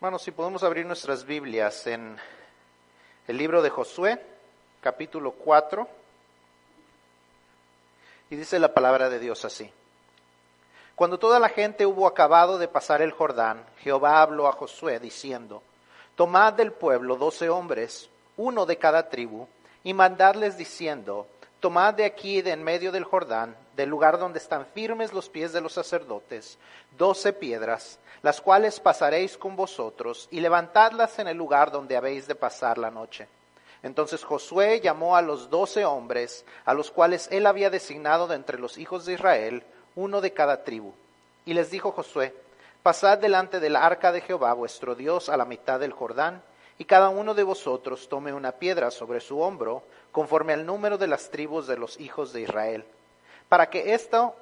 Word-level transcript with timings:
Hermanos, 0.00 0.22
si 0.22 0.30
podemos 0.30 0.62
abrir 0.62 0.86
nuestras 0.86 1.24
Biblias 1.24 1.88
en 1.88 2.16
el 3.26 3.36
libro 3.36 3.62
de 3.62 3.70
Josué, 3.70 4.24
capítulo 4.80 5.32
4, 5.32 5.88
y 8.30 8.36
dice 8.36 8.60
la 8.60 8.72
palabra 8.72 9.10
de 9.10 9.18
Dios 9.18 9.44
así. 9.44 9.68
Cuando 10.94 11.18
toda 11.18 11.40
la 11.40 11.48
gente 11.48 11.84
hubo 11.84 12.06
acabado 12.06 12.58
de 12.58 12.68
pasar 12.68 13.02
el 13.02 13.10
Jordán, 13.10 13.66
Jehová 13.80 14.22
habló 14.22 14.46
a 14.46 14.52
Josué 14.52 15.00
diciendo, 15.00 15.64
Tomad 16.14 16.52
del 16.52 16.70
pueblo 16.70 17.16
doce 17.16 17.48
hombres, 17.48 18.08
uno 18.36 18.66
de 18.66 18.78
cada 18.78 19.08
tribu, 19.08 19.48
y 19.82 19.94
mandadles 19.94 20.56
diciendo, 20.56 21.26
Tomad 21.60 21.94
de 21.94 22.04
aquí, 22.04 22.40
de 22.40 22.52
en 22.52 22.62
medio 22.62 22.92
del 22.92 23.02
Jordán, 23.02 23.56
del 23.74 23.88
lugar 23.88 24.18
donde 24.18 24.38
están 24.38 24.64
firmes 24.66 25.12
los 25.12 25.28
pies 25.28 25.52
de 25.52 25.60
los 25.60 25.72
sacerdotes, 25.72 26.56
doce 26.96 27.32
piedras, 27.32 27.98
las 28.22 28.40
cuales 28.40 28.78
pasaréis 28.78 29.36
con 29.36 29.56
vosotros, 29.56 30.28
y 30.30 30.38
levantadlas 30.38 31.18
en 31.18 31.26
el 31.26 31.36
lugar 31.36 31.72
donde 31.72 31.96
habéis 31.96 32.28
de 32.28 32.36
pasar 32.36 32.78
la 32.78 32.92
noche. 32.92 33.26
Entonces 33.82 34.22
Josué 34.22 34.80
llamó 34.80 35.16
a 35.16 35.22
los 35.22 35.50
doce 35.50 35.84
hombres, 35.84 36.44
a 36.64 36.74
los 36.74 36.92
cuales 36.92 37.28
él 37.32 37.44
había 37.44 37.70
designado 37.70 38.28
de 38.28 38.36
entre 38.36 38.58
los 38.58 38.78
hijos 38.78 39.04
de 39.04 39.14
Israel, 39.14 39.64
uno 39.96 40.20
de 40.20 40.32
cada 40.32 40.62
tribu. 40.62 40.92
Y 41.44 41.54
les 41.54 41.70
dijo 41.70 41.90
Josué, 41.90 42.34
Pasad 42.84 43.18
delante 43.18 43.58
del 43.58 43.74
arca 43.74 44.12
de 44.12 44.20
Jehová 44.20 44.52
vuestro 44.52 44.94
Dios 44.94 45.28
a 45.28 45.36
la 45.36 45.44
mitad 45.44 45.80
del 45.80 45.92
Jordán, 45.92 46.40
y 46.78 46.84
cada 46.84 47.08
uno 47.08 47.34
de 47.34 47.42
vosotros 47.42 48.08
tome 48.08 48.32
una 48.32 48.52
piedra 48.52 48.92
sobre 48.92 49.20
su 49.20 49.40
hombro, 49.40 49.82
conforme 50.18 50.52
al 50.52 50.66
número 50.66 50.98
de 50.98 51.06
las 51.06 51.30
tribus 51.30 51.68
de 51.68 51.76
los 51.76 52.00
hijos 52.00 52.32
de 52.32 52.40
Israel, 52.40 52.84
para 53.48 53.70
que 53.70 53.94
esto, 53.94 54.34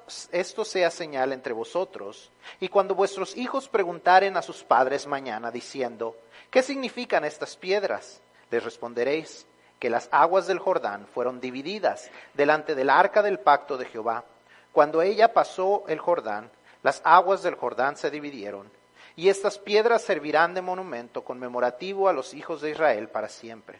sea 0.65 0.89
señal 0.89 1.33
entre 1.33 1.53
vosotros, 1.53 2.31
y 2.59 2.67
cuando 2.67 2.95
vuestros 2.95 3.37
hijos 3.37 3.69
preguntaren 3.69 4.37
a 4.37 4.41
sus 4.41 4.63
padres 4.63 5.05
mañana, 5.05 5.51
diciendo, 5.51 6.15
¿qué 6.49 6.63
significan 6.63 7.25
estas 7.25 7.55
piedras? 7.55 8.21
Les 8.49 8.63
responderéis, 8.63 9.45
que 9.77 9.91
las 9.91 10.09
aguas 10.11 10.47
del 10.47 10.57
Jordán 10.57 11.05
fueron 11.13 11.39
divididas 11.39 12.09
delante 12.33 12.73
del 12.73 12.89
arca 12.89 13.21
del 13.21 13.37
pacto 13.37 13.77
de 13.77 13.85
Jehová. 13.85 14.23
Cuando 14.71 15.03
ella 15.03 15.31
pasó 15.31 15.83
el 15.87 15.99
Jordán, 15.99 16.49
las 16.81 17.03
aguas 17.03 17.43
del 17.43 17.53
Jordán 17.53 17.97
se 17.97 18.09
dividieron, 18.09 18.71
y 19.15 19.29
estas 19.29 19.59
piedras 19.59 20.01
servirán 20.01 20.55
de 20.55 20.63
monumento 20.63 21.23
conmemorativo 21.23 22.09
a 22.09 22.13
los 22.13 22.33
hijos 22.33 22.61
de 22.61 22.71
Israel 22.71 23.09
para 23.09 23.29
siempre. 23.29 23.79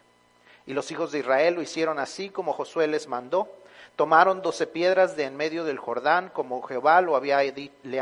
Y 0.68 0.74
los 0.74 0.92
hijos 0.92 1.12
de 1.12 1.20
Israel 1.20 1.56
lo 1.56 1.62
hicieron 1.62 1.98
así 1.98 2.30
como 2.30 2.54
Josué 2.54 2.88
les 2.88 3.08
mandó. 3.08 3.48
Tomaron 3.96 4.44
doce 4.44 4.68
piedras 4.68 5.16
de 5.16 5.24
en 5.24 5.36
medio 5.36 5.64
del 5.64 5.80
Jordán, 5.80 6.30
como 6.30 6.62
Jehová 6.62 7.02
lo 7.02 7.16
había, 7.16 7.40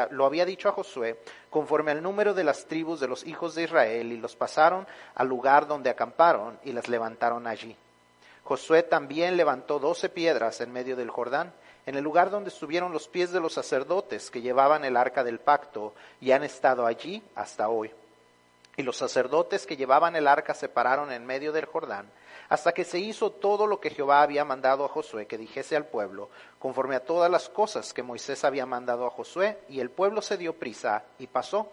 lo 0.10 0.26
había 0.26 0.46
dicho 0.46 0.68
a 0.68 0.74
Josué, 0.74 1.18
conforme 1.50 1.92
al 1.92 2.04
número 2.04 2.34
de 2.34 2.44
las 2.44 2.66
tribus 2.66 3.00
de 3.00 3.08
los 3.08 3.26
hijos 3.26 3.56
de 3.56 3.64
Israel, 3.64 4.12
y 4.12 4.18
los 4.18 4.36
pasaron 4.36 4.86
al 5.14 5.28
lugar 5.30 5.68
donde 5.68 5.90
acamparon 5.90 6.60
y 6.66 6.74
las 6.74 6.90
levantaron 6.90 7.48
allí. 7.48 7.78
Josué 8.44 8.84
también 8.84 9.38
levantó 9.38 9.80
doce 9.80 10.10
piedras 10.10 10.60
en 10.60 10.74
medio 10.74 10.98
del 10.98 11.10
Jordán, 11.10 11.54
en 11.86 11.96
el 11.96 12.04
lugar 12.04 12.30
donde 12.30 12.50
estuvieron 12.50 12.92
los 12.92 13.08
pies 13.08 13.32
de 13.32 13.40
los 13.40 13.54
sacerdotes 13.54 14.30
que 14.30 14.42
llevaban 14.42 14.84
el 14.86 14.98
arca 14.98 15.24
del 15.24 15.40
pacto 15.40 15.94
y 16.20 16.32
han 16.32 16.44
estado 16.44 16.86
allí 16.86 17.24
hasta 17.36 17.70
hoy. 17.70 17.92
Y 18.76 18.84
los 18.84 18.98
sacerdotes 18.98 19.66
que 19.66 19.78
llevaban 19.78 20.16
el 20.16 20.28
arca 20.28 20.54
se 20.54 20.68
pararon 20.68 21.12
en 21.12 21.26
medio 21.26 21.54
del 21.54 21.66
Jordán, 21.66 22.08
hasta 22.50 22.74
que 22.74 22.84
se 22.84 23.00
hizo 23.00 23.32
todo 23.32 23.68
lo 23.68 23.80
que 23.80 23.90
Jehová 23.90 24.22
había 24.22 24.46
mandado 24.46 24.86
a 24.86 24.90
Josué 24.90 25.26
que 25.26 25.38
dijese 25.38 25.76
al 25.76 25.86
pueblo, 25.86 26.30
conforme 26.60 26.96
a 26.96 27.04
todas 27.04 27.32
las 27.32 27.50
cosas 27.50 27.94
que 27.94 28.04
Moisés 28.04 28.44
había 28.44 28.66
mandado 28.66 29.06
a 29.06 29.10
Josué, 29.10 29.60
y 29.70 29.80
el 29.80 29.90
pueblo 29.90 30.22
se 30.22 30.38
dio 30.38 30.54
prisa 30.54 31.04
y 31.20 31.28
pasó. 31.28 31.70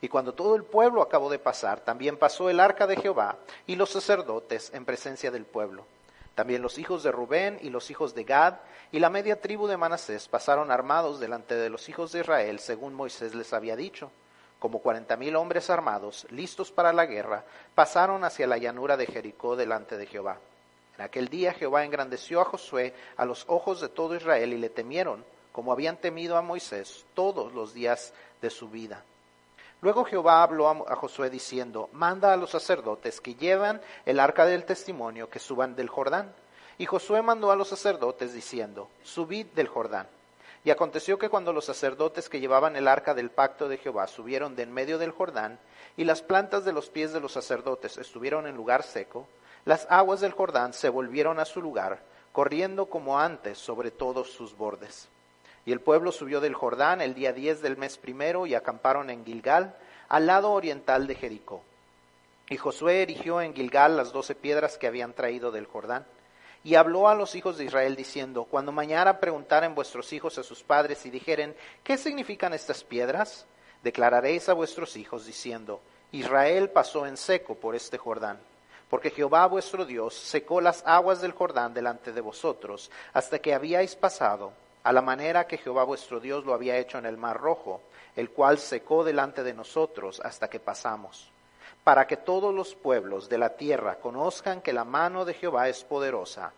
Y 0.00 0.08
cuando 0.08 0.32
todo 0.32 0.56
el 0.56 0.64
pueblo 0.64 1.02
acabó 1.02 1.30
de 1.30 1.38
pasar, 1.38 1.80
también 1.80 2.16
pasó 2.16 2.48
el 2.48 2.60
arca 2.60 2.86
de 2.86 2.96
Jehová 2.96 3.36
y 3.66 3.76
los 3.76 3.90
sacerdotes 3.90 4.70
en 4.72 4.86
presencia 4.86 5.30
del 5.30 5.44
pueblo. 5.44 5.84
También 6.34 6.62
los 6.62 6.78
hijos 6.78 7.02
de 7.02 7.12
Rubén 7.12 7.58
y 7.60 7.68
los 7.68 7.90
hijos 7.90 8.14
de 8.14 8.24
Gad 8.24 8.54
y 8.92 8.98
la 8.98 9.10
media 9.10 9.40
tribu 9.40 9.66
de 9.66 9.76
Manasés 9.76 10.26
pasaron 10.28 10.70
armados 10.70 11.20
delante 11.20 11.54
de 11.54 11.68
los 11.68 11.88
hijos 11.90 12.12
de 12.12 12.20
Israel, 12.20 12.60
según 12.60 12.94
Moisés 12.94 13.34
les 13.34 13.52
había 13.52 13.76
dicho. 13.76 14.10
Como 14.60 14.78
cuarenta 14.80 15.16
mil 15.16 15.34
hombres 15.34 15.70
armados, 15.70 16.26
listos 16.30 16.70
para 16.70 16.92
la 16.92 17.06
guerra, 17.06 17.44
pasaron 17.74 18.22
hacia 18.24 18.46
la 18.46 18.58
llanura 18.58 18.96
de 18.96 19.06
Jericó 19.06 19.56
delante 19.56 19.96
de 19.96 20.06
Jehová. 20.06 20.38
En 20.96 21.04
aquel 21.04 21.28
día 21.28 21.54
Jehová 21.54 21.82
engrandeció 21.84 22.42
a 22.42 22.44
Josué 22.44 22.94
a 23.16 23.24
los 23.24 23.44
ojos 23.48 23.80
de 23.80 23.88
todo 23.88 24.14
Israel 24.14 24.52
y 24.52 24.58
le 24.58 24.68
temieron, 24.68 25.24
como 25.50 25.72
habían 25.72 25.96
temido 25.96 26.36
a 26.36 26.42
Moisés 26.42 27.06
todos 27.14 27.54
los 27.54 27.72
días 27.72 28.12
de 28.42 28.50
su 28.50 28.68
vida. 28.68 29.02
Luego 29.80 30.04
Jehová 30.04 30.42
habló 30.42 30.68
a 30.68 30.94
Josué 30.94 31.30
diciendo, 31.30 31.88
manda 31.92 32.34
a 32.34 32.36
los 32.36 32.50
sacerdotes 32.50 33.22
que 33.22 33.34
llevan 33.34 33.80
el 34.04 34.20
arca 34.20 34.44
del 34.44 34.66
testimonio 34.66 35.30
que 35.30 35.38
suban 35.38 35.74
del 35.74 35.88
Jordán. 35.88 36.34
Y 36.76 36.84
Josué 36.84 37.22
mandó 37.22 37.50
a 37.50 37.56
los 37.56 37.68
sacerdotes 37.68 38.34
diciendo, 38.34 38.88
subid 39.02 39.46
del 39.54 39.68
Jordán. 39.68 40.06
Y 40.64 40.70
aconteció 40.70 41.18
que 41.18 41.28
cuando 41.28 41.52
los 41.52 41.64
sacerdotes 41.64 42.28
que 42.28 42.40
llevaban 42.40 42.76
el 42.76 42.86
arca 42.86 43.14
del 43.14 43.30
pacto 43.30 43.68
de 43.68 43.78
Jehová 43.78 44.06
subieron 44.06 44.56
de 44.56 44.64
en 44.64 44.72
medio 44.72 44.98
del 44.98 45.10
Jordán, 45.10 45.58
y 45.96 46.04
las 46.04 46.22
plantas 46.22 46.64
de 46.64 46.72
los 46.72 46.90
pies 46.90 47.12
de 47.12 47.20
los 47.20 47.32
sacerdotes 47.32 47.96
estuvieron 47.98 48.46
en 48.46 48.56
lugar 48.56 48.82
seco, 48.82 49.26
las 49.64 49.86
aguas 49.90 50.20
del 50.20 50.32
Jordán 50.32 50.72
se 50.72 50.88
volvieron 50.88 51.38
a 51.38 51.44
su 51.44 51.60
lugar, 51.60 52.00
corriendo 52.32 52.86
como 52.86 53.18
antes 53.18 53.58
sobre 53.58 53.90
todos 53.90 54.30
sus 54.30 54.56
bordes. 54.56 55.08
Y 55.66 55.72
el 55.72 55.80
pueblo 55.80 56.12
subió 56.12 56.40
del 56.40 56.54
Jordán 56.54 57.00
el 57.00 57.14
día 57.14 57.32
diez 57.32 57.60
del 57.60 57.76
mes 57.76 57.98
primero 57.98 58.46
y 58.46 58.54
acamparon 58.54 59.10
en 59.10 59.24
Gilgal, 59.24 59.76
al 60.08 60.26
lado 60.26 60.52
oriental 60.52 61.06
de 61.06 61.14
Jericó. 61.14 61.62
Y 62.48 62.56
Josué 62.56 63.02
erigió 63.02 63.40
en 63.40 63.54
Gilgal 63.54 63.96
las 63.96 64.12
doce 64.12 64.34
piedras 64.34 64.78
que 64.78 64.86
habían 64.86 65.12
traído 65.12 65.52
del 65.52 65.66
Jordán. 65.66 66.04
Y 66.62 66.74
habló 66.74 67.08
a 67.08 67.14
los 67.14 67.34
hijos 67.34 67.56
de 67.56 67.64
Israel 67.64 67.96
diciendo, 67.96 68.44
Cuando 68.44 68.72
mañana 68.72 69.18
preguntaren 69.18 69.74
vuestros 69.74 70.12
hijos 70.12 70.36
a 70.38 70.42
sus 70.42 70.62
padres 70.62 71.06
y 71.06 71.10
dijeren, 71.10 71.56
¿qué 71.82 71.96
significan 71.96 72.52
estas 72.52 72.84
piedras? 72.84 73.46
Declararéis 73.82 74.48
a 74.48 74.52
vuestros 74.52 74.96
hijos 74.96 75.24
diciendo, 75.24 75.80
Israel 76.12 76.68
pasó 76.70 77.06
en 77.06 77.16
seco 77.16 77.54
por 77.54 77.74
este 77.74 77.96
Jordán, 77.96 78.38
porque 78.90 79.10
Jehová 79.10 79.46
vuestro 79.46 79.86
Dios 79.86 80.14
secó 80.14 80.60
las 80.60 80.82
aguas 80.84 81.22
del 81.22 81.32
Jordán 81.32 81.72
delante 81.72 82.12
de 82.12 82.20
vosotros, 82.20 82.90
hasta 83.12 83.38
que 83.38 83.54
habíais 83.54 83.96
pasado 83.96 84.52
a 84.82 84.92
la 84.92 85.02
manera 85.02 85.46
que 85.46 85.58
Jehová 85.58 85.84
vuestro 85.84 86.20
Dios 86.20 86.44
lo 86.44 86.52
había 86.52 86.76
hecho 86.76 86.98
en 86.98 87.06
el 87.06 87.16
mar 87.16 87.38
rojo, 87.38 87.80
el 88.16 88.30
cual 88.30 88.58
secó 88.58 89.04
delante 89.04 89.42
de 89.42 89.54
nosotros 89.54 90.20
hasta 90.24 90.48
que 90.48 90.60
pasamos, 90.60 91.30
para 91.84 92.06
que 92.06 92.16
todos 92.16 92.54
los 92.54 92.74
pueblos 92.74 93.28
de 93.28 93.38
la 93.38 93.56
tierra 93.56 93.96
conozcan 93.96 94.60
que 94.60 94.72
la 94.72 94.84
mano 94.84 95.24
de 95.24 95.34
Jehová 95.34 95.68
es 95.68 95.84
poderosa, 95.84 96.52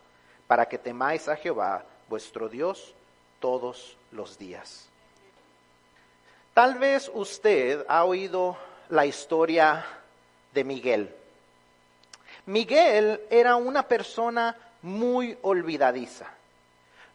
para 0.47 0.67
que 0.67 0.77
temáis 0.77 1.27
a 1.27 1.35
Jehová 1.35 1.85
vuestro 2.09 2.49
Dios 2.49 2.93
todos 3.39 3.97
los 4.11 4.37
días. 4.37 4.89
Tal 6.53 6.75
vez 6.75 7.09
usted 7.13 7.85
ha 7.87 8.05
oído 8.05 8.57
la 8.89 9.05
historia 9.05 9.85
de 10.53 10.63
Miguel. 10.63 11.15
Miguel 12.45 13.21
era 13.29 13.55
una 13.55 13.87
persona 13.87 14.55
muy 14.81 15.37
olvidadiza 15.41 16.29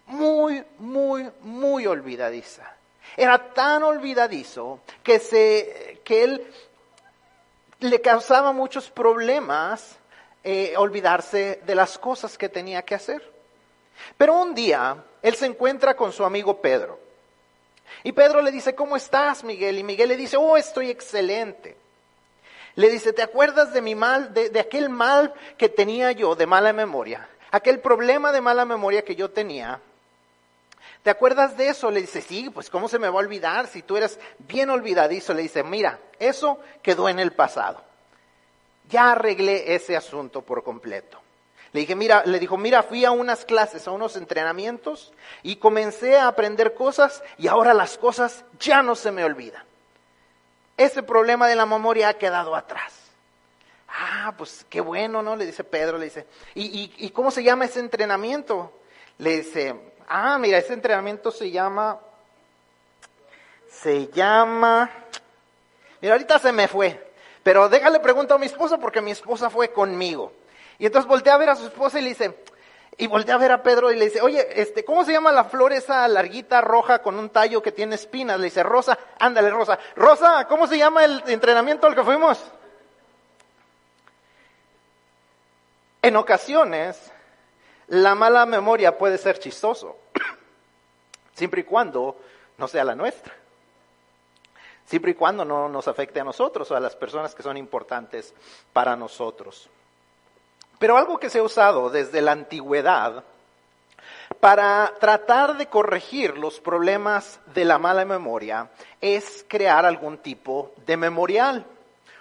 muy, 0.09 0.65
muy, 0.79 1.31
muy 1.43 1.87
olvidadiza. 1.87 2.65
Era 3.17 3.53
tan 3.53 3.83
olvidadizo 3.83 4.81
que, 5.03 5.19
se, 5.19 6.01
que 6.05 6.25
él 6.25 6.47
le 7.81 8.01
causaba 8.01 8.53
muchos 8.53 8.91
problemas 8.91 9.97
eh, 10.45 10.75
olvidarse 10.77 11.61
de 11.65 11.75
las 11.75 11.99
cosas 11.99 12.39
que 12.39 12.49
tenía 12.49 12.83
que 12.83 12.95
hacer. 12.95 13.23
Pero 14.17 14.35
un 14.35 14.55
día 14.55 15.05
él 15.23 15.35
se 15.35 15.47
encuentra 15.47 15.95
con 15.95 16.13
su 16.13 16.25
amigo 16.25 16.61
Pedro. 16.61 16.99
Y 18.03 18.13
Pedro 18.13 18.43
le 18.43 18.51
dice, 18.51 18.75
¿cómo 18.75 18.97
estás, 18.97 19.43
Miguel? 19.45 19.79
Y 19.79 19.85
Miguel 19.85 20.09
le 20.11 20.17
dice, 20.17 20.37
oh, 20.37 20.57
estoy 20.57 20.91
excelente. 20.91 21.77
Le 22.75 22.91
dice, 22.91 23.13
¿te 23.13 23.23
acuerdas 23.23 23.73
de 23.73 23.83
mi 23.83 23.95
mal, 23.95 24.33
de, 24.35 24.51
de 24.51 24.61
aquel 24.61 24.89
mal 24.89 25.33
que 25.57 25.69
tenía 25.69 26.13
yo, 26.13 26.37
de 26.37 26.47
mala 26.47 26.73
memoria? 26.73 27.29
Aquel 27.51 27.81
problema 27.81 28.31
de 28.31 28.41
mala 28.41 28.65
memoria 28.65 29.03
que 29.03 29.17
yo 29.17 29.31
tenía, 29.31 29.81
¿Te 31.03 31.11
acuerdas 31.11 31.57
de 31.57 31.69
eso? 31.69 31.91
Le 31.91 32.01
dice, 32.01 32.21
sí, 32.21 32.51
pues 32.51 32.71
¿cómo 32.71 32.89
se 32.89 32.99
me 32.99 33.09
va 33.09 33.15
a 33.15 33.25
olvidar 33.25 33.67
si 33.67 33.83
tú 33.83 33.97
eres 33.97 34.19
bien 34.39 34.71
olvidadizo? 34.71 35.33
Le 35.33 35.43
dice, 35.43 35.63
mira, 35.63 35.99
eso 36.19 36.59
quedó 36.83 37.09
en 37.09 37.19
el 37.19 37.33
pasado. 37.33 37.83
Ya 38.91 39.13
arreglé 39.13 39.75
ese 39.75 39.97
asunto 39.97 40.43
por 40.43 40.63
completo. 40.65 41.21
Le 41.73 41.81
dije, 41.81 41.95
mira, 41.95 42.23
le 42.25 42.39
dijo, 42.39 42.57
mira, 42.57 42.83
fui 42.83 43.05
a 43.05 43.11
unas 43.11 43.45
clases, 43.45 43.87
a 43.87 43.91
unos 43.91 44.17
entrenamientos 44.17 45.13
y 45.43 45.57
comencé 45.57 46.17
a 46.17 46.27
aprender 46.27 46.75
cosas 46.75 47.23
y 47.37 47.47
ahora 47.47 47.75
las 47.75 47.99
cosas 47.99 48.45
ya 48.59 48.83
no 48.83 48.95
se 48.95 49.13
me 49.13 49.25
olvidan. 49.25 49.63
Ese 50.77 51.03
problema 51.03 51.47
de 51.47 51.57
la 51.57 51.67
memoria 51.67 52.09
ha 52.09 52.15
quedado 52.15 52.57
atrás. 52.57 52.95
Ah, 53.89 54.35
pues 54.37 54.65
qué 54.71 54.81
bueno, 54.81 55.23
¿no? 55.23 55.37
Le 55.37 55.45
dice 55.45 55.65
Pedro, 55.65 55.99
le 55.99 56.07
dice, 56.07 56.27
¿y, 56.55 56.93
y 56.97 57.11
cómo 57.11 57.31
se 57.31 57.43
llama 57.43 57.67
ese 57.67 57.81
entrenamiento? 57.81 58.73
Le 59.19 59.39
dice, 59.39 59.75
Ah, 60.09 60.39
mira, 60.39 60.57
ese 60.57 60.73
entrenamiento 60.73 61.31
se 61.31 61.51
llama, 61.51 61.99
se 63.71 64.07
llama, 64.09 64.91
mira, 66.01 66.15
ahorita 66.15 66.39
se 66.39 66.51
me 66.51 66.67
fue, 66.67 67.13
pero 67.43 67.69
déjale 67.69 68.01
pregunto 68.01 68.35
a 68.35 68.39
mi 68.39 68.47
esposa 68.47 68.79
porque 68.79 69.03
mi 69.03 69.11
esposa 69.11 69.51
fue 69.51 69.71
conmigo. 69.71 70.33
Y 70.79 70.87
entonces 70.87 71.07
voltea 71.07 71.35
a 71.35 71.39
ver 71.39 71.51
a 71.51 71.57
su 71.57 71.67
esposa 71.67 71.99
y 71.99 72.03
le 72.03 72.09
dice, 72.09 72.35
y 72.97 73.07
voltea 73.07 73.35
a 73.35 73.39
ver 73.39 73.53
a 73.53 73.63
Pedro 73.63 73.93
y 73.93 73.97
le 73.97 74.07
dice, 74.07 74.23
oye, 74.23 74.49
este, 74.61 74.83
¿cómo 74.83 75.05
se 75.05 75.13
llama 75.13 75.31
la 75.31 75.45
flor 75.45 75.75
esa 75.75 76.09
larguita 76.09 76.63
roja 76.63 77.03
con 77.03 77.19
un 77.19 77.29
tallo 77.29 77.61
que 77.61 77.71
tiene 77.71 77.95
espinas? 77.95 78.39
Le 78.39 78.47
dice, 78.47 78.63
Rosa, 78.63 78.99
ándale, 79.19 79.51
Rosa. 79.51 79.79
Rosa, 79.95 80.47
¿cómo 80.49 80.67
se 80.67 80.79
llama 80.79 81.05
el 81.05 81.23
entrenamiento 81.27 81.87
al 81.87 81.95
que 81.95 82.03
fuimos? 82.03 82.43
En 86.01 86.17
ocasiones, 86.17 87.13
la 87.89 88.15
mala 88.15 88.47
memoria 88.47 88.97
puede 88.97 89.19
ser 89.19 89.39
chistoso, 89.39 89.97
siempre 91.35 91.63
y 91.63 91.65
cuando 91.65 92.17
no 92.57 92.69
sea 92.69 92.85
la 92.85 92.95
nuestra, 92.95 93.35
siempre 94.85 95.13
y 95.13 95.15
cuando 95.15 95.45
no 95.45 95.69
nos 95.69 95.89
afecte 95.89 96.21
a 96.21 96.25
nosotros 96.25 96.71
o 96.71 96.77
a 96.77 96.81
las 96.81 96.97
personas 96.97 97.35
que 97.35 97.43
son 97.43 97.57
importantes 97.57 98.35
para 98.73 98.97
nosotros. 98.97 99.69
Pero 100.79 100.97
algo 100.97 101.19
que 101.19 101.31
se 101.31 101.39
ha 101.39 101.43
usado 101.43 101.91
desde 101.91 102.23
la 102.23 102.33
antigüedad 102.33 103.25
para 104.41 104.95
tratar 105.01 105.57
de 105.57 105.67
corregir 105.67 106.39
los 106.39 106.61
problemas 106.61 107.41
de 107.47 107.65
la 107.65 107.79
mala 107.79 108.05
memoria 108.05 108.71
es 109.01 109.45
crear 109.49 109.85
algún 109.85 110.19
tipo 110.19 110.73
de 110.87 110.97
memorial. 110.97 111.65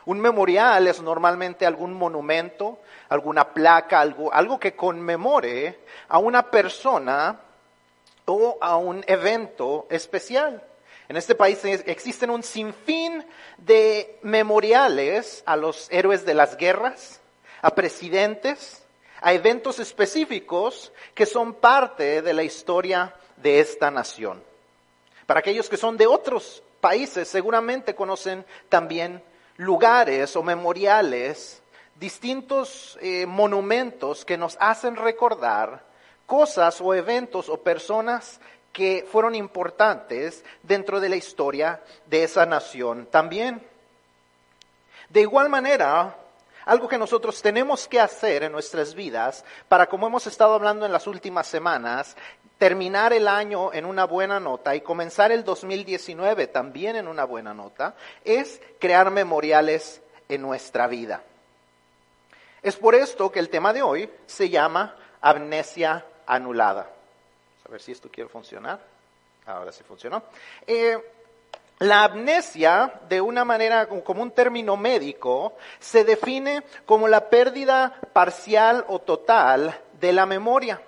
Un 0.08 0.22
memorial 0.22 0.88
es 0.88 1.02
normalmente 1.02 1.66
algún 1.66 1.94
monumento, 1.94 2.80
alguna 3.10 3.54
placa, 3.54 4.00
algo, 4.00 4.34
algo 4.34 4.58
que 4.58 4.74
conmemore 4.74 5.80
a 6.08 6.18
una 6.18 6.50
persona 6.50 7.38
o 8.24 8.58
a 8.62 8.78
un 8.78 9.04
evento 9.06 9.86
especial. 9.90 10.64
En 11.10 11.18
este 11.18 11.36
país 11.36 11.60
existen 11.66 12.30
un 12.30 12.42
sinfín 12.42 13.26
de 13.58 14.18
memoriales 14.22 15.44
a 15.46 15.58
los 15.58 15.92
héroes 15.92 16.26
de 16.26 16.36
las 16.36 16.56
guerras, 16.56 17.20
a 17.62 17.76
presidentes, 17.76 18.86
a 19.20 19.34
eventos 19.34 19.78
específicos 19.80 20.94
que 21.16 21.26
son 21.26 21.54
parte 21.54 22.22
de 22.22 22.34
la 22.34 22.44
historia 22.44 23.14
de 23.36 23.60
esta 23.60 23.92
nación. 23.92 24.42
Para 25.26 25.42
aquellos 25.42 25.68
que 25.68 25.76
son 25.76 25.98
de 25.98 26.08
otros 26.08 26.64
países, 26.80 27.28
seguramente 27.28 27.94
conocen 27.94 28.46
también 28.70 29.22
lugares 29.58 30.36
o 30.36 30.44
memoriales, 30.44 31.62
distintos 31.96 32.98
eh, 33.02 33.26
monumentos 33.26 34.24
que 34.24 34.38
nos 34.38 34.58
hacen 34.60 34.96
recordar 34.96 35.84
cosas 36.26 36.80
o 36.82 36.94
eventos 36.94 37.50
o 37.50 37.58
personas 37.62 38.40
que 38.72 39.08
fueron 39.12 39.34
importantes 39.34 40.44
dentro 40.62 41.00
de 41.00 41.10
la 41.10 41.16
historia 41.16 41.82
de 42.06 42.24
esa 42.24 42.46
nación 42.46 43.08
también. 43.10 43.66
De 45.10 45.22
igual 45.22 45.50
manera, 45.50 46.16
algo 46.66 46.88
que 46.88 46.98
nosotros 46.98 47.42
tenemos 47.42 47.88
que 47.88 48.00
hacer 48.00 48.44
en 48.44 48.52
nuestras 48.52 48.94
vidas 48.94 49.46
para, 49.70 49.88
como 49.88 50.06
hemos 50.06 50.28
estado 50.28 50.54
hablando 50.54 50.86
en 50.86 50.92
las 50.92 51.08
últimas 51.08 51.48
semanas, 51.48 52.18
terminar 52.58 53.14
el 53.14 53.28
año 53.28 53.72
en 53.74 53.86
una 53.86 54.06
buena 54.06 54.40
nota 54.40 54.76
y 54.76 54.82
comenzar 54.82 55.32
el 55.32 55.44
2019 55.44 56.48
también 56.48 56.96
en 56.96 57.08
una 57.08 57.26
buena 57.26 57.54
nota, 57.54 57.96
es 58.24 58.62
crear 58.80 59.12
memoriales 59.12 60.02
en 60.28 60.42
nuestra 60.42 60.88
vida. 60.88 61.24
Es 62.62 62.76
por 62.76 62.96
esto 62.96 63.32
que 63.32 63.40
el 63.40 63.50
tema 63.50 63.74
de 63.74 63.82
hoy 63.82 64.10
se 64.26 64.50
llama 64.50 64.96
amnesia 65.22 66.06
anulada. 66.26 66.90
A 67.66 67.72
ver 67.72 67.82
si 67.82 67.92
esto 67.92 68.10
quiere 68.10 68.30
funcionar. 68.30 68.80
Ahora 69.46 69.72
sí 69.72 69.84
funcionó. 69.84 70.24
Eh, 70.66 70.98
la 71.80 72.06
amnesia, 72.06 73.02
de 73.08 73.22
una 73.22 73.46
manera 73.46 73.88
como 73.88 74.24
un 74.24 74.32
término 74.32 74.76
médico, 74.76 75.58
se 75.80 76.04
define 76.04 76.64
como 76.86 77.08
la 77.08 77.30
pérdida 77.30 78.00
parcial 78.14 78.84
o 78.88 79.00
total 79.00 79.80
de 80.00 80.12
la 80.12 80.26
memoria. 80.26 80.82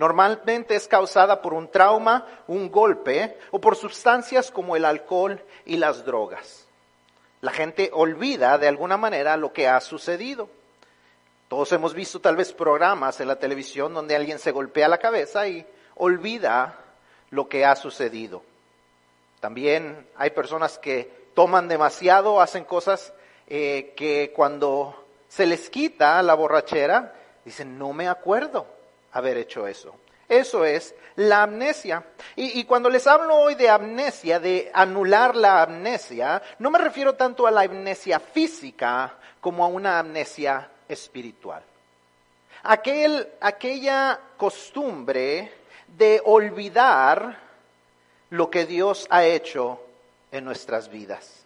Normalmente 0.00 0.76
es 0.76 0.88
causada 0.88 1.42
por 1.42 1.52
un 1.52 1.70
trauma, 1.70 2.26
un 2.46 2.70
golpe 2.70 3.36
o 3.50 3.60
por 3.60 3.76
sustancias 3.76 4.50
como 4.50 4.74
el 4.74 4.86
alcohol 4.86 5.44
y 5.66 5.76
las 5.76 6.06
drogas. 6.06 6.66
La 7.42 7.52
gente 7.52 7.90
olvida 7.92 8.56
de 8.56 8.66
alguna 8.66 8.96
manera 8.96 9.36
lo 9.36 9.52
que 9.52 9.68
ha 9.68 9.78
sucedido. 9.82 10.48
Todos 11.48 11.70
hemos 11.72 11.92
visto 11.92 12.18
tal 12.18 12.34
vez 12.34 12.54
programas 12.54 13.20
en 13.20 13.28
la 13.28 13.36
televisión 13.36 13.92
donde 13.92 14.16
alguien 14.16 14.38
se 14.38 14.52
golpea 14.52 14.88
la 14.88 14.96
cabeza 14.96 15.46
y 15.48 15.66
olvida 15.96 16.78
lo 17.28 17.50
que 17.50 17.66
ha 17.66 17.76
sucedido. 17.76 18.42
También 19.40 20.06
hay 20.16 20.30
personas 20.30 20.78
que 20.78 21.12
toman 21.34 21.68
demasiado, 21.68 22.40
hacen 22.40 22.64
cosas 22.64 23.12
eh, 23.48 23.92
que 23.98 24.32
cuando 24.34 25.04
se 25.28 25.44
les 25.44 25.68
quita 25.68 26.22
la 26.22 26.32
borrachera, 26.32 27.14
dicen, 27.44 27.76
no 27.78 27.92
me 27.92 28.08
acuerdo 28.08 28.79
haber 29.12 29.36
hecho 29.36 29.66
eso. 29.66 29.94
Eso 30.28 30.64
es 30.64 30.94
la 31.16 31.42
amnesia. 31.42 32.04
Y, 32.36 32.60
y, 32.60 32.64
cuando 32.64 32.88
les 32.88 33.06
hablo 33.06 33.34
hoy 33.34 33.56
de 33.56 33.68
amnesia, 33.68 34.38
de 34.38 34.70
anular 34.72 35.34
la 35.34 35.62
amnesia, 35.62 36.40
no 36.60 36.70
me 36.70 36.78
refiero 36.78 37.14
tanto 37.14 37.46
a 37.46 37.50
la 37.50 37.62
amnesia 37.62 38.20
física 38.20 39.14
como 39.40 39.64
a 39.64 39.68
una 39.68 39.98
amnesia 39.98 40.70
espiritual. 40.88 41.62
Aquel, 42.62 43.26
aquella 43.40 44.20
costumbre 44.36 45.52
de 45.88 46.20
olvidar 46.24 47.38
lo 48.30 48.50
que 48.50 48.66
Dios 48.66 49.06
ha 49.10 49.24
hecho 49.24 49.80
en 50.30 50.44
nuestras 50.44 50.88
vidas. 50.88 51.39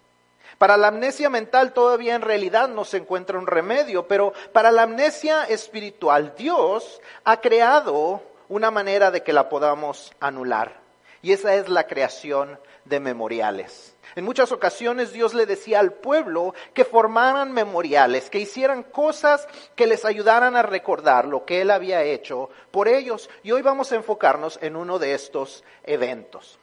Para 0.64 0.78
la 0.78 0.88
amnesia 0.88 1.28
mental 1.28 1.74
todavía 1.74 2.14
en 2.14 2.22
realidad 2.22 2.70
no 2.70 2.86
se 2.86 2.96
encuentra 2.96 3.38
un 3.38 3.46
remedio, 3.46 4.08
pero 4.08 4.32
para 4.54 4.72
la 4.72 4.84
amnesia 4.84 5.44
espiritual 5.44 6.32
Dios 6.38 7.02
ha 7.22 7.42
creado 7.42 8.22
una 8.48 8.70
manera 8.70 9.10
de 9.10 9.22
que 9.22 9.34
la 9.34 9.50
podamos 9.50 10.14
anular. 10.20 10.80
Y 11.20 11.32
esa 11.32 11.54
es 11.54 11.68
la 11.68 11.86
creación 11.86 12.58
de 12.86 12.98
memoriales. 12.98 13.94
En 14.16 14.24
muchas 14.24 14.52
ocasiones 14.52 15.12
Dios 15.12 15.34
le 15.34 15.44
decía 15.44 15.80
al 15.80 15.92
pueblo 15.92 16.54
que 16.72 16.86
formaran 16.86 17.52
memoriales, 17.52 18.30
que 18.30 18.38
hicieran 18.38 18.84
cosas 18.84 19.46
que 19.76 19.86
les 19.86 20.06
ayudaran 20.06 20.56
a 20.56 20.62
recordar 20.62 21.26
lo 21.26 21.44
que 21.44 21.60
Él 21.60 21.70
había 21.70 22.04
hecho 22.04 22.48
por 22.70 22.88
ellos. 22.88 23.28
Y 23.42 23.52
hoy 23.52 23.60
vamos 23.60 23.92
a 23.92 23.96
enfocarnos 23.96 24.58
en 24.62 24.76
uno 24.76 24.98
de 24.98 25.12
estos 25.12 25.62
eventos. 25.82 26.58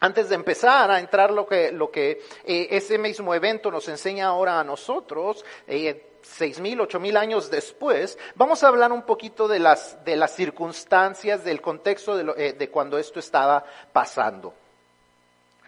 Antes 0.00 0.28
de 0.28 0.34
empezar 0.34 0.90
a 0.90 1.00
entrar 1.00 1.30
lo 1.30 1.46
que, 1.46 1.72
lo 1.72 1.90
que 1.90 2.22
eh, 2.44 2.68
ese 2.70 2.98
mismo 2.98 3.34
evento 3.34 3.70
nos 3.70 3.88
enseña 3.88 4.26
ahora 4.26 4.60
a 4.60 4.64
nosotros, 4.64 5.44
eh, 5.66 6.18
seis 6.20 6.60
mil, 6.60 6.80
ocho 6.80 7.00
mil 7.00 7.16
años 7.16 7.50
después, 7.50 8.18
vamos 8.34 8.62
a 8.62 8.68
hablar 8.68 8.92
un 8.92 9.02
poquito 9.02 9.48
de 9.48 9.60
las, 9.60 10.04
de 10.04 10.16
las 10.16 10.34
circunstancias, 10.34 11.42
del 11.44 11.62
contexto 11.62 12.16
de, 12.16 12.34
eh, 12.36 12.52
de 12.52 12.68
cuando 12.68 12.98
esto 12.98 13.18
estaba 13.18 13.64
pasando. 13.92 14.52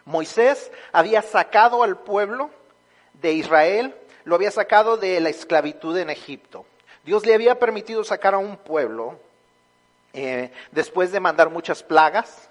Moisés 0.05 0.71
había 0.93 1.23
sacado 1.23 1.83
al 1.83 1.97
pueblo 1.99 2.51
de 3.15 3.33
Israel, 3.33 3.95
lo 4.25 4.35
había 4.35 4.51
sacado 4.51 4.99
de 4.99 5.19
la 5.21 5.31
esclavitud 5.31 5.97
en 5.97 6.11
Egipto. 6.11 6.67
Dios 7.05 7.25
le 7.25 7.35
había 7.35 7.59
permitido 7.59 8.05
sacar 8.05 8.35
a 8.35 8.39
un 8.39 8.57
pueblo 8.57 9.19
después 10.73 11.13
de 11.13 11.21
mandar 11.21 11.51
muchas 11.51 11.83
plagas, 11.83 12.49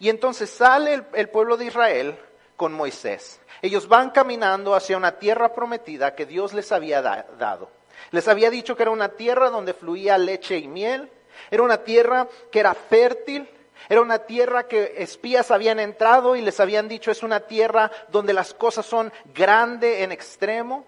y 0.00 0.08
entonces 0.08 0.50
sale 0.50 1.04
el, 1.12 1.28
pueblo 1.28 1.56
de 1.56 1.66
Israel 1.66 2.18
con 2.56 2.72
Moisés. 2.72 3.40
Ellos 3.62 3.88
van 3.88 4.10
caminando 4.10 4.74
hacia 4.74 4.96
una 4.96 5.18
tierra 5.18 5.52
prometida 5.52 6.14
que 6.14 6.26
Dios 6.26 6.52
les 6.52 6.70
había 6.70 7.02
dado. 7.02 7.70
Les 8.12 8.28
había 8.28 8.50
dicho 8.50 8.76
que 8.76 8.82
era 8.82 8.92
una 8.92 9.10
tierra 9.10 9.50
donde 9.50 9.74
fluía 9.74 10.16
leche 10.18 10.58
y 10.58 10.68
miel, 10.68 11.10
era 11.50 11.62
una 11.62 11.78
tierra 11.78 12.28
que 12.50 12.60
era 12.60 12.74
fértil, 12.74 13.48
era 13.88 14.00
una 14.00 14.20
tierra 14.20 14.68
que 14.68 14.94
espías 14.98 15.50
habían 15.50 15.80
entrado 15.80 16.36
y 16.36 16.42
les 16.42 16.60
habían 16.60 16.88
dicho 16.88 17.10
es 17.10 17.22
una 17.22 17.40
tierra 17.40 17.90
donde 18.08 18.32
las 18.32 18.54
cosas 18.54 18.86
son 18.86 19.12
grandes 19.34 20.02
en 20.02 20.12
extremo, 20.12 20.84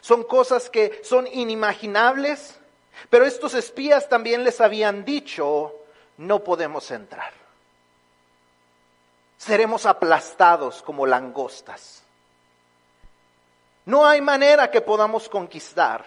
son 0.00 0.22
cosas 0.24 0.70
que 0.70 1.00
son 1.02 1.26
inimaginables, 1.26 2.58
pero 3.10 3.24
estos 3.24 3.54
espías 3.54 4.08
también 4.08 4.44
les 4.44 4.60
habían 4.60 5.04
dicho 5.04 5.74
no 6.18 6.44
podemos 6.44 6.90
entrar 6.90 7.41
seremos 9.44 9.86
aplastados 9.86 10.82
como 10.82 11.04
langostas. 11.04 12.00
No 13.84 14.06
hay 14.06 14.20
manera 14.20 14.70
que 14.70 14.80
podamos 14.80 15.28
conquistar 15.28 16.04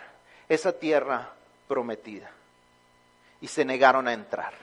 esa 0.47 0.71
tierra 0.71 1.31
prometida. 1.67 2.31
Y 3.41 3.49
se 3.49 3.65
negaron 3.65 4.07
a 4.07 4.13
entrar. 4.13 4.53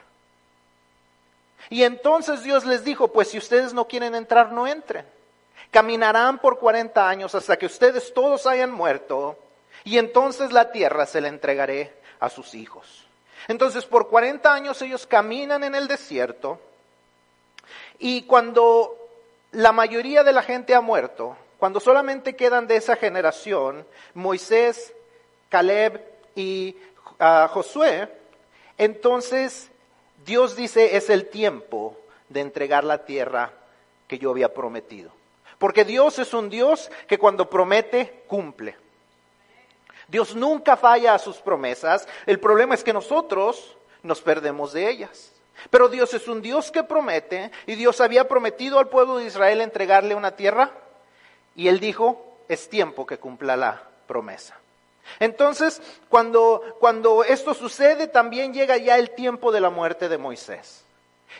Y 1.69 1.83
entonces 1.83 2.41
Dios 2.41 2.65
les 2.65 2.83
dijo, 2.83 3.09
pues 3.09 3.29
si 3.29 3.37
ustedes 3.37 3.75
no 3.75 3.87
quieren 3.87 4.15
entrar, 4.15 4.51
no 4.51 4.65
entren. 4.65 5.05
Caminarán 5.69 6.39
por 6.39 6.57
40 6.57 7.07
años 7.07 7.35
hasta 7.35 7.57
que 7.57 7.67
ustedes 7.67 8.11
todos 8.11 8.47
hayan 8.47 8.71
muerto 8.71 9.37
y 9.83 9.99
entonces 9.99 10.51
la 10.51 10.71
tierra 10.71 11.05
se 11.05 11.21
la 11.21 11.27
entregaré 11.27 11.93
a 12.19 12.27
sus 12.27 12.55
hijos. 12.55 13.05
Entonces 13.47 13.85
por 13.85 14.09
40 14.09 14.51
años 14.51 14.81
ellos 14.81 15.05
caminan 15.05 15.63
en 15.63 15.75
el 15.75 15.87
desierto 15.87 16.59
y 17.99 18.23
cuando 18.23 18.97
la 19.51 19.71
mayoría 19.71 20.23
de 20.23 20.33
la 20.33 20.41
gente 20.41 20.75
ha 20.75 20.81
muerto, 20.81 21.37
cuando 21.59 21.79
solamente 21.79 22.35
quedan 22.35 22.67
de 22.67 22.75
esa 22.75 22.95
generación 22.95 23.85
Moisés, 24.13 24.93
Caleb 25.49 26.01
y 26.35 26.75
ah, 27.19 27.49
Josué, 27.51 28.09
entonces 28.77 29.69
Dios 30.25 30.55
dice 30.55 30.97
es 30.97 31.09
el 31.09 31.27
tiempo 31.29 31.97
de 32.29 32.41
entregar 32.41 32.83
la 32.83 33.05
tierra 33.05 33.51
que 34.07 34.17
yo 34.17 34.31
había 34.31 34.53
prometido. 34.53 35.11
Porque 35.59 35.85
Dios 35.85 36.19
es 36.19 36.33
un 36.33 36.49
Dios 36.49 36.91
que 37.07 37.17
cuando 37.17 37.49
promete, 37.49 38.23
cumple. 38.27 38.75
Dios 40.07 40.35
nunca 40.35 40.75
falla 40.75 41.13
a 41.13 41.19
sus 41.19 41.37
promesas. 41.37 42.07
El 42.25 42.39
problema 42.39 42.75
es 42.75 42.83
que 42.83 42.93
nosotros 42.93 43.77
nos 44.01 44.21
perdemos 44.21 44.73
de 44.73 44.89
ellas. 44.89 45.32
Pero 45.69 45.89
Dios 45.89 46.13
es 46.13 46.27
un 46.27 46.41
Dios 46.41 46.71
que 46.71 46.83
promete 46.83 47.51
y 47.65 47.75
Dios 47.75 48.01
había 48.01 48.27
prometido 48.27 48.79
al 48.79 48.89
pueblo 48.89 49.17
de 49.17 49.25
Israel 49.25 49.61
entregarle 49.61 50.15
una 50.15 50.35
tierra 50.35 50.71
y 51.55 51.67
él 51.67 51.79
dijo, 51.79 52.37
es 52.49 52.69
tiempo 52.69 53.05
que 53.05 53.17
cumpla 53.17 53.55
la 53.55 53.83
promesa. 54.07 54.57
Entonces, 55.19 55.81
cuando, 56.09 56.77
cuando 56.79 57.23
esto 57.23 57.53
sucede, 57.53 58.07
también 58.07 58.53
llega 58.53 58.77
ya 58.77 58.97
el 58.97 59.11
tiempo 59.11 59.51
de 59.51 59.61
la 59.61 59.69
muerte 59.69 60.09
de 60.09 60.17
Moisés. 60.17 60.85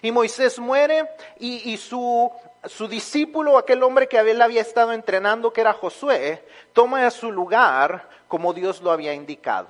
Y 0.01 0.11
Moisés 0.11 0.59
muere 0.59 1.09
y, 1.39 1.71
y 1.71 1.77
su, 1.77 2.31
su, 2.65 2.87
discípulo, 2.87 3.57
aquel 3.57 3.83
hombre 3.83 4.07
que 4.07 4.17
él 4.17 4.41
había 4.41 4.61
estado 4.61 4.91
entrenando, 4.91 5.53
que 5.53 5.61
era 5.61 5.73
Josué, 5.73 6.43
toma 6.73 7.09
su 7.11 7.31
lugar 7.31 8.09
como 8.27 8.53
Dios 8.53 8.81
lo 8.81 8.91
había 8.91 9.13
indicado. 9.13 9.67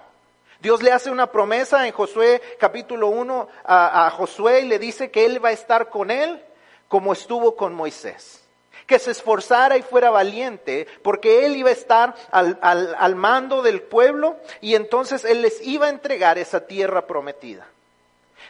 Dios 0.64 0.82
le 0.82 0.94
hace 0.94 1.12
una 1.12 1.30
promesa 1.30 1.86
en 1.86 1.92
Josué 1.92 2.42
capítulo 2.58 3.10
1 3.10 3.50
a, 3.66 4.10
Josué 4.12 4.62
y 4.62 4.66
le 4.66 4.80
dice 4.80 5.12
que 5.12 5.26
él 5.26 5.44
va 5.44 5.50
a 5.50 5.52
estar 5.52 5.90
con 5.90 6.10
él 6.10 6.42
como 6.88 7.12
estuvo 7.12 7.58
con 7.58 7.74
Moisés 7.74 8.42
que 8.88 8.98
se 8.98 9.12
esforzara 9.12 9.76
y 9.78 9.82
fuera 9.82 10.10
valiente, 10.10 10.88
porque 11.02 11.46
él 11.46 11.58
iba 11.58 11.70
a 11.70 11.74
estar 11.74 12.16
al, 12.32 12.58
al, 12.62 12.96
al, 12.98 13.16
mando 13.16 13.62
del 13.62 13.82
pueblo 13.82 14.38
y 14.62 14.76
entonces 14.76 15.26
él 15.26 15.42
les 15.42 15.62
iba 15.66 15.88
a 15.88 15.90
entregar 15.90 16.38
esa 16.38 16.66
tierra 16.66 17.08
prometida. 17.08 17.68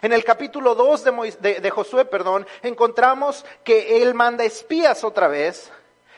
En 0.03 0.13
el 0.13 0.23
capítulo 0.23 0.75
2 0.75 1.03
de, 1.03 1.35
de, 1.39 1.59
de 1.61 1.69
Josué, 1.71 2.05
perdón, 2.05 2.45
encontramos 2.61 3.43
que 3.63 4.03
él 4.03 4.13
manda 4.13 4.43
espías 4.43 5.03
otra 5.03 5.27
vez 5.27 5.71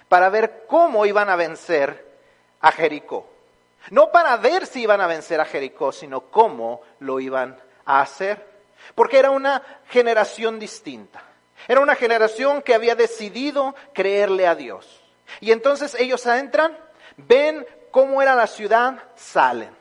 para 0.09 0.27
ver 0.29 0.65
cómo 0.67 1.05
iban 1.05 1.29
a 1.29 1.37
vencer 1.37 2.05
a 2.59 2.71
Jericó. 2.71 3.34
No 3.91 4.11
para 4.11 4.37
ver 4.37 4.65
si 4.65 4.81
iban 4.81 5.01
a 5.01 5.07
vencer 5.07 5.39
a 5.39 5.45
Jericó, 5.45 5.91
sino 5.91 6.29
cómo 6.31 6.81
lo 6.99 7.19
iban 7.19 7.57
a 7.85 8.01
hacer. 8.01 8.45
Porque 8.93 9.19
era 9.19 9.31
una 9.31 9.61
generación 9.89 10.59
distinta. 10.59 11.21
Era 11.67 11.81
una 11.81 11.95
generación 11.95 12.61
que 12.61 12.75
había 12.75 12.95
decidido 12.95 13.75
creerle 13.93 14.47
a 14.47 14.55
Dios. 14.55 15.01
Y 15.39 15.51
entonces 15.51 15.95
ellos 15.95 16.25
entran, 16.25 16.77
ven 17.17 17.65
cómo 17.91 18.21
era 18.21 18.35
la 18.35 18.47
ciudad, 18.47 19.01
salen. 19.15 19.75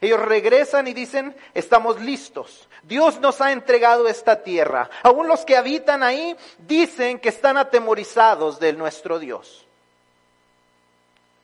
Ellos 0.00 0.20
regresan 0.20 0.88
y 0.88 0.94
dicen, 0.94 1.36
estamos 1.54 2.00
listos. 2.00 2.68
Dios 2.82 3.20
nos 3.20 3.40
ha 3.40 3.52
entregado 3.52 4.08
esta 4.08 4.42
tierra. 4.42 4.90
Aún 5.02 5.28
los 5.28 5.44
que 5.44 5.56
habitan 5.56 6.02
ahí 6.02 6.36
dicen 6.58 7.20
que 7.20 7.28
están 7.28 7.56
atemorizados 7.56 8.58
de 8.58 8.72
nuestro 8.72 9.18
Dios. 9.18 9.61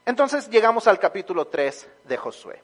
Entonces 0.08 0.48
llegamos 0.48 0.88
al 0.88 0.98
capítulo 0.98 1.48
3 1.48 1.86
de 2.04 2.16
Josué, 2.16 2.62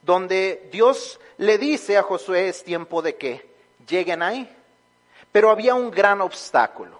donde 0.00 0.70
Dios 0.72 1.20
le 1.36 1.58
dice 1.58 1.98
a 1.98 2.02
Josué, 2.02 2.48
es 2.48 2.64
tiempo 2.64 3.02
de 3.02 3.16
que 3.16 3.46
lleguen 3.86 4.22
ahí. 4.22 4.50
Pero 5.30 5.50
había 5.50 5.74
un 5.74 5.90
gran 5.90 6.22
obstáculo. 6.22 6.98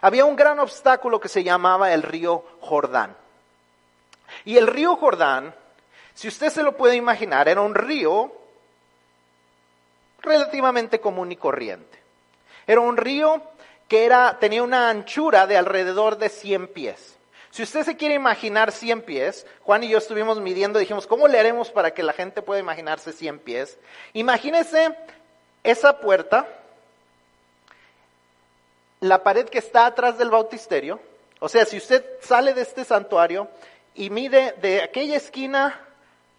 Había 0.00 0.24
un 0.24 0.34
gran 0.34 0.60
obstáculo 0.60 1.20
que 1.20 1.28
se 1.28 1.44
llamaba 1.44 1.92
el 1.92 2.02
río 2.02 2.42
Jordán. 2.60 3.14
Y 4.46 4.56
el 4.56 4.66
río 4.66 4.96
Jordán, 4.96 5.54
si 6.14 6.28
usted 6.28 6.48
se 6.48 6.62
lo 6.62 6.74
puede 6.74 6.96
imaginar, 6.96 7.46
era 7.48 7.60
un 7.60 7.74
río 7.74 8.32
relativamente 10.22 11.02
común 11.02 11.32
y 11.32 11.36
corriente. 11.36 11.98
Era 12.66 12.80
un 12.80 12.96
río 12.96 13.42
que 13.88 14.06
era, 14.06 14.38
tenía 14.38 14.62
una 14.62 14.88
anchura 14.88 15.46
de 15.46 15.58
alrededor 15.58 16.16
de 16.16 16.30
100 16.30 16.68
pies. 16.68 17.18
Si 17.54 17.62
usted 17.62 17.84
se 17.84 17.96
quiere 17.96 18.16
imaginar 18.16 18.72
100 18.72 19.02
pies, 19.02 19.46
Juan 19.62 19.84
y 19.84 19.88
yo 19.88 19.98
estuvimos 19.98 20.40
midiendo, 20.40 20.80
dijimos, 20.80 21.06
¿cómo 21.06 21.28
le 21.28 21.38
haremos 21.38 21.70
para 21.70 21.94
que 21.94 22.02
la 22.02 22.12
gente 22.12 22.42
pueda 22.42 22.58
imaginarse 22.58 23.12
100 23.12 23.38
pies? 23.38 23.78
Imagínese 24.12 24.92
esa 25.62 26.00
puerta, 26.00 26.48
la 28.98 29.22
pared 29.22 29.48
que 29.48 29.58
está 29.58 29.86
atrás 29.86 30.18
del 30.18 30.30
bautisterio, 30.30 30.98
o 31.38 31.48
sea, 31.48 31.64
si 31.64 31.76
usted 31.76 32.04
sale 32.20 32.54
de 32.54 32.62
este 32.62 32.84
santuario 32.84 33.46
y 33.94 34.10
mide 34.10 34.56
de 34.60 34.82
aquella 34.82 35.16
esquina 35.16 35.80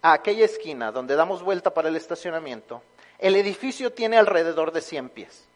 a 0.02 0.12
aquella 0.12 0.44
esquina 0.44 0.92
donde 0.92 1.16
damos 1.16 1.42
vuelta 1.42 1.72
para 1.72 1.88
el 1.88 1.96
estacionamiento, 1.96 2.82
el 3.18 3.36
edificio 3.36 3.90
tiene 3.90 4.18
alrededor 4.18 4.70
de 4.70 4.82
100 4.82 5.08
pies. 5.08 5.46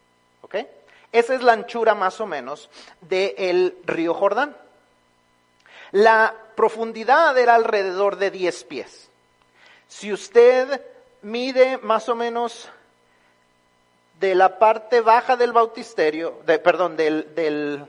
¿Ok? 0.41 0.55
Esa 1.13 1.35
es 1.35 1.43
la 1.43 1.53
anchura 1.53 1.95
más 1.95 2.19
o 2.19 2.27
menos 2.27 2.71
del 3.03 3.77
río 3.85 4.15
Jordán. 4.15 4.57
La 5.93 6.35
profundidad 6.55 7.37
era 7.39 7.55
alrededor 7.55 8.17
de 8.17 8.31
10 8.31 8.65
pies. 8.65 9.09
Si 9.89 10.13
usted 10.13 10.81
mide 11.23 11.79
más 11.79 12.09
o 12.09 12.15
menos 12.15 12.69
de 14.21 14.35
la 14.35 14.59
parte 14.59 15.01
baja 15.01 15.37
del 15.37 15.53
bautisterio, 15.53 16.39
perdón, 16.63 16.97
del, 16.97 17.35
del 17.35 17.87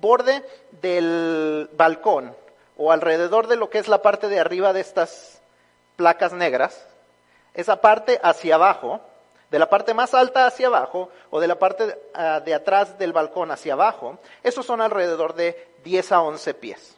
borde 0.00 0.42
del 0.82 1.70
balcón 1.76 2.34
o 2.76 2.90
alrededor 2.90 3.46
de 3.46 3.56
lo 3.56 3.70
que 3.70 3.78
es 3.78 3.88
la 3.88 4.02
parte 4.02 4.28
de 4.28 4.40
arriba 4.40 4.72
de 4.72 4.80
estas 4.80 5.40
placas 5.96 6.32
negras, 6.32 6.86
esa 7.54 7.80
parte 7.80 8.18
hacia 8.22 8.56
abajo, 8.56 9.00
de 9.50 9.58
la 9.58 9.68
parte 9.68 9.94
más 9.94 10.14
alta 10.14 10.46
hacia 10.46 10.66
abajo 10.66 11.10
o 11.30 11.40
de 11.40 11.46
la 11.46 11.58
parte 11.58 11.84
uh, 11.84 12.44
de 12.44 12.54
atrás 12.54 12.98
del 12.98 13.12
balcón 13.12 13.50
hacia 13.50 13.74
abajo, 13.74 14.18
esos 14.42 14.66
son 14.66 14.80
alrededor 14.80 15.34
de 15.34 15.68
10 15.84 16.12
a 16.12 16.20
11 16.22 16.54
pies. 16.54 16.96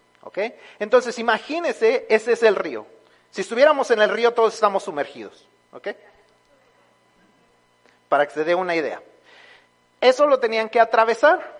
Entonces 0.80 1.18
imagínese, 1.20 2.04
ese 2.08 2.32
es 2.32 2.42
el 2.42 2.56
río. 2.56 2.84
Si 3.30 3.42
estuviéramos 3.42 3.90
en 3.92 4.02
el 4.02 4.10
río 4.10 4.34
todos 4.34 4.54
estamos 4.54 4.82
sumergidos. 4.82 5.46
¿ok? 5.72 5.88
para 8.08 8.26
que 8.26 8.34
se 8.34 8.44
dé 8.44 8.54
una 8.54 8.74
idea. 8.74 9.02
Eso 10.00 10.26
lo 10.26 10.38
tenían 10.38 10.68
que 10.68 10.80
atravesar. 10.80 11.56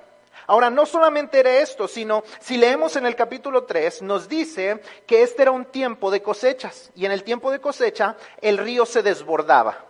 Ahora, 0.46 0.70
no 0.70 0.86
solamente 0.86 1.40
era 1.40 1.56
esto, 1.56 1.88
sino 1.88 2.22
si 2.40 2.56
leemos 2.56 2.94
en 2.96 3.06
el 3.06 3.16
capítulo 3.16 3.64
3, 3.64 4.02
nos 4.02 4.28
dice 4.28 4.80
que 5.06 5.22
este 5.22 5.42
era 5.42 5.50
un 5.50 5.64
tiempo 5.64 6.10
de 6.10 6.22
cosechas 6.22 6.92
y 6.94 7.04
en 7.04 7.12
el 7.12 7.24
tiempo 7.24 7.50
de 7.50 7.60
cosecha 7.60 8.16
el 8.40 8.58
río 8.58 8.86
se 8.86 9.02
desbordaba. 9.02 9.84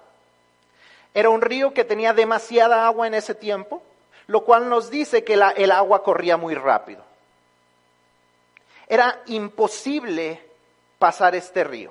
Era 1.17 1.31
un 1.31 1.41
río 1.41 1.73
que 1.73 1.83
tenía 1.83 2.13
demasiada 2.13 2.87
agua 2.87 3.07
en 3.07 3.15
ese 3.15 3.35
tiempo, 3.35 3.83
lo 4.27 4.45
cual 4.45 4.69
nos 4.69 4.91
dice 4.91 5.25
que 5.25 5.33
el 5.33 5.71
agua 5.71 6.03
corría 6.03 6.37
muy 6.37 6.55
rápido. 6.55 7.03
Era 8.87 9.23
imposible 9.25 10.47
pasar 10.99 11.35
este 11.35 11.65
río. 11.65 11.91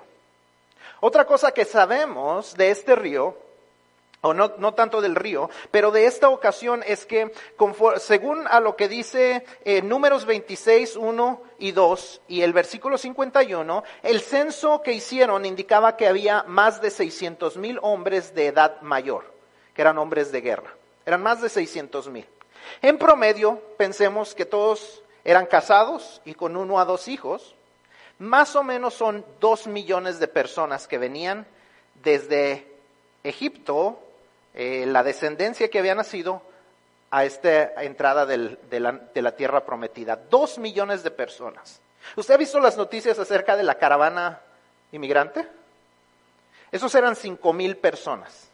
Otra 0.99 1.25
cosa 1.25 1.51
que 1.53 1.65
sabemos 1.65 2.53
de 2.53 2.69
este 2.69 2.95
río 2.95 3.35
o 4.25 4.33
no, 4.33 4.53
no, 4.57 4.73
tanto 4.73 5.01
del 5.01 5.15
río, 5.15 5.51
pero 5.69 5.91
de 5.91 6.07
esta 6.07 6.29
ocasión 6.29 6.83
es 6.87 7.05
que, 7.05 7.31
según 7.97 8.47
a 8.47 8.59
lo 8.59 8.75
que 8.75 8.87
dice 8.87 9.45
eh, 9.63 9.83
números 9.83 10.25
26, 10.25 10.95
1 10.95 11.43
y 11.59 11.71
2 11.71 12.21
y 12.27 12.41
el 12.41 12.51
versículo 12.51 12.97
51, 12.97 13.83
el 14.01 14.21
censo 14.21 14.81
que 14.81 14.93
hicieron 14.93 15.45
indicaba 15.45 15.95
que 15.95 16.07
había 16.07 16.43
más 16.47 16.81
de 16.81 16.89
600 16.89 17.57
mil 17.57 17.77
hombres 17.83 18.33
de 18.33 18.47
edad 18.47 18.81
mayor, 18.81 19.31
que 19.75 19.83
eran 19.83 19.99
hombres 19.99 20.31
de 20.31 20.41
guerra. 20.41 20.73
Eran 21.05 21.21
más 21.21 21.39
de 21.41 21.49
600 21.49 22.09
mil. 22.09 22.25
En 22.81 22.97
promedio, 22.97 23.61
pensemos 23.77 24.33
que 24.33 24.45
todos 24.45 25.03
eran 25.23 25.45
casados 25.45 26.19
y 26.25 26.33
con 26.33 26.57
uno 26.57 26.79
a 26.79 26.85
dos 26.85 27.07
hijos. 27.07 27.55
Más 28.17 28.55
o 28.55 28.63
menos 28.63 28.95
son 28.95 29.23
dos 29.39 29.67
millones 29.67 30.19
de 30.19 30.27
personas 30.27 30.87
que 30.87 30.97
venían 30.97 31.45
desde 32.01 32.65
Egipto 33.23 33.99
eh, 34.55 34.85
la 34.87 35.03
descendencia 35.03 35.69
que 35.69 35.79
había 35.79 35.95
nacido 35.95 36.41
a 37.11 37.25
esta 37.25 37.83
entrada 37.83 38.25
de, 38.25 38.57
la, 38.79 38.91
de 38.91 39.21
la 39.21 39.35
tierra 39.35 39.65
prometida. 39.65 40.15
Dos 40.15 40.57
millones 40.57 41.03
de 41.03 41.11
personas. 41.11 41.81
¿Usted 42.15 42.33
ha 42.33 42.37
visto 42.37 42.59
las 42.59 42.77
noticias 42.77 43.19
acerca 43.19 43.57
de 43.57 43.63
la 43.63 43.75
caravana 43.75 44.39
inmigrante? 44.91 45.45
Esos 46.71 46.95
eran 46.95 47.15
cinco 47.15 47.51
mil 47.53 47.77
personas. 47.77 48.49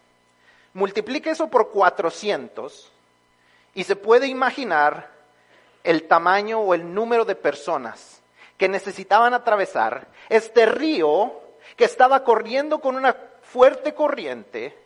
Multiplique 0.73 1.29
eso 1.29 1.49
por 1.49 1.69
400 1.69 2.91
y 3.75 3.83
se 3.83 3.95
puede 3.95 4.27
imaginar 4.27 5.09
el 5.83 6.07
tamaño 6.07 6.61
o 6.61 6.73
el 6.73 6.93
número 6.93 7.25
de 7.25 7.35
personas 7.35 8.21
que 8.57 8.69
necesitaban 8.69 9.33
atravesar 9.33 10.07
este 10.29 10.65
río 10.65 11.33
que 11.75 11.85
estaba 11.85 12.23
corriendo 12.23 12.79
con 12.79 12.95
una 12.95 13.15
fuerte 13.43 13.93
corriente 13.93 14.77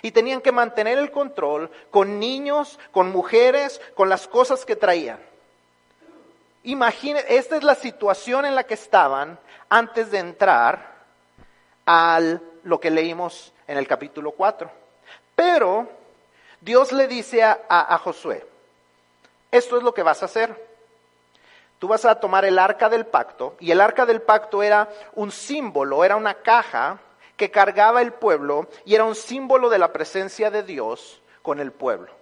y 0.00 0.12
tenían 0.12 0.40
que 0.40 0.52
mantener 0.52 0.98
el 0.98 1.10
control 1.10 1.70
con 1.90 2.18
niños, 2.18 2.78
con 2.90 3.10
mujeres, 3.10 3.80
con 3.94 4.08
las 4.08 4.26
cosas 4.26 4.64
que 4.64 4.76
traían. 4.76 5.18
imagine, 6.64 7.22
esta 7.28 7.56
es 7.56 7.64
la 7.64 7.74
situación 7.74 8.44
en 8.44 8.54
la 8.54 8.64
que 8.64 8.74
estaban 8.74 9.38
antes 9.68 10.10
de 10.10 10.18
entrar 10.18 10.92
a 11.86 12.20
lo 12.62 12.80
que 12.80 12.90
leímos 12.90 13.52
en 13.66 13.76
el 13.76 13.86
capítulo 13.86 14.32
4. 14.32 14.70
Pero 15.34 15.88
Dios 16.60 16.92
le 16.92 17.08
dice 17.08 17.42
a 17.42 18.00
Josué, 18.02 18.46
esto 19.50 19.76
es 19.76 19.82
lo 19.82 19.92
que 19.92 20.02
vas 20.02 20.22
a 20.22 20.26
hacer. 20.26 20.72
Tú 21.78 21.88
vas 21.88 22.04
a 22.04 22.14
tomar 22.14 22.44
el 22.44 22.58
arca 22.58 22.88
del 22.88 23.06
pacto, 23.06 23.56
y 23.60 23.70
el 23.70 23.80
arca 23.80 24.06
del 24.06 24.22
pacto 24.22 24.62
era 24.62 24.88
un 25.14 25.30
símbolo, 25.30 26.04
era 26.04 26.16
una 26.16 26.34
caja 26.34 26.98
que 27.36 27.50
cargaba 27.50 28.02
el 28.02 28.12
pueblo 28.12 28.68
y 28.84 28.94
era 28.94 29.04
un 29.04 29.14
símbolo 29.14 29.68
de 29.68 29.78
la 29.78 29.92
presencia 29.92 30.50
de 30.50 30.62
Dios 30.62 31.20
con 31.42 31.60
el 31.60 31.72
pueblo. 31.72 32.12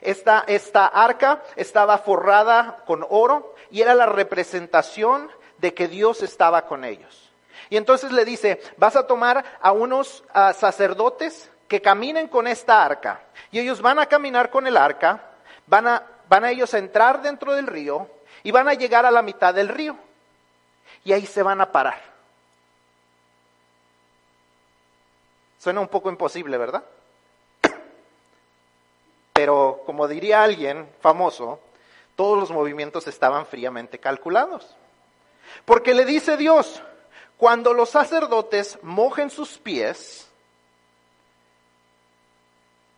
Esta, 0.00 0.44
esta 0.48 0.86
arca 0.86 1.42
estaba 1.54 1.98
forrada 1.98 2.82
con 2.86 3.06
oro 3.08 3.54
y 3.70 3.82
era 3.82 3.94
la 3.94 4.06
representación 4.06 5.30
de 5.58 5.74
que 5.74 5.88
Dios 5.88 6.22
estaba 6.22 6.66
con 6.66 6.84
ellos. 6.84 7.30
Y 7.70 7.76
entonces 7.76 8.12
le 8.12 8.24
dice, 8.24 8.60
vas 8.76 8.96
a 8.96 9.06
tomar 9.06 9.44
a 9.60 9.72
unos 9.72 10.24
sacerdotes 10.54 11.50
que 11.68 11.80
caminen 11.80 12.28
con 12.28 12.46
esta 12.46 12.84
arca. 12.84 13.20
Y 13.50 13.60
ellos 13.60 13.80
van 13.80 13.98
a 13.98 14.06
caminar 14.06 14.50
con 14.50 14.66
el 14.66 14.76
arca, 14.76 15.22
van 15.66 15.86
a, 15.86 16.02
van 16.28 16.44
ellos 16.44 16.74
a 16.74 16.78
entrar 16.78 17.22
dentro 17.22 17.54
del 17.54 17.66
río 17.66 18.08
y 18.42 18.50
van 18.50 18.68
a 18.68 18.74
llegar 18.74 19.06
a 19.06 19.10
la 19.10 19.22
mitad 19.22 19.54
del 19.54 19.68
río. 19.68 19.96
Y 21.04 21.12
ahí 21.12 21.26
se 21.26 21.42
van 21.42 21.60
a 21.60 21.70
parar. 21.70 22.13
Suena 25.64 25.80
un 25.80 25.88
poco 25.88 26.10
imposible, 26.10 26.58
¿verdad? 26.58 26.84
Pero 29.32 29.80
como 29.86 30.06
diría 30.06 30.42
alguien 30.42 30.86
famoso, 31.00 31.58
todos 32.16 32.38
los 32.38 32.50
movimientos 32.50 33.06
estaban 33.06 33.46
fríamente 33.46 33.98
calculados. 33.98 34.76
Porque 35.64 35.94
le 35.94 36.04
dice 36.04 36.36
Dios, 36.36 36.82
cuando 37.38 37.72
los 37.72 37.88
sacerdotes 37.88 38.78
mojen 38.82 39.30
sus 39.30 39.56
pies, 39.56 40.28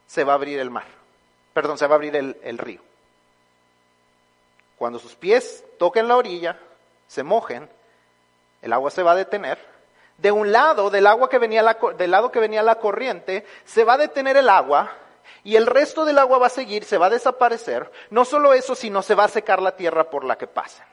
se 0.08 0.24
va 0.24 0.32
a 0.32 0.34
abrir 0.34 0.58
el 0.58 0.70
mar. 0.70 0.88
Perdón, 1.54 1.78
se 1.78 1.86
va 1.86 1.94
a 1.94 1.98
abrir 1.98 2.16
el, 2.16 2.58
río. 2.58 2.80
Cuando 4.76 4.98
sus 4.98 5.14
pies 5.14 5.62
toquen 5.78 6.08
la 6.08 6.16
orilla, 6.16 6.58
se 7.06 7.22
mojen, 7.22 7.70
el 8.60 8.72
agua 8.72 8.90
se 8.90 9.04
va 9.04 9.12
a 9.12 9.16
detener. 9.16 9.75
De 10.18 10.32
un 10.32 10.52
lado, 10.52 10.90
del 10.90 11.06
agua 11.06 11.28
que 11.28 11.38
venía 11.38 11.62
la, 11.62 11.76
del 11.96 12.10
lado 12.10 12.30
que 12.30 12.40
venía 12.40 12.62
la 12.62 12.76
corriente, 12.76 13.44
se 13.64 13.84
va 13.84 13.94
a 13.94 13.98
detener 13.98 14.36
el 14.36 14.48
agua 14.48 14.92
y 15.44 15.56
el 15.56 15.66
resto 15.66 16.04
del 16.04 16.18
agua 16.18 16.38
va 16.38 16.46
a 16.46 16.50
seguir, 16.50 16.84
se 16.84 16.98
va 16.98 17.06
a 17.06 17.10
desaparecer. 17.10 17.90
No 18.10 18.24
solo 18.24 18.54
eso, 18.54 18.74
sino 18.74 19.02
se 19.02 19.14
va 19.14 19.24
a 19.24 19.28
secar 19.28 19.60
la 19.60 19.76
tierra 19.76 20.10
por 20.10 20.24
la 20.24 20.36
que 20.36 20.46
pasan. 20.46 20.86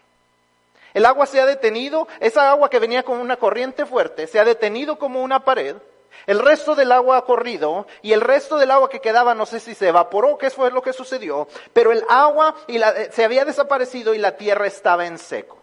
El 0.94 1.06
agua 1.06 1.26
se 1.26 1.42
ha 1.42 1.46
detenido, 1.46 2.08
esa 2.20 2.52
agua 2.52 2.70
que 2.70 2.80
venía 2.80 3.04
con 3.04 3.20
una 3.20 3.38
corriente 3.38 3.86
fuerte, 3.86 4.28
se 4.28 4.40
ha 4.40 4.46
detenido 4.46 5.00
como 5.00 5.24
una 5.24 5.44
pared 5.44 5.78
el 6.26 6.40
resto 6.40 6.76
del 6.76 6.92
agua 6.92 7.18
ha 7.18 7.26
corrido 7.26 7.86
y 8.02 8.14
el 8.14 8.22
resto 8.22 8.58
del 8.58 8.72
agua 8.72 8.90
que 8.90 9.02
quedaba 9.02 9.36
no 9.36 9.46
sé 9.46 9.60
si 9.60 9.76
se 9.76 9.90
evaporó, 9.90 10.38
qué 10.38 10.50
fue 10.50 10.72
lo 10.72 10.82
que 10.82 10.94
sucedió, 10.94 11.48
pero 11.74 11.92
el 11.92 12.04
agua 12.10 12.56
eh, 12.68 13.10
se 13.12 13.26
había 13.26 13.46
desaparecido 13.46 14.14
y 14.14 14.20
la 14.20 14.38
tierra 14.38 14.68
estaba 14.68 15.06
en 15.06 15.18
seco. 15.18 15.58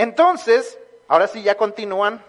Entonces, 0.00 0.78
ahora 1.08 1.28
sí 1.28 1.42
ya 1.42 1.58
continúan 1.58 2.24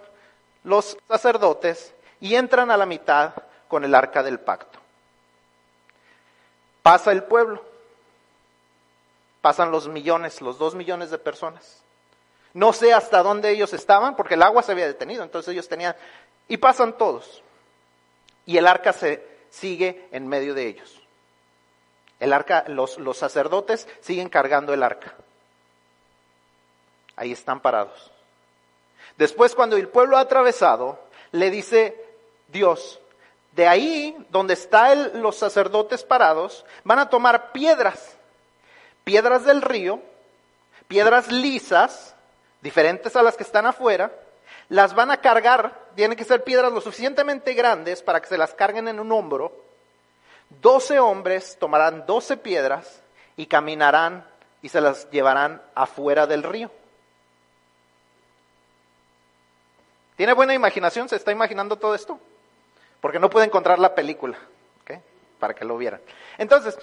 los 0.65 0.97
sacerdotes 1.07 1.93
y 2.19 2.35
entran 2.35 2.69
a 2.69 2.75
la 2.75 2.85
mitad 2.85 3.31
con 3.69 3.85
el 3.85 3.95
arca 3.95 4.23
del 4.23 4.41
pacto. 4.41 4.77
Pasa 6.81 7.13
el 7.13 7.23
pueblo, 7.23 7.63
pasan 9.41 9.71
los 9.71 9.87
millones, 9.87 10.41
los 10.41 10.59
dos 10.59 10.75
millones 10.75 11.11
de 11.11 11.17
personas. 11.17 11.81
No 12.53 12.73
sé 12.73 12.93
hasta 12.93 13.23
dónde 13.23 13.51
ellos 13.51 13.71
estaban, 13.71 14.17
porque 14.17 14.33
el 14.33 14.43
agua 14.43 14.63
se 14.63 14.73
había 14.73 14.87
detenido, 14.87 15.23
entonces 15.23 15.53
ellos 15.53 15.69
tenían... 15.69 15.95
Y 16.49 16.57
pasan 16.57 16.97
todos. 16.97 17.41
Y 18.45 18.57
el 18.57 18.67
arca 18.67 18.91
se 18.91 19.25
sigue 19.49 20.09
en 20.11 20.27
medio 20.27 20.53
de 20.53 20.67
ellos. 20.67 21.01
El 22.19 22.33
arca, 22.33 22.65
los, 22.67 22.97
los 22.97 23.17
sacerdotes 23.17 23.87
siguen 24.01 24.27
cargando 24.27 24.73
el 24.73 24.83
arca. 24.83 25.15
Ahí 27.21 27.33
están 27.33 27.59
parados. 27.59 28.09
Después, 29.15 29.53
cuando 29.53 29.77
el 29.77 29.87
pueblo 29.89 30.17
ha 30.17 30.21
atravesado, 30.21 30.97
le 31.31 31.51
dice 31.51 31.95
Dios, 32.47 32.99
de 33.51 33.67
ahí 33.67 34.17
donde 34.31 34.55
están 34.55 35.21
los 35.21 35.35
sacerdotes 35.35 36.03
parados, 36.03 36.65
van 36.83 36.97
a 36.97 37.11
tomar 37.11 37.51
piedras, 37.51 38.17
piedras 39.03 39.45
del 39.45 39.61
río, 39.61 40.01
piedras 40.87 41.31
lisas, 41.31 42.15
diferentes 42.63 43.15
a 43.15 43.21
las 43.21 43.37
que 43.37 43.43
están 43.43 43.67
afuera, 43.67 44.11
las 44.69 44.95
van 44.95 45.11
a 45.11 45.21
cargar, 45.21 45.79
tienen 45.93 46.17
que 46.17 46.23
ser 46.23 46.43
piedras 46.43 46.73
lo 46.73 46.81
suficientemente 46.81 47.53
grandes 47.53 48.01
para 48.01 48.19
que 48.19 48.29
se 48.29 48.37
las 48.39 48.55
carguen 48.55 48.87
en 48.87 48.99
un 48.99 49.11
hombro. 49.11 49.55
Doce 50.59 50.97
hombres 50.97 51.55
tomarán 51.59 52.03
doce 52.07 52.35
piedras 52.35 53.03
y 53.37 53.45
caminarán 53.45 54.25
y 54.63 54.69
se 54.69 54.81
las 54.81 55.07
llevarán 55.11 55.61
afuera 55.75 56.25
del 56.25 56.41
río. 56.41 56.71
¿Tiene 60.21 60.33
buena 60.33 60.53
imaginación? 60.53 61.09
¿Se 61.09 61.15
está 61.15 61.31
imaginando 61.31 61.77
todo 61.77 61.95
esto? 61.95 62.19
Porque 63.01 63.17
no 63.17 63.27
puede 63.27 63.47
encontrar 63.47 63.79
la 63.79 63.95
película, 63.95 64.37
Para 65.39 65.55
que 65.55 65.65
lo 65.65 65.75
vieran. 65.79 65.99
Entonces, 66.37 66.77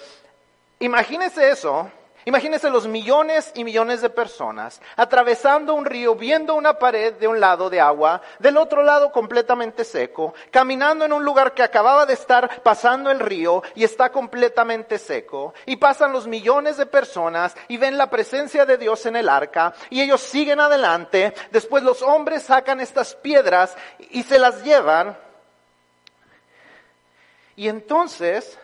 imagínese 0.81 1.49
eso 1.49 1.89
Imagínense 2.25 2.69
los 2.69 2.87
millones 2.87 3.53
y 3.55 3.65
millones 3.65 4.03
de 4.03 4.11
personas 4.11 4.81
atravesando 4.97 5.75
un 5.75 5.85
río, 5.85 6.15
viendo 6.15 6.55
una 6.55 6.75
pared 6.79 7.15
de 7.15 7.29
un 7.29 7.41
lado 7.41 7.71
de 7.71 7.81
agua, 7.81 8.21
del 8.39 8.57
otro 8.57 8.83
lado 8.83 9.13
completamente 9.13 9.85
seco, 9.85 10.35
caminando 10.51 11.05
en 11.05 11.13
un 11.13 11.25
lugar 11.25 11.55
que 11.55 11.63
acababa 11.63 12.05
de 12.07 12.15
estar 12.15 12.63
pasando 12.63 13.11
el 13.11 13.21
río 13.21 13.63
y 13.75 13.85
está 13.85 14.11
completamente 14.11 14.99
seco, 14.99 15.55
y 15.65 15.77
pasan 15.77 16.13
los 16.13 16.27
millones 16.27 16.77
de 16.77 16.87
personas 16.87 17.57
y 17.69 17.77
ven 17.77 17.97
la 17.97 18.11
presencia 18.11 18.67
de 18.67 18.77
Dios 18.77 19.07
en 19.07 19.17
el 19.17 19.29
arca, 19.29 19.73
y 19.89 20.03
ellos 20.03 20.21
siguen 20.21 20.61
adelante, 20.61 21.33
después 21.51 21.83
los 21.83 22.03
hombres 22.03 22.43
sacan 22.43 22.81
estas 22.81 23.15
piedras 23.15 23.77
y 24.11 24.23
se 24.25 24.39
las 24.39 24.65
llevan, 24.65 25.17
y 27.57 27.69
entonces 27.69 28.59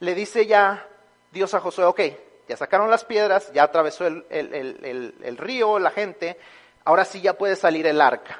le 0.00 0.14
dice 0.14 0.46
ya 0.46 0.87
Dios 1.30 1.52
a 1.54 1.60
Josué, 1.60 1.84
ok, 1.84 2.00
ya 2.48 2.56
sacaron 2.56 2.90
las 2.90 3.04
piedras, 3.04 3.52
ya 3.52 3.64
atravesó 3.64 4.06
el, 4.06 4.24
el, 4.30 5.36
río, 5.36 5.78
la 5.78 5.90
gente, 5.90 6.38
ahora 6.84 7.04
sí 7.04 7.20
ya 7.20 7.34
puede 7.34 7.56
salir 7.56 7.86
el 7.86 8.00
arca. 8.00 8.38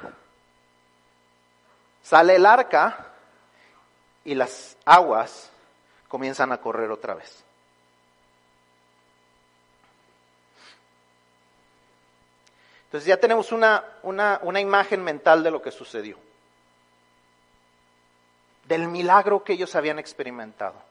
Sale 2.01 2.35
el 2.35 2.45
arca 2.45 3.05
y 4.25 4.33
las 4.33 4.77
aguas 4.83 5.51
comienzan 6.07 6.51
a 6.51 6.57
correr 6.57 6.89
otra 6.89 7.13
vez. 7.13 7.43
Entonces 12.85 13.05
ya 13.07 13.17
tenemos 13.17 13.51
una, 13.51 13.83
una, 14.01 14.39
una, 14.41 14.59
imagen 14.59 15.03
mental 15.03 15.43
de 15.43 15.51
lo 15.51 15.61
que 15.61 15.69
sucedió, 15.69 16.17
del 18.65 18.87
milagro 18.87 19.43
que 19.43 19.53
ellos 19.53 19.75
habían 19.75 19.99
experimentado 19.99 20.88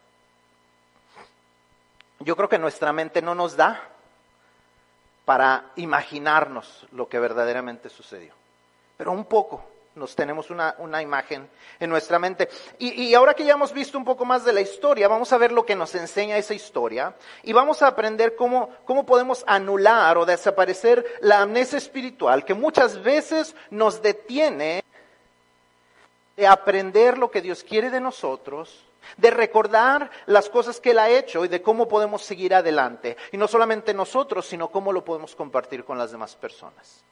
yo 2.20 2.36
creo 2.36 2.48
que 2.48 2.58
nuestra 2.58 2.92
mente 2.92 3.22
no 3.22 3.34
nos 3.34 3.56
da 3.56 3.80
para 5.24 5.72
imaginarnos 5.76 6.86
lo 6.92 7.08
que 7.08 7.18
verdaderamente 7.18 7.88
sucedió. 7.88 8.32
Pero 8.96 9.12
un 9.12 9.26
poco 9.26 9.62
nos 9.94 10.14
tenemos 10.14 10.50
una, 10.50 11.02
imagen 11.02 11.48
en 11.78 11.90
nuestra 11.90 12.18
mente. 12.18 12.48
Y, 12.78 13.02
y, 13.02 13.14
ahora 13.14 13.34
que 13.34 13.44
ya 13.44 13.54
hemos 13.54 13.72
visto 13.72 13.98
un 13.98 14.04
poco 14.04 14.24
más 14.24 14.44
de 14.44 14.52
la 14.52 14.60
historia, 14.60 15.08
vamos 15.08 15.32
a 15.32 15.38
ver 15.38 15.52
lo 15.52 15.66
que 15.66 15.76
nos 15.76 15.94
enseña 15.94 16.36
esa 16.36 16.54
historia 16.54 17.14
y 17.42 17.52
vamos 17.52 17.82
a 17.82 17.88
aprender 17.88 18.36
cómo, 18.36 18.70
cómo 18.84 19.04
podemos 19.04 19.44
anular 19.46 20.16
o 20.16 20.24
desaparecer 20.24 21.04
la 21.20 21.42
amnesia 21.42 21.78
espiritual 21.78 22.44
que 22.44 22.54
muchas 22.54 23.02
veces 23.02 23.54
nos 23.70 24.00
detiene 24.00 24.82
de 26.36 26.46
aprender 26.46 27.18
lo 27.18 27.30
que 27.30 27.42
Dios 27.42 27.64
quiere 27.64 27.90
de 27.90 28.00
nosotros 28.00 28.87
de 29.16 29.30
recordar 29.30 30.10
las 30.26 30.48
cosas 30.48 30.80
que 30.80 30.90
Él 30.90 30.98
ha 30.98 31.08
hecho 31.08 31.44
y 31.44 31.48
de 31.48 31.62
cómo 31.62 31.88
podemos 31.88 32.22
seguir 32.22 32.54
adelante. 32.54 33.16
Y 33.32 33.36
no 33.36 33.48
solamente 33.48 33.94
nosotros, 33.94 34.46
sino 34.46 34.68
cómo 34.68 34.92
lo 34.92 35.04
podemos 35.04 35.34
compartir 35.34 35.84
con 35.84 35.98
las 35.98 36.12
demás 36.12 36.36
personas. 36.36 37.04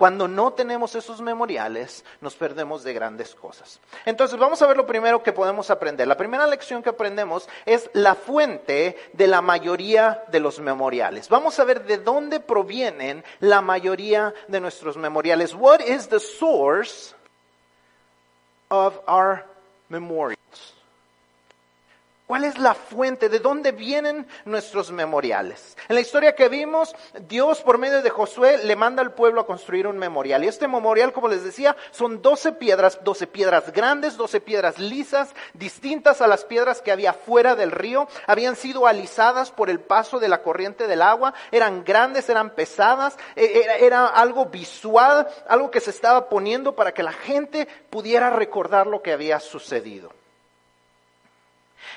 Cuando 0.00 0.26
no 0.26 0.54
tenemos 0.54 0.94
esos 0.94 1.20
memoriales, 1.20 2.06
nos 2.22 2.34
perdemos 2.34 2.82
de 2.82 2.94
grandes 2.94 3.34
cosas. 3.34 3.80
Entonces, 4.06 4.38
vamos 4.38 4.62
a 4.62 4.66
ver 4.66 4.78
lo 4.78 4.86
primero 4.86 5.22
que 5.22 5.34
podemos 5.34 5.68
aprender. 5.68 6.08
La 6.08 6.16
primera 6.16 6.46
lección 6.46 6.82
que 6.82 6.88
aprendemos 6.88 7.46
es 7.66 7.90
la 7.92 8.14
fuente 8.14 8.96
de 9.12 9.26
la 9.26 9.42
mayoría 9.42 10.24
de 10.28 10.40
los 10.40 10.58
memoriales. 10.58 11.28
Vamos 11.28 11.58
a 11.60 11.64
ver 11.64 11.84
de 11.84 11.98
dónde 11.98 12.40
provienen 12.40 13.22
la 13.40 13.60
mayoría 13.60 14.32
de 14.48 14.60
nuestros 14.60 14.96
memoriales. 14.96 15.54
What 15.54 15.80
is 15.80 16.08
the 16.08 16.18
source 16.18 17.14
of 18.70 19.00
our 19.06 19.44
memorials? 19.90 20.39
¿Cuál 22.30 22.44
es 22.44 22.58
la 22.58 22.74
fuente? 22.74 23.28
¿De 23.28 23.40
dónde 23.40 23.72
vienen 23.72 24.24
nuestros 24.44 24.92
memoriales? 24.92 25.76
En 25.88 25.96
la 25.96 26.00
historia 26.00 26.36
que 26.36 26.48
vimos, 26.48 26.94
Dios 27.26 27.60
por 27.60 27.76
medio 27.76 28.02
de 28.02 28.10
Josué 28.10 28.58
le 28.58 28.76
manda 28.76 29.02
al 29.02 29.14
pueblo 29.14 29.40
a 29.40 29.46
construir 29.48 29.88
un 29.88 29.98
memorial. 29.98 30.44
Y 30.44 30.46
este 30.46 30.68
memorial, 30.68 31.12
como 31.12 31.26
les 31.26 31.42
decía, 31.42 31.76
son 31.90 32.22
doce 32.22 32.52
piedras, 32.52 33.00
doce 33.02 33.26
piedras 33.26 33.72
grandes, 33.72 34.16
doce 34.16 34.40
piedras 34.40 34.78
lisas, 34.78 35.34
distintas 35.54 36.20
a 36.20 36.28
las 36.28 36.44
piedras 36.44 36.80
que 36.82 36.92
había 36.92 37.14
fuera 37.14 37.56
del 37.56 37.72
río. 37.72 38.06
Habían 38.28 38.54
sido 38.54 38.86
alisadas 38.86 39.50
por 39.50 39.68
el 39.68 39.80
paso 39.80 40.20
de 40.20 40.28
la 40.28 40.40
corriente 40.40 40.86
del 40.86 41.02
agua. 41.02 41.34
Eran 41.50 41.82
grandes, 41.82 42.28
eran 42.28 42.50
pesadas. 42.50 43.18
E, 43.34 43.62
era, 43.64 43.74
era 43.78 44.06
algo 44.06 44.46
visual, 44.46 45.26
algo 45.48 45.72
que 45.72 45.80
se 45.80 45.90
estaba 45.90 46.28
poniendo 46.28 46.76
para 46.76 46.94
que 46.94 47.02
la 47.02 47.12
gente 47.12 47.66
pudiera 47.90 48.30
recordar 48.30 48.86
lo 48.86 49.02
que 49.02 49.10
había 49.12 49.40
sucedido. 49.40 50.19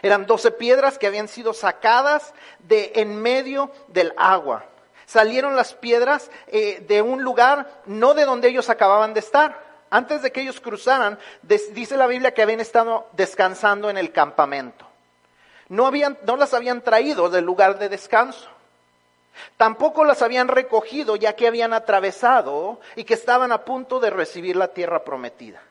Eran 0.04 0.26
doce 0.28 0.52
piedras 0.52 1.00
que 1.00 1.08
habían 1.08 1.30
sido 1.30 1.54
sacadas 1.54 2.34
de 2.60 2.92
en 2.96 3.20
medio 3.22 3.72
del 3.88 4.14
agua. 4.18 4.66
Salieron 5.06 5.56
las 5.56 5.74
piedras 5.74 6.30
eh, 6.48 6.84
de 6.88 7.02
un 7.02 7.24
lugar 7.24 7.82
no 7.86 8.14
de 8.14 8.26
donde 8.26 8.50
ellos 8.50 8.70
acababan 8.70 9.14
de 9.14 9.22
estar. 9.22 9.64
Antes 9.90 10.22
de 10.22 10.32
que 10.32 10.42
ellos 10.42 10.60
cruzaran, 10.60 11.18
dice 11.42 11.96
la 11.96 12.08
Biblia 12.08 12.34
que 12.34 12.42
habían 12.42 12.60
estado 12.60 13.08
descansando 13.14 13.90
en 13.90 13.98
el 13.98 14.12
campamento. 14.12 14.86
No, 15.70 15.86
habían, 15.86 16.18
no 16.26 16.36
las 16.36 16.54
habían 16.54 16.82
traído 16.82 17.30
del 17.30 17.46
lugar 17.46 17.80
de 17.80 17.88
descanso. 17.90 18.50
Tampoco 19.56 20.04
las 20.04 20.22
habían 20.22 20.50
recogido 20.50 21.16
ya 21.16 21.36
que 21.36 21.48
habían 21.48 21.74
atravesado 21.74 22.82
y 22.96 23.06
que 23.06 23.14
estaban 23.14 23.52
a 23.52 23.64
punto 23.64 24.00
de 24.00 24.10
recibir 24.10 24.58
la 24.58 24.70
tierra 24.70 25.04
prometida. 25.04 25.62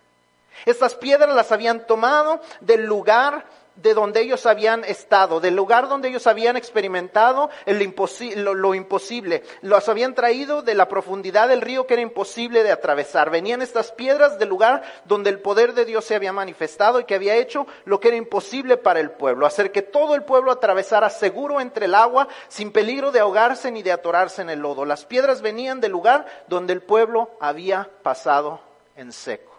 Estas 0.65 0.95
piedras 0.95 1.35
las 1.35 1.53
habían 1.53 1.87
tomado 1.87 2.41
del 2.61 2.85
lugar 2.85 3.45
de 3.77 3.95
donde 3.95 4.21
ellos 4.21 4.47
habían 4.47 4.85
estado, 4.85 5.41
del 5.41 5.57
lugar 5.57 5.89
donde 5.89 6.09
ellos 6.09 6.27
habían 6.27 6.57
experimentado 6.57 7.51
lo, 7.67 8.55
lo, 8.55 8.75
imposible. 8.75 9.43
Los 9.63 9.89
habían 9.89 10.15
traído 10.15 10.63
de 10.63 10.75
la 10.75 10.89
profundidad 10.89 11.49
del 11.49 11.61
río 11.61 11.87
que 11.87 11.95
era 11.95 12.03
imposible 12.03 12.63
de 12.63 12.73
atravesar. 12.73 13.31
Venían 13.31 13.63
estas 13.63 13.93
piedras 13.93 14.39
del 14.39 14.49
lugar 14.49 14.83
donde 15.05 15.31
el 15.31 15.41
poder 15.41 15.75
de 15.75 15.85
Dios 15.85 16.05
se 16.05 16.15
había 16.15 16.33
manifestado 16.33 17.01
y 17.01 17.05
que 17.05 17.15
había 17.15 17.37
hecho 17.37 17.67
lo 17.85 18.01
que 18.01 18.09
era 18.09 18.17
imposible 18.17 18.77
para 18.77 19.01
el 19.01 19.11
pueblo, 19.11 19.47
hacer 19.47 19.73
que 19.73 19.83
todo 19.83 20.15
el 20.15 20.25
pueblo 20.25 20.53
atravesara 20.53 21.11
seguro 21.11 21.61
entre 21.61 21.87
el 21.87 21.95
agua, 21.95 22.29
sin 22.49 22.73
peligro 22.73 23.13
de 23.13 23.21
ahogarse 23.21 23.71
ni 23.71 23.83
de 23.83 23.93
atorarse 23.93 24.43
en 24.43 24.51
el 24.51 24.61
lodo. 24.61 24.85
Las 24.85 25.05
piedras 25.05 25.43
venían 25.43 25.81
del 25.81 25.93
lugar 25.93 26.27
donde 26.49 26.73
el 26.73 26.83
pueblo 26.83 27.31
había 27.41 27.91
pasado 28.03 28.61
en 28.97 29.13
seco. 29.13 29.52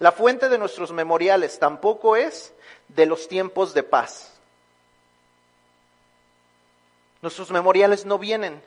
La 0.00 0.12
fuente 0.12 0.48
de 0.48 0.56
nuestros 0.56 0.92
memoriales 0.92 1.58
tampoco 1.58 2.16
es 2.16 2.54
de 2.88 3.04
los 3.04 3.28
tiempos 3.28 3.74
de 3.74 3.82
paz. 3.82 4.32
Nuestros 7.20 7.50
memoriales 7.50 8.06
no 8.06 8.18
vienen 8.18 8.62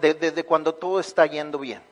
desde 0.00 0.44
cuando 0.44 0.72
todo 0.72 1.00
está 1.00 1.26
yendo 1.26 1.58
bien. 1.58 1.82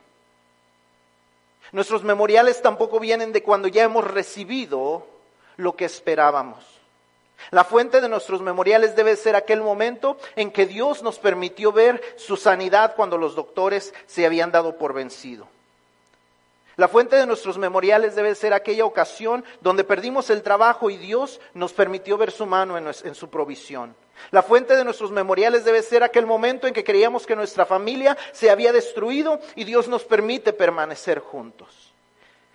Nuestros 1.73 2.03
memoriales 2.03 2.61
tampoco 2.61 3.01
vienen 3.01 3.33
de 3.33 3.43
cuando 3.43 3.67
ya 3.67 3.83
hemos 3.83 4.05
recibido 4.05 5.05
lo 5.57 5.75
que 5.75 5.83
esperábamos. 5.83 6.63
La 7.51 7.65
fuente 7.65 7.99
de 7.99 8.07
nuestros 8.07 8.41
memoriales 8.41 8.95
debe 8.95 9.17
ser 9.17 9.35
aquel 9.35 9.61
momento 9.61 10.17
en 10.37 10.49
que 10.49 10.65
Dios 10.65 11.03
nos 11.03 11.19
permitió 11.19 11.73
ver 11.73 12.01
su 12.17 12.37
sanidad 12.37 12.95
cuando 12.95 13.17
los 13.17 13.35
doctores 13.35 13.93
se 14.07 14.25
habían 14.25 14.53
dado 14.53 14.77
por 14.77 14.93
vencido. 14.93 15.45
La 16.77 16.89
fuente 16.89 17.15
de 17.15 17.25
nuestros 17.25 17.57
memoriales 17.57 18.15
debe 18.15 18.35
ser 18.35 18.53
aquella 18.53 18.85
ocasión 18.85 19.45
donde 19.61 19.85
perdimos 19.85 20.29
el 20.29 20.43
trabajo 20.43 20.89
y 20.89 20.97
Dios 20.97 21.39
nos 21.53 21.71
permitió 21.71 22.17
ver 22.17 22.31
su 22.31 22.45
mano 22.45 22.77
en, 22.77 23.15
su 23.15 23.29
provisión. 23.29 23.95
La 24.31 24.43
fuente 24.43 24.75
de 24.75 24.83
nuestros 24.83 25.11
memoriales 25.11 25.63
debe 25.63 25.81
ser 25.81 26.03
aquel 26.03 26.25
momento 26.25 26.67
en 26.67 26.73
que 26.73 26.83
creíamos 26.83 27.25
que 27.25 27.35
nuestra 27.35 27.65
familia 27.65 28.17
se 28.33 28.49
había 28.49 28.73
destruido 28.73 29.39
y 29.55 29.63
Dios 29.63 29.87
nos 29.87 30.03
permite 30.03 30.51
permanecer 30.51 31.19
juntos. 31.19 31.93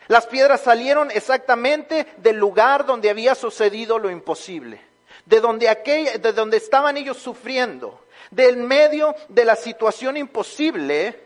Las 0.07 0.27
piedras 0.27 0.63
salieron 0.63 1.11
exactamente 1.11 2.07
del 2.19 2.37
lugar 2.37 2.85
donde 2.85 3.09
había 3.09 3.35
sucedido 3.35 3.99
lo 3.99 4.11
imposible, 4.11 4.83
de 5.25 5.41
donde, 5.41 5.69
aquella, 5.69 6.19
de 6.19 6.33
donde 6.33 6.59
estaban 6.59 6.97
ellos 6.97 7.17
sufriendo, 7.17 8.05
del 8.31 8.59
medio 8.59 9.15
de 9.29 9.45
la 9.45 9.57
situación 9.57 10.17
imposible 10.17 11.19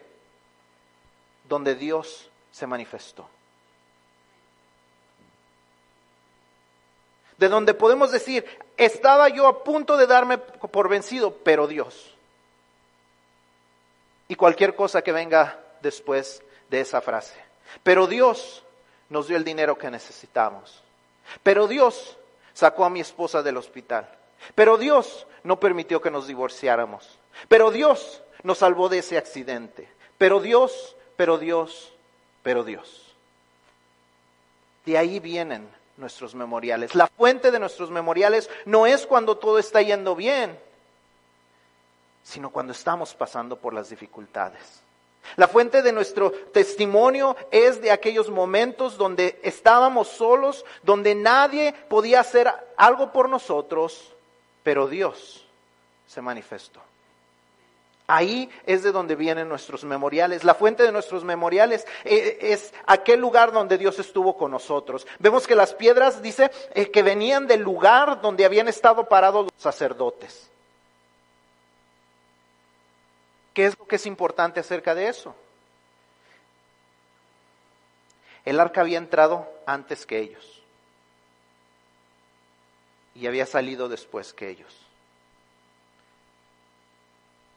donde 1.48 1.74
Dios 1.74 2.30
se 2.54 2.68
manifestó. 2.68 3.28
De 7.36 7.48
donde 7.48 7.74
podemos 7.74 8.12
decir, 8.12 8.46
estaba 8.76 9.28
yo 9.28 9.48
a 9.48 9.64
punto 9.64 9.96
de 9.96 10.06
darme 10.06 10.38
por 10.38 10.88
vencido, 10.88 11.34
pero 11.42 11.66
Dios. 11.66 12.14
Y 14.28 14.36
cualquier 14.36 14.76
cosa 14.76 15.02
que 15.02 15.10
venga 15.10 15.58
después 15.82 16.44
de 16.70 16.80
esa 16.80 17.00
frase. 17.00 17.34
Pero 17.82 18.06
Dios 18.06 18.62
nos 19.08 19.26
dio 19.26 19.36
el 19.36 19.42
dinero 19.42 19.76
que 19.76 19.90
necesitamos. 19.90 20.80
Pero 21.42 21.66
Dios 21.66 22.16
sacó 22.52 22.84
a 22.84 22.90
mi 22.90 23.00
esposa 23.00 23.42
del 23.42 23.56
hospital. 23.56 24.08
Pero 24.54 24.78
Dios 24.78 25.26
no 25.42 25.58
permitió 25.58 26.00
que 26.00 26.12
nos 26.12 26.28
divorciáramos. 26.28 27.18
Pero 27.48 27.72
Dios 27.72 28.22
nos 28.44 28.58
salvó 28.58 28.88
de 28.88 28.98
ese 28.98 29.18
accidente. 29.18 29.88
Pero 30.18 30.38
Dios, 30.38 30.94
pero 31.16 31.36
Dios, 31.36 31.93
pero 32.44 32.62
Dios. 32.62 33.16
De 34.86 34.96
ahí 34.96 35.18
vienen 35.18 35.68
nuestros 35.96 36.36
memoriales. 36.36 36.94
La 36.94 37.08
fuente 37.08 37.50
de 37.50 37.58
nuestros 37.58 37.90
memoriales 37.90 38.48
no 38.66 38.86
es 38.86 39.06
cuando 39.06 39.36
todo 39.36 39.58
está 39.58 39.82
yendo 39.82 40.14
bien, 40.14 40.56
sino 42.22 42.50
cuando 42.50 42.72
estamos 42.72 43.14
pasando 43.14 43.56
por 43.56 43.74
las 43.74 43.88
dificultades. 43.88 44.82
La 45.36 45.48
fuente 45.48 45.80
de 45.80 45.90
nuestro 45.90 46.30
testimonio 46.30 47.34
es 47.50 47.80
de 47.80 47.90
aquellos 47.90 48.28
momentos 48.28 48.98
donde 48.98 49.40
estábamos 49.42 50.08
solos, 50.08 50.66
donde 50.82 51.14
nadie 51.14 51.72
podía 51.88 52.20
hacer 52.20 52.52
algo 52.76 53.10
por 53.10 53.30
nosotros, 53.30 54.12
pero 54.62 54.86
Dios 54.86 55.46
se 56.06 56.20
manifestó. 56.20 56.80
Ahí 58.06 58.50
es 58.66 58.82
de 58.82 58.92
donde 58.92 59.16
vienen 59.16 59.48
nuestros 59.48 59.84
memoriales. 59.84 60.44
La 60.44 60.54
fuente 60.54 60.82
de 60.82 60.92
nuestros 60.92 61.24
memoriales 61.24 61.86
eh, 62.04 62.38
es 62.40 62.74
aquel 62.86 63.18
lugar 63.18 63.50
donde 63.50 63.78
Dios 63.78 63.98
estuvo 63.98 64.36
con 64.36 64.50
nosotros. 64.50 65.06
Vemos 65.18 65.46
que 65.46 65.54
las 65.54 65.72
piedras, 65.72 66.20
dice, 66.20 66.50
eh, 66.74 66.90
que 66.90 67.02
venían 67.02 67.46
del 67.46 67.62
lugar 67.62 68.20
donde 68.20 68.44
habían 68.44 68.68
estado 68.68 69.08
parados 69.08 69.44
los 69.44 69.62
sacerdotes. 69.62 70.50
¿Qué 73.54 73.66
es 73.66 73.78
lo 73.78 73.86
que 73.86 73.96
es 73.96 74.04
importante 74.04 74.60
acerca 74.60 74.94
de 74.94 75.08
eso? 75.08 75.34
El 78.44 78.60
arca 78.60 78.82
había 78.82 78.98
entrado 78.98 79.48
antes 79.64 80.04
que 80.04 80.18
ellos 80.18 80.60
y 83.14 83.26
había 83.26 83.46
salido 83.46 83.88
después 83.88 84.34
que 84.34 84.50
ellos. 84.50 84.83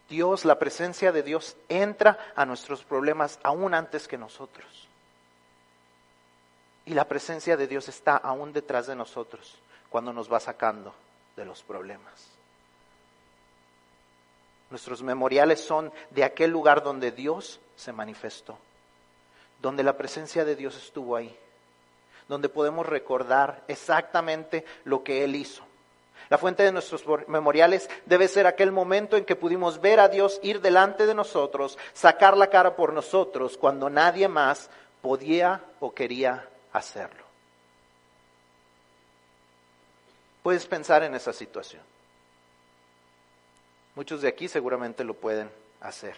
Dios, 0.09 0.45
la 0.45 0.57
presencia 0.57 1.11
de 1.11 1.23
Dios 1.23 1.57
entra 1.67 2.17
a 2.35 2.45
nuestros 2.45 2.83
problemas 2.83 3.39
aún 3.43 3.73
antes 3.73 4.07
que 4.07 4.17
nosotros. 4.17 4.87
Y 6.85 6.93
la 6.93 7.05
presencia 7.05 7.57
de 7.57 7.67
Dios 7.67 7.89
está 7.89 8.15
aún 8.15 8.53
detrás 8.53 8.87
de 8.87 8.95
nosotros 8.95 9.55
cuando 9.89 10.13
nos 10.13 10.31
va 10.31 10.39
sacando 10.39 10.93
de 11.35 11.45
los 11.45 11.61
problemas. 11.61 12.29
Nuestros 14.69 15.01
memoriales 15.01 15.59
son 15.61 15.91
de 16.11 16.23
aquel 16.23 16.51
lugar 16.51 16.83
donde 16.83 17.11
Dios 17.11 17.59
se 17.75 17.91
manifestó, 17.91 18.57
donde 19.61 19.83
la 19.83 19.97
presencia 19.97 20.45
de 20.45 20.55
Dios 20.55 20.77
estuvo 20.77 21.15
ahí, 21.15 21.37
donde 22.29 22.49
podemos 22.49 22.85
recordar 22.85 23.63
exactamente 23.67 24.65
lo 24.85 25.03
que 25.03 25.23
Él 25.23 25.35
hizo 25.35 25.66
la 26.29 26.37
fuente 26.37 26.63
de 26.63 26.71
nuestros 26.71 27.03
memoriales 27.27 27.89
debe 28.05 28.27
ser 28.27 28.47
aquel 28.47 28.71
momento 28.71 29.17
en 29.17 29.25
que 29.25 29.35
pudimos 29.35 29.79
ver 29.81 29.99
a 29.99 30.09
Dios 30.09 30.39
ir 30.43 30.61
delante 30.61 31.05
de 31.05 31.13
nosotros, 31.13 31.77
sacar 31.93 32.37
la 32.37 32.49
cara 32.49 32.75
por 32.75 32.93
nosotros 32.93 33.57
cuando 33.57 33.89
nadie 33.89 34.27
más 34.27 34.69
podía 35.01 35.61
o 35.79 35.93
quería 35.93 36.47
hacerlo. 36.73 37.23
Puedes 40.43 40.65
pensar 40.65 41.03
en 41.03 41.13
esa 41.15 41.33
situación. 41.33 41.81
Muchos 43.95 44.21
de 44.21 44.27
aquí 44.27 44.47
seguramente 44.47 45.03
lo 45.03 45.13
pueden 45.13 45.49
hacer. 45.81 46.15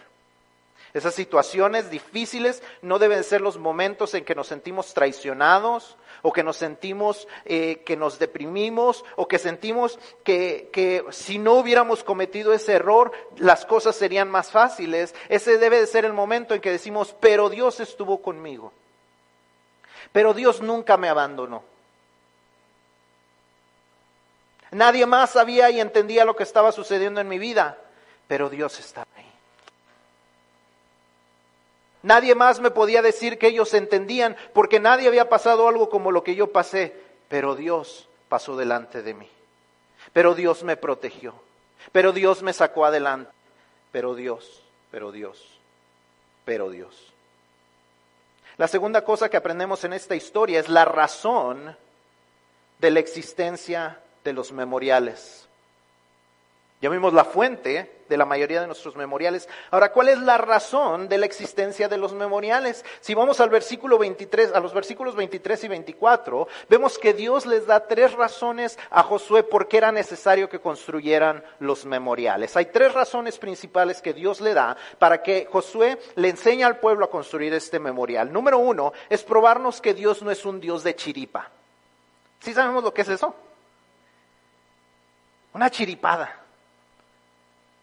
Esas 0.92 1.14
situaciones 1.14 1.90
difíciles 1.90 2.62
no 2.82 2.98
deben 2.98 3.22
ser 3.22 3.40
los 3.40 3.58
momentos 3.58 4.14
en 4.14 4.24
que 4.24 4.34
nos 4.34 4.48
sentimos 4.48 4.92
traicionados 4.92 5.96
o 6.22 6.32
que 6.32 6.42
nos 6.42 6.56
sentimos 6.56 7.28
eh, 7.44 7.82
que 7.84 7.96
nos 7.96 8.18
deprimimos 8.18 9.04
o 9.16 9.28
que 9.28 9.38
sentimos 9.38 9.98
que, 10.24 10.68
que 10.72 11.04
si 11.10 11.38
no 11.38 11.54
hubiéramos 11.54 12.02
cometido 12.02 12.52
ese 12.52 12.72
error 12.72 13.12
las 13.36 13.64
cosas 13.64 13.94
serían 13.94 14.30
más 14.30 14.50
fáciles. 14.50 15.14
Ese 15.28 15.58
debe 15.58 15.80
de 15.80 15.86
ser 15.86 16.04
el 16.04 16.12
momento 16.12 16.54
en 16.54 16.60
que 16.60 16.72
decimos, 16.72 17.14
pero 17.20 17.48
Dios 17.48 17.78
estuvo 17.78 18.20
conmigo. 18.20 18.72
Pero 20.12 20.34
Dios 20.34 20.60
nunca 20.60 20.96
me 20.96 21.08
abandonó. 21.08 21.62
Nadie 24.72 25.06
más 25.06 25.30
sabía 25.30 25.70
y 25.70 25.80
entendía 25.80 26.24
lo 26.24 26.36
que 26.36 26.44
estaba 26.44 26.72
sucediendo 26.72 27.20
en 27.20 27.28
mi 27.28 27.38
vida, 27.38 27.78
pero 28.28 28.48
Dios 28.48 28.78
estaba 28.78 29.06
ahí. 29.16 29.29
Nadie 32.02 32.34
más 32.34 32.60
me 32.60 32.70
podía 32.70 33.02
decir 33.02 33.38
que 33.38 33.48
ellos 33.48 33.74
entendían, 33.74 34.36
porque 34.54 34.80
nadie 34.80 35.08
había 35.08 35.28
pasado 35.28 35.68
algo 35.68 35.90
como 35.90 36.12
lo 36.12 36.24
que 36.24 36.34
yo 36.34 36.50
pasé, 36.50 36.94
pero 37.28 37.54
Dios 37.54 38.08
pasó 38.28 38.56
delante 38.56 39.02
de 39.02 39.14
mí. 39.14 39.28
Pero 40.12 40.34
Dios 40.34 40.64
me 40.64 40.76
protegió, 40.76 41.34
pero 41.92 42.12
Dios 42.12 42.42
me 42.42 42.52
sacó 42.52 42.86
adelante, 42.86 43.30
pero 43.92 44.14
Dios, 44.14 44.62
pero 44.90 45.12
Dios, 45.12 45.60
pero 46.44 46.70
Dios. 46.70 47.12
La 48.56 48.66
segunda 48.66 49.04
cosa 49.04 49.28
que 49.28 49.36
aprendemos 49.36 49.84
en 49.84 49.92
esta 49.92 50.16
historia 50.16 50.60
es 50.60 50.68
la 50.68 50.84
razón 50.84 51.76
de 52.78 52.90
la 52.90 53.00
existencia 53.00 54.00
de 54.24 54.32
los 54.32 54.52
memoriales. 54.52 55.48
Ya 56.80 56.88
vimos 56.88 57.12
la 57.12 57.24
fuente 57.24 58.00
de 58.08 58.16
la 58.16 58.24
mayoría 58.24 58.62
de 58.62 58.66
nuestros 58.66 58.96
memoriales. 58.96 59.50
Ahora, 59.70 59.92
¿cuál 59.92 60.08
es 60.08 60.18
la 60.18 60.38
razón 60.38 61.10
de 61.10 61.18
la 61.18 61.26
existencia 61.26 61.88
de 61.88 61.98
los 61.98 62.14
memoriales? 62.14 62.86
Si 63.02 63.12
vamos 63.12 63.38
al 63.40 63.50
versículo 63.50 63.98
23, 63.98 64.54
a 64.54 64.60
los 64.60 64.72
versículos 64.72 65.14
23 65.14 65.64
y 65.64 65.68
24, 65.68 66.48
vemos 66.70 66.98
que 66.98 67.12
Dios 67.12 67.44
les 67.44 67.66
da 67.66 67.86
tres 67.86 68.14
razones 68.14 68.78
a 68.90 69.02
Josué 69.02 69.42
por 69.42 69.68
qué 69.68 69.76
era 69.76 69.92
necesario 69.92 70.48
que 70.48 70.58
construyeran 70.58 71.44
los 71.58 71.84
memoriales. 71.84 72.56
Hay 72.56 72.66
tres 72.66 72.94
razones 72.94 73.38
principales 73.38 74.00
que 74.00 74.14
Dios 74.14 74.40
le 74.40 74.54
da 74.54 74.74
para 74.98 75.22
que 75.22 75.46
Josué 75.52 75.98
le 76.16 76.30
enseñe 76.30 76.64
al 76.64 76.78
pueblo 76.78 77.04
a 77.04 77.10
construir 77.10 77.52
este 77.52 77.78
memorial. 77.78 78.32
Número 78.32 78.56
uno 78.56 78.94
es 79.10 79.22
probarnos 79.22 79.82
que 79.82 79.92
Dios 79.92 80.22
no 80.22 80.30
es 80.30 80.46
un 80.46 80.60
Dios 80.60 80.82
de 80.82 80.96
chiripa. 80.96 81.50
¿Sí 82.40 82.54
sabemos 82.54 82.82
lo 82.82 82.94
que 82.94 83.02
es 83.02 83.08
eso? 83.10 83.34
Una 85.52 85.70
chiripada. 85.70 86.39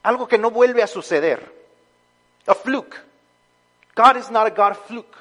Algo 0.07 0.25
que 0.25 0.37
no 0.37 0.51
vuelve 0.51 0.81
a 0.81 0.87
suceder. 0.87 1.43
A 2.47 2.55
fluke. 2.55 2.95
God 3.93 4.15
is 4.15 4.31
not 4.31 4.47
a 4.47 4.51
God 4.51 4.77
fluke. 4.87 5.17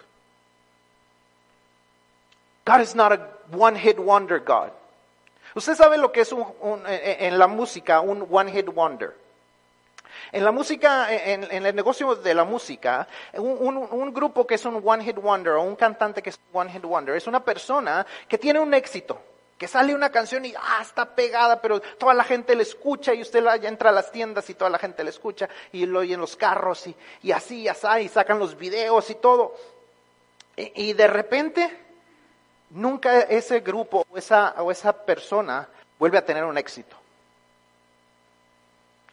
God 2.65 2.81
is 2.83 2.95
not 2.95 3.11
a 3.11 3.19
one-hit 3.51 3.99
wonder 3.99 4.39
God. 4.39 4.71
Usted 5.57 5.75
sabe 5.75 5.99
lo 5.99 6.13
que 6.13 6.21
es 6.21 6.33
en 6.33 7.37
la 7.37 7.49
música 7.49 8.01
un 8.01 8.29
one-hit 8.31 8.69
wonder. 8.69 9.17
En 10.31 10.45
la 10.45 10.53
música, 10.53 11.13
en, 11.13 11.67
el 11.67 11.75
negocio 11.75 12.15
de 12.15 12.35
la 12.35 12.45
música, 12.45 13.09
un, 13.35 13.77
un, 13.91 14.15
grupo 14.15 14.47
que 14.47 14.55
es 14.55 14.65
un 14.67 14.81
one-hit 14.85 15.17
wonder 15.17 15.55
o 15.55 15.63
un 15.63 15.75
cantante 15.75 16.23
que 16.23 16.31
es 16.31 16.39
un 16.53 16.61
one-hit 16.61 16.85
wonder 16.85 17.17
es 17.17 17.27
una 17.27 17.45
persona 17.45 18.07
que 18.29 18.39
tiene 18.39 18.61
un 18.61 18.73
éxito. 18.73 19.21
Que 19.59 19.69
sale 19.69 19.95
una 19.95 20.11
canción 20.11 20.45
y 20.45 20.55
ah, 20.55 20.81
está 20.83 21.15
pegada, 21.15 21.63
pero 21.63 21.81
toda 21.81 22.13
la 22.13 22.25
gente 22.25 22.55
le 22.55 22.63
escucha 22.63 23.15
y 23.15 23.23
usted 23.23 23.43
ya 23.61 23.69
entra 23.69 23.89
a 23.89 23.93
las 23.93 24.13
tiendas 24.13 24.51
y 24.51 24.55
toda 24.55 24.69
la 24.69 24.79
gente 24.79 25.03
le 25.03 25.11
escucha 25.11 25.49
y 25.73 25.87
lo 25.87 26.01
oye 26.01 26.15
en 26.15 26.21
los 26.21 26.37
carros 26.37 26.87
y, 26.87 26.95
y 27.23 27.33
así, 27.33 27.63
y 27.63 27.69
así, 27.69 27.87
y 28.03 28.09
sacan 28.09 28.39
los 28.39 28.57
videos 28.59 29.09
y 29.09 29.15
todo. 29.15 29.57
Y, 30.57 30.95
de 30.95 31.07
repente, 31.07 31.71
nunca 32.71 33.21
ese 33.21 33.61
grupo 33.61 34.07
o 34.09 34.17
esa, 34.17 34.55
o 34.59 34.71
esa 34.71 34.93
persona 35.05 35.69
vuelve 35.99 36.17
a 36.17 36.25
tener 36.25 36.45
un 36.45 36.57
éxito. 36.57 36.97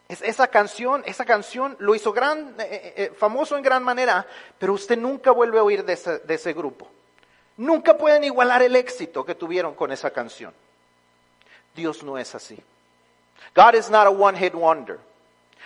esa 0.08 0.48
canción, 0.48 1.04
esa 1.06 1.26
canción 1.26 1.76
lo 1.80 1.96
hizo 1.96 2.14
gran, 2.14 2.56
eh, 2.60 2.68
eh, 2.70 2.94
eh, 2.96 3.12
famoso 3.18 3.58
en 3.58 3.64
gran 3.64 3.84
manera, 3.84 4.26
pero 4.58 4.74
usted 4.74 4.98
nunca 4.98 5.32
vuelve 5.32 5.60
a 5.60 5.64
oír 5.64 5.84
de 5.84 5.94
ese, 5.94 6.20
de 6.20 6.34
ese 6.34 6.54
grupo. 6.54 6.90
Nunca 7.58 7.98
pueden 7.98 8.24
igualar 8.24 8.63
el 8.63 8.76
éxito 8.76 9.26
que 9.26 9.36
tuvieron 9.36 9.76
con 9.76 9.92
esa 9.92 10.10
canción. 10.10 10.54
Dios 11.76 12.04
no 12.04 12.18
es 12.18 12.34
así. 12.36 12.60
God 13.56 13.76
is 13.76 13.89
not 13.89 14.08
a 14.08 14.12
one-hit 14.12 14.56
wonder. 14.56 15.00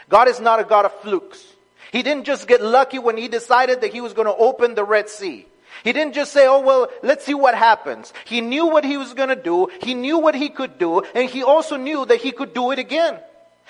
God 0.09 0.27
is 0.27 0.39
not 0.39 0.59
a 0.59 0.63
God 0.63 0.85
of 0.85 0.93
flukes. 1.01 1.53
He 1.91 2.03
didn't 2.03 2.25
just 2.25 2.47
get 2.47 2.61
lucky 2.61 2.99
when 2.99 3.17
he 3.17 3.27
decided 3.27 3.81
that 3.81 3.93
he 3.93 4.01
was 4.01 4.13
going 4.13 4.27
to 4.27 4.35
open 4.35 4.75
the 4.75 4.83
Red 4.83 5.09
Sea. 5.09 5.45
He 5.83 5.93
didn't 5.93 6.13
just 6.13 6.33
say, 6.33 6.47
oh, 6.47 6.59
well, 6.59 6.89
let's 7.03 7.25
see 7.25 7.33
what 7.33 7.55
happens. 7.55 8.11
He 8.25 8.41
knew 8.41 8.65
what 8.65 8.83
he 8.83 8.97
was 8.97 9.13
going 9.13 9.29
to 9.29 9.35
do. 9.35 9.69
He 9.81 9.93
knew 9.93 10.17
what 10.17 10.35
he 10.35 10.49
could 10.49 10.77
do. 10.77 11.01
And 11.13 11.29
he 11.29 11.43
also 11.43 11.77
knew 11.77 12.05
that 12.05 12.19
he 12.19 12.31
could 12.31 12.53
do 12.53 12.71
it 12.71 12.79
again. 12.79 13.19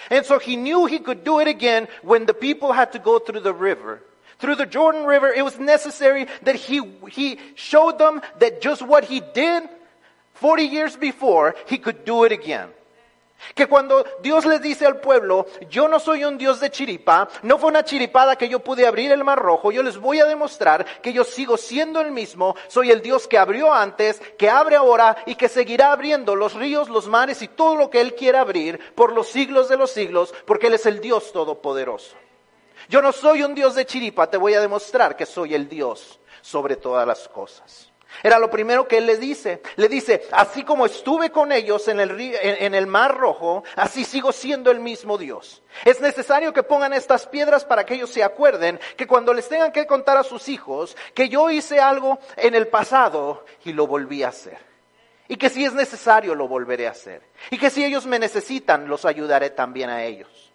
And 0.09 0.25
so 0.25 0.39
he 0.39 0.55
knew 0.55 0.85
he 0.85 0.99
could 0.99 1.23
do 1.23 1.39
it 1.39 1.47
again 1.47 1.87
when 2.01 2.25
the 2.25 2.33
people 2.33 2.71
had 2.71 2.93
to 2.93 2.99
go 2.99 3.19
through 3.19 3.41
the 3.41 3.53
river 3.53 4.01
through 4.39 4.55
the 4.55 4.65
Jordan 4.65 5.05
River, 5.05 5.29
it 5.29 5.43
was 5.43 5.59
necessary 5.59 6.27
that 6.43 6.55
he, 6.55 6.81
he 7.09 7.39
showed 7.55 7.97
them 7.97 8.21
that 8.39 8.61
just 8.61 8.81
what 8.81 9.05
he 9.05 9.21
did 9.33 9.63
40 10.35 10.63
years 10.63 10.95
before, 10.95 11.55
he 11.67 11.79
could 11.79 12.05
do 12.05 12.23
it 12.23 12.31
again. 12.31 12.69
Que 13.53 13.67
cuando 13.67 14.03
Dios 14.21 14.45
le 14.45 14.59
dice 14.59 14.85
al 14.85 14.99
pueblo, 14.99 15.45
yo 15.69 15.87
no 15.87 15.99
soy 15.99 16.23
un 16.23 16.37
Dios 16.37 16.59
de 16.59 16.71
chiripa, 16.71 17.29
no 17.43 17.59
fue 17.59 17.69
una 17.69 17.83
chiripada 17.83 18.35
que 18.35 18.49
yo 18.49 18.59
pude 18.59 18.85
abrir 18.85 19.11
el 19.11 19.23
mar 19.23 19.37
rojo, 19.37 19.71
yo 19.71 19.83
les 19.83 19.97
voy 19.97 20.19
a 20.19 20.25
demostrar 20.25 20.85
que 21.01 21.13
yo 21.13 21.23
sigo 21.23 21.55
siendo 21.55 22.01
el 22.01 22.11
mismo, 22.11 22.55
soy 22.67 22.89
el 22.89 23.01
Dios 23.01 23.27
que 23.27 23.37
abrió 23.37 23.71
antes, 23.71 24.19
que 24.39 24.49
abre 24.49 24.75
ahora 24.75 25.17
y 25.27 25.35
que 25.35 25.49
seguirá 25.49 25.91
abriendo 25.91 26.35
los 26.35 26.55
ríos, 26.55 26.89
los 26.89 27.07
mares 27.07 27.41
y 27.43 27.47
todo 27.47 27.75
lo 27.75 27.91
que 27.91 28.01
Él 28.01 28.15
quiera 28.15 28.41
abrir 28.41 28.79
por 28.95 29.13
los 29.13 29.27
siglos 29.27 29.69
de 29.69 29.77
los 29.77 29.91
siglos, 29.91 30.33
porque 30.45 30.67
Él 30.67 30.73
es 30.73 30.87
el 30.87 30.99
Dios 30.99 31.31
todopoderoso. 31.31 32.15
Yo 32.89 33.01
no 33.01 33.11
soy 33.11 33.43
un 33.43 33.53
Dios 33.53 33.75
de 33.75 33.85
chiripa, 33.85 34.29
te 34.29 34.37
voy 34.37 34.53
a 34.53 34.61
demostrar 34.61 35.15
que 35.15 35.25
soy 35.25 35.53
el 35.53 35.67
Dios 35.67 36.19
sobre 36.41 36.75
todas 36.77 37.05
las 37.05 37.27
cosas. 37.27 37.91
Era 38.23 38.39
lo 38.39 38.49
primero 38.49 38.87
que 38.87 38.97
él 38.97 39.05
le 39.05 39.17
dice. 39.17 39.61
Le 39.75 39.89
dice, 39.89 40.23
así 40.31 40.63
como 40.63 40.85
estuve 40.85 41.29
con 41.29 41.51
ellos 41.51 41.87
en 41.87 41.99
el, 41.99 42.19
en 42.19 42.73
el 42.73 42.87
mar 42.87 43.17
rojo, 43.17 43.63
así 43.75 44.05
sigo 44.05 44.31
siendo 44.31 44.71
el 44.71 44.79
mismo 44.79 45.17
Dios. 45.17 45.61
Es 45.85 46.01
necesario 46.01 46.53
que 46.53 46.63
pongan 46.63 46.93
estas 46.93 47.27
piedras 47.27 47.65
para 47.65 47.85
que 47.85 47.95
ellos 47.95 48.09
se 48.09 48.23
acuerden 48.23 48.79
que 48.95 49.07
cuando 49.07 49.33
les 49.33 49.47
tengan 49.47 49.71
que 49.71 49.85
contar 49.85 50.17
a 50.17 50.23
sus 50.23 50.49
hijos 50.49 50.95
que 51.13 51.29
yo 51.29 51.49
hice 51.49 51.79
algo 51.79 52.19
en 52.35 52.55
el 52.55 52.67
pasado 52.67 53.45
y 53.65 53.73
lo 53.73 53.85
volví 53.85 54.23
a 54.23 54.29
hacer. 54.29 54.57
Y 55.27 55.35
que 55.35 55.49
si 55.49 55.65
es 55.65 55.73
necesario 55.73 56.33
lo 56.33 56.47
volveré 56.47 56.87
a 56.87 56.91
hacer. 56.91 57.21
Y 57.51 57.57
que 57.57 57.69
si 57.69 57.83
ellos 57.83 58.05
me 58.05 58.17
necesitan, 58.17 58.87
los 58.87 59.05
ayudaré 59.05 59.49
también 59.49 59.89
a 59.89 60.05
ellos. 60.05 60.46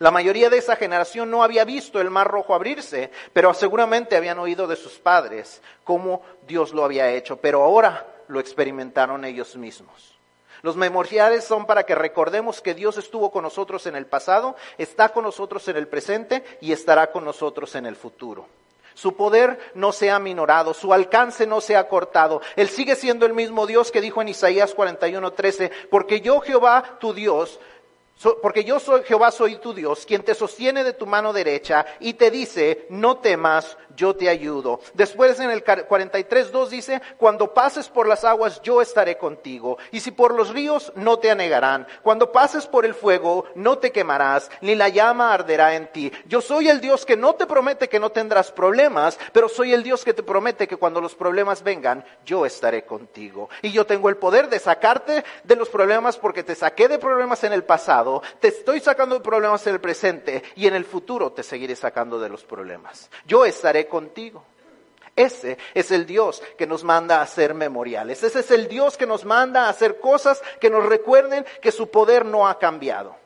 La 0.00 0.10
mayoría 0.10 0.48
de 0.48 0.56
esa 0.56 0.76
generación 0.76 1.30
no 1.30 1.42
había 1.42 1.66
visto 1.66 2.00
el 2.00 2.08
mar 2.08 2.26
rojo 2.26 2.54
abrirse, 2.54 3.10
pero 3.34 3.52
seguramente 3.52 4.16
habían 4.16 4.38
oído 4.38 4.66
de 4.66 4.76
sus 4.76 4.94
padres 4.94 5.60
cómo 5.84 6.22
Dios 6.48 6.72
lo 6.72 6.86
había 6.86 7.10
hecho, 7.10 7.36
pero 7.36 7.62
ahora 7.62 8.06
lo 8.28 8.40
experimentaron 8.40 9.26
ellos 9.26 9.56
mismos. 9.56 10.18
Los 10.62 10.74
memoriales 10.74 11.44
son 11.44 11.66
para 11.66 11.84
que 11.84 11.94
recordemos 11.94 12.62
que 12.62 12.72
Dios 12.72 12.96
estuvo 12.96 13.30
con 13.30 13.42
nosotros 13.42 13.84
en 13.84 13.94
el 13.94 14.06
pasado, 14.06 14.56
está 14.78 15.10
con 15.10 15.24
nosotros 15.24 15.68
en 15.68 15.76
el 15.76 15.86
presente 15.86 16.44
y 16.62 16.72
estará 16.72 17.12
con 17.12 17.22
nosotros 17.26 17.74
en 17.74 17.84
el 17.84 17.94
futuro. 17.94 18.46
Su 18.94 19.16
poder 19.16 19.72
no 19.74 19.92
se 19.92 20.10
ha 20.10 20.18
minorado, 20.18 20.72
su 20.72 20.94
alcance 20.94 21.46
no 21.46 21.60
se 21.60 21.76
ha 21.76 21.88
cortado. 21.88 22.40
Él 22.56 22.70
sigue 22.70 22.96
siendo 22.96 23.26
el 23.26 23.34
mismo 23.34 23.66
Dios 23.66 23.90
que 23.90 24.00
dijo 24.00 24.22
en 24.22 24.28
Isaías 24.28 24.74
41:13, 24.74 25.70
porque 25.90 26.22
yo 26.22 26.40
Jehová, 26.40 26.96
tu 27.00 27.12
Dios, 27.12 27.60
porque 28.42 28.64
yo 28.64 28.78
soy 28.78 29.02
Jehová, 29.04 29.30
soy 29.30 29.56
tu 29.56 29.72
Dios, 29.72 30.04
quien 30.06 30.22
te 30.22 30.34
sostiene 30.34 30.84
de 30.84 30.92
tu 30.92 31.06
mano 31.06 31.32
derecha 31.32 31.86
y 32.00 32.14
te 32.14 32.30
dice, 32.30 32.86
no 32.90 33.18
temas, 33.18 33.78
yo 34.00 34.16
te 34.16 34.30
ayudo. 34.30 34.80
Después 34.94 35.38
en 35.40 35.50
el 35.50 35.62
43.2 35.62 36.68
dice, 36.68 37.02
cuando 37.18 37.52
pases 37.52 37.90
por 37.90 38.08
las 38.08 38.24
aguas, 38.24 38.62
yo 38.62 38.80
estaré 38.80 39.18
contigo. 39.18 39.76
Y 39.92 40.00
si 40.00 40.10
por 40.10 40.34
los 40.34 40.48
ríos, 40.54 40.90
no 40.96 41.18
te 41.18 41.30
anegarán. 41.30 41.86
Cuando 42.02 42.32
pases 42.32 42.66
por 42.66 42.86
el 42.86 42.94
fuego, 42.94 43.44
no 43.54 43.76
te 43.76 43.92
quemarás, 43.92 44.50
ni 44.62 44.74
la 44.74 44.88
llama 44.88 45.34
arderá 45.34 45.74
en 45.74 45.92
ti. 45.92 46.10
Yo 46.26 46.40
soy 46.40 46.70
el 46.70 46.80
Dios 46.80 47.04
que 47.04 47.18
no 47.18 47.34
te 47.34 47.46
promete 47.46 47.90
que 47.90 48.00
no 48.00 48.08
tendrás 48.08 48.50
problemas, 48.50 49.18
pero 49.34 49.50
soy 49.50 49.74
el 49.74 49.82
Dios 49.82 50.02
que 50.02 50.14
te 50.14 50.22
promete 50.22 50.66
que 50.66 50.78
cuando 50.78 51.02
los 51.02 51.14
problemas 51.14 51.62
vengan, 51.62 52.02
yo 52.24 52.46
estaré 52.46 52.86
contigo. 52.86 53.50
Y 53.60 53.70
yo 53.70 53.84
tengo 53.84 54.08
el 54.08 54.16
poder 54.16 54.48
de 54.48 54.60
sacarte 54.60 55.24
de 55.44 55.56
los 55.56 55.68
problemas 55.68 56.16
porque 56.16 56.42
te 56.42 56.54
saqué 56.54 56.88
de 56.88 56.98
problemas 56.98 57.44
en 57.44 57.52
el 57.52 57.64
pasado, 57.64 58.22
te 58.40 58.48
estoy 58.48 58.80
sacando 58.80 59.16
de 59.16 59.20
problemas 59.20 59.66
en 59.66 59.74
el 59.74 59.80
presente 59.80 60.42
y 60.56 60.66
en 60.66 60.74
el 60.74 60.86
futuro 60.86 61.32
te 61.32 61.42
seguiré 61.42 61.76
sacando 61.76 62.18
de 62.18 62.30
los 62.30 62.44
problemas. 62.44 63.10
Yo 63.26 63.44
estaré 63.44 63.89
contigo. 63.90 64.42
Ese 65.14 65.58
es 65.74 65.90
el 65.90 66.06
Dios 66.06 66.42
que 66.56 66.66
nos 66.66 66.82
manda 66.82 67.18
a 67.18 67.22
hacer 67.22 67.52
memoriales. 67.52 68.22
Ese 68.22 68.40
es 68.40 68.50
el 68.50 68.68
Dios 68.68 68.96
que 68.96 69.06
nos 69.06 69.26
manda 69.26 69.66
a 69.66 69.68
hacer 69.68 70.00
cosas 70.00 70.40
que 70.60 70.70
nos 70.70 70.86
recuerden 70.86 71.44
que 71.60 71.72
su 71.72 71.90
poder 71.90 72.24
no 72.24 72.48
ha 72.48 72.58
cambiado. 72.58 73.16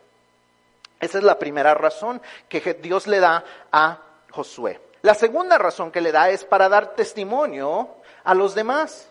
Esa 0.99 1.19
es 1.19 1.25
la 1.25 1.39
primera 1.39 1.75
razón 1.75 2.21
que 2.49 2.75
Dios 2.75 3.07
le 3.07 3.21
da 3.21 3.45
a 3.71 4.01
Josué. 4.31 4.81
La 5.03 5.15
segunda 5.15 5.59
razón 5.59 5.93
que 5.93 6.01
le 6.01 6.11
da 6.11 6.31
es 6.31 6.45
para 6.45 6.69
dar 6.69 6.97
testimonio 6.97 7.89
a 8.25 8.35
los 8.35 8.55
demás. 8.55 9.09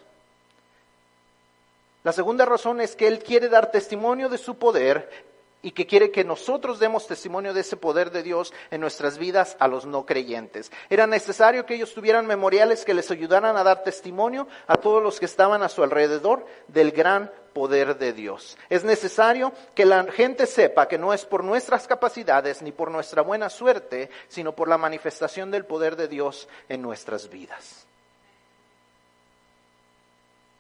La 2.03 2.11
segunda 2.11 2.45
razón 2.45 2.81
es 2.81 2.95
que 2.95 3.07
Él 3.07 3.19
quiere 3.19 3.47
dar 3.47 3.71
testimonio 3.71 4.27
de 4.27 4.37
su 4.37 4.57
poder 4.57 5.32
y 5.63 5.71
que 5.71 5.88
quiere 5.88 6.12
que 6.12 6.26
nosotros 6.26 6.78
demos 6.78 7.08
testimonio 7.08 7.54
de 7.54 7.62
ese 7.62 7.78
poder 7.78 8.12
de 8.12 8.21
Dios 8.21 8.54
en 8.69 8.82
nuestras 8.82 9.17
vidas 9.17 9.56
a 9.60 9.67
los 9.67 9.86
no 9.86 10.06
creyentes. 10.06 10.71
Era 10.89 11.08
necesario 11.08 11.65
que 11.65 11.76
ellos 11.76 11.93
tuvieran 11.93 12.28
memoriales 12.28 12.84
que 12.84 12.93
les 12.93 13.10
ayudaran 13.10 13.56
a 13.56 13.63
dar 13.63 13.82
testimonio 13.84 14.47
a 14.67 14.76
todos 14.76 15.02
los 15.02 15.19
que 15.19 15.26
estaban 15.26 15.63
a 15.63 15.69
su 15.69 15.82
alrededor 15.82 16.45
del 16.67 16.91
gran 16.91 17.32
poder 17.54 17.97
de 17.97 18.12
Dios. 18.12 18.58
Es 18.69 18.84
necesario 18.84 19.54
que 19.73 19.86
la 19.86 20.04
gente 20.12 20.47
sepa 20.47 20.88
que 20.88 20.97
no 20.97 21.13
es 21.13 21.23
por 21.23 21.45
nuestras 21.45 21.88
capacidades 21.88 22.62
ni 22.62 22.73
por 22.73 22.91
nuestra 22.91 23.21
buena 23.21 23.49
suerte, 23.49 24.10
sino 24.28 24.54
por 24.54 24.67
la 24.67 24.78
manifestación 24.78 25.49
del 25.49 25.65
poder 25.65 25.95
de 25.95 26.10
Dios 26.10 26.49
en 26.67 26.82
nuestras 26.82 27.30
vidas. 27.30 27.86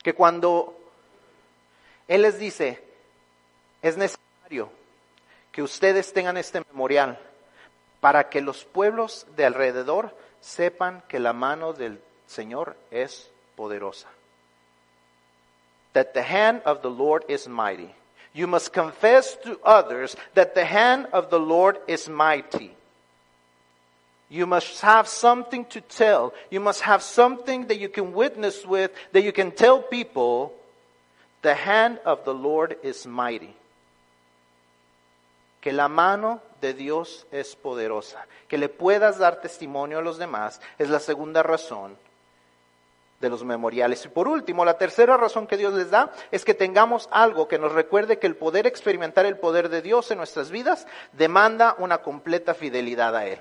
Que 0.01 0.13
cuando 0.13 0.77
Él 2.07 2.21
les 2.21 2.39
dice, 2.39 2.81
es 3.81 3.97
necesario 3.97 4.69
que 5.53 5.61
ustedes 5.61 6.11
tengan 6.11 6.35
este 6.35 6.61
memorial 6.71 7.17
para 8.01 8.27
que 8.27 8.41
los 8.41 8.65
pueblos 8.65 9.25
de 9.37 9.45
alrededor 9.45 10.13
sepan 10.41 11.03
que 11.07 11.19
la 11.19 11.31
mano 11.31 11.71
del 11.71 12.01
Señor 12.25 12.75
es 12.91 13.29
poderosa. 13.55 14.09
That 15.93 16.13
the 16.13 16.23
hand 16.23 16.63
of 16.65 16.81
the 16.81 16.89
Lord 16.89 17.23
is 17.29 17.47
mighty. 17.47 17.93
You 18.33 18.47
must 18.47 18.73
confess 18.73 19.39
to 19.43 19.59
others 19.63 20.17
that 20.33 20.55
the 20.55 20.65
hand 20.65 21.07
of 21.13 21.29
the 21.29 21.39
Lord 21.39 21.79
is 21.87 22.09
mighty. 22.09 22.75
You 24.29 24.47
must 24.47 24.81
have 24.81 25.07
something 25.07 25.65
to 25.65 25.81
tell. 25.81 26.33
You 26.49 26.61
must 26.61 26.81
have 26.81 27.03
something 27.03 27.67
that 27.67 27.77
you 27.77 27.89
can 27.89 28.13
witness 28.13 28.65
with, 28.65 28.89
that 29.11 29.21
you 29.21 29.31
can 29.31 29.51
tell 29.51 29.83
people. 29.83 30.51
The 31.43 31.53
hand 31.53 31.99
of 32.05 32.25
the 32.25 32.33
Lord 32.33 32.77
is 32.81 33.05
mighty 33.05 33.53
que 35.63 35.71
la 35.71 35.87
mano 35.87 36.41
de 36.59 36.73
Dios 36.73 37.25
es 37.31 37.55
poderosa, 37.55 38.27
que 38.49 38.57
le 38.57 38.67
puedas 38.67 39.17
dar 39.17 39.39
testimonio 39.39 39.99
a 39.99 40.01
los 40.01 40.17
demás, 40.17 40.59
es 40.77 40.89
la 40.89 40.99
segunda 40.99 41.41
razón 41.41 41.97
de 43.21 43.29
los 43.29 43.45
memoriales. 43.45 44.03
Y 44.03 44.09
por 44.09 44.27
último, 44.27 44.65
la 44.65 44.77
tercera 44.77 45.15
razón 45.15 45.47
que 45.47 45.55
Dios 45.55 45.73
les 45.73 45.89
da 45.89 46.11
es 46.31 46.43
que 46.43 46.53
tengamos 46.53 47.07
algo 47.11 47.47
que 47.47 47.59
nos 47.59 47.71
recuerde 47.71 48.19
que 48.19 48.27
el 48.27 48.35
poder 48.35 48.67
experimentar 48.67 49.25
el 49.25 49.37
poder 49.37 49.69
de 49.69 49.81
Dios 49.81 50.11
en 50.11 50.17
nuestras 50.17 50.51
vidas 50.51 50.85
demanda 51.13 51.77
una 51.77 51.99
completa 51.99 52.53
fidelidad 52.53 53.15
a 53.15 53.25
Él. 53.25 53.39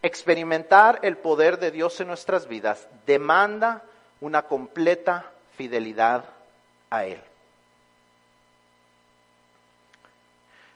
Experimentar 0.00 1.00
el 1.02 1.18
poder 1.18 1.58
de 1.58 1.72
Dios 1.72 2.00
en 2.00 2.06
nuestras 2.06 2.48
vidas 2.48 2.88
demanda 3.04 3.82
una 4.22 4.44
completa 4.44 5.30
fidelidad 5.58 6.24
a 6.88 7.04
Él. 7.04 7.20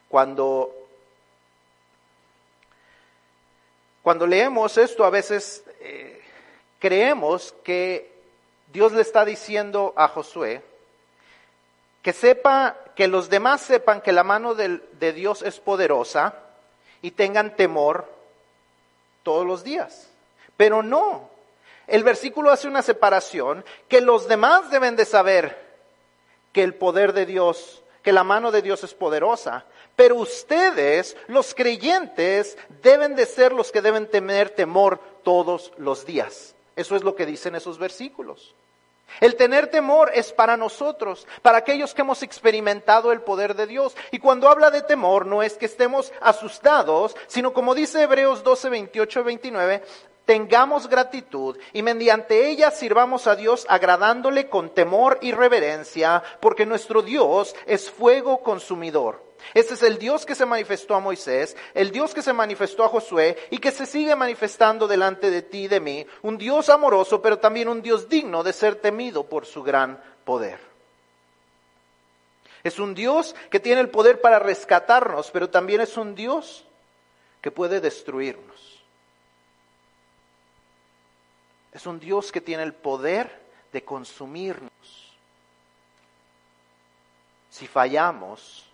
Cuando, 0.09 0.75
cuando 4.03 4.27
leemos 4.27 4.79
esto, 4.79 5.05
a 5.05 5.11
veces 5.11 5.65
eh, 5.81 6.23
creemos 6.79 7.55
que 7.63 8.11
Dios 8.73 8.93
le 8.93 9.03
está 9.03 9.25
diciendo 9.25 9.93
a 9.97 10.09
Josué 10.09 10.63
que 12.03 12.13
sepa, 12.13 12.77
que 12.95 13.09
los 13.09 13.29
demás 13.29 13.61
sepan 13.61 14.01
que 14.01 14.13
la 14.13 14.25
mano 14.25 14.55
de, 14.55 14.81
de 14.93 15.13
Dios 15.13 15.43
es 15.43 15.61
poderosa 15.61 16.35
y 17.03 17.11
tengan 17.11 17.57
temor 17.57 18.11
todos 19.23 19.47
los 19.47 19.63
días. 19.65 20.09
Pero 20.57 20.83
no, 20.83 21.29
el 21.87 22.05
versículo 22.05 22.51
hace 22.51 22.69
una 22.69 22.83
separación 22.83 23.65
que 23.89 24.01
los 24.01 24.29
demás 24.29 24.71
deben 24.71 24.97
de 24.97 25.05
saber 25.05 25.59
que 26.53 26.63
el 26.63 26.75
poder 26.75 27.13
de 27.13 27.27
Dios, 27.27 27.83
que 28.03 28.13
la 28.13 28.25
mano 28.25 28.51
de 28.51 28.63
Dios 28.63 28.85
es 28.85 28.95
poderosa, 28.95 29.65
pero 29.97 30.17
ustedes, 30.17 31.17
los 31.27 31.55
creyentes, 31.55 32.57
deben 32.83 33.17
de 33.17 33.27
ser 33.27 33.53
los 33.53 33.73
que 33.73 33.83
deben 33.83 34.07
tener 34.07 34.51
temor 34.51 35.01
todos 35.25 35.73
los 35.77 36.07
días. 36.07 36.55
Eso 36.77 36.95
es 36.95 37.03
lo 37.03 37.17
que 37.17 37.27
dicen 37.27 37.55
esos 37.55 37.79
versículos. 37.79 38.55
El 39.21 39.35
tener 39.35 39.69
temor 39.69 40.11
es 40.15 40.33
para 40.33 40.57
nosotros, 40.57 41.27
para 41.43 41.59
aquellos 41.59 41.95
que 41.95 42.03
hemos 42.03 42.23
experimentado 42.23 43.11
el 43.11 43.23
poder 43.23 43.55
de 43.57 43.67
Dios. 43.67 43.97
Y 44.13 44.19
cuando 44.19 44.49
habla 44.49 44.71
de 44.71 44.83
temor 44.83 45.27
no 45.27 45.43
es 45.43 45.55
que 45.55 45.67
estemos 45.67 46.13
asustados, 46.21 47.17
sino 47.27 47.53
como 47.53 47.75
dice 47.75 48.03
Hebreos 48.03 48.45
12, 48.45 48.69
28, 48.69 49.25
29, 49.25 49.83
tengamos 50.29 50.91
gratitud 50.91 51.57
y 51.73 51.81
mediante 51.81 52.51
ella 52.51 52.71
sirvamos 52.71 53.27
a 53.27 53.35
Dios 53.35 53.65
agradándole 53.67 54.51
con 54.51 54.69
temor 54.69 55.19
y 55.23 55.33
reverencia, 55.33 56.23
porque 56.41 56.67
nuestro 56.67 57.01
Dios 57.01 57.57
es 57.65 57.91
fuego 57.91 58.43
consumidor. 58.43 59.25
Este 59.55 59.73
es 59.73 59.83
el 59.83 59.97
Dios 59.97 60.27
que 60.27 60.35
se 60.35 60.45
manifestó 60.45 60.95
a 60.95 61.01
Moisés, 61.01 61.57
el 61.73 61.93
Dios 61.93 62.13
que 62.13 62.21
se 62.21 62.35
manifestó 62.35 62.85
a 62.85 62.91
Josué 62.91 63.39
y 63.49 63.57
que 63.57 63.71
se 63.71 63.87
sigue 63.87 64.15
manifestando 64.17 64.87
delante 64.87 65.31
de 65.31 65.41
ti 65.41 65.61
y 65.61 65.69
de 65.69 65.81
mí. 65.81 66.07
Un 66.21 66.37
Dios 66.37 66.69
amoroso, 66.69 67.23
pero 67.23 67.39
también 67.39 67.67
un 67.67 67.81
Dios 67.81 68.11
digno 68.11 68.43
de 68.43 68.53
ser 68.53 68.75
temido 68.75 69.25
por 69.25 69.47
su 69.47 69.63
gran 69.63 69.99
poder. 70.27 70.59
Es 72.65 72.79
un 72.79 72.95
Dios 72.95 73.35
que 73.49 73.61
tiene 73.61 73.81
el 73.81 73.89
poder 73.89 74.21
para 74.21 74.39
rescatarnos, 74.39 75.31
pero 75.31 75.49
también 75.49 75.81
es 75.81 75.97
un 75.97 76.15
Dios 76.15 76.67
que 77.41 77.51
puede 77.51 77.81
destruirnos. 77.81 78.78
Es 81.79 81.87
un 81.87 82.01
Dios 82.01 82.33
que 82.33 82.41
tiene 82.41 82.65
el 82.65 82.75
poder 82.75 83.41
de 83.73 83.85
consumirnos. 83.85 84.73
Si 87.51 87.69
fallamos, 87.69 88.69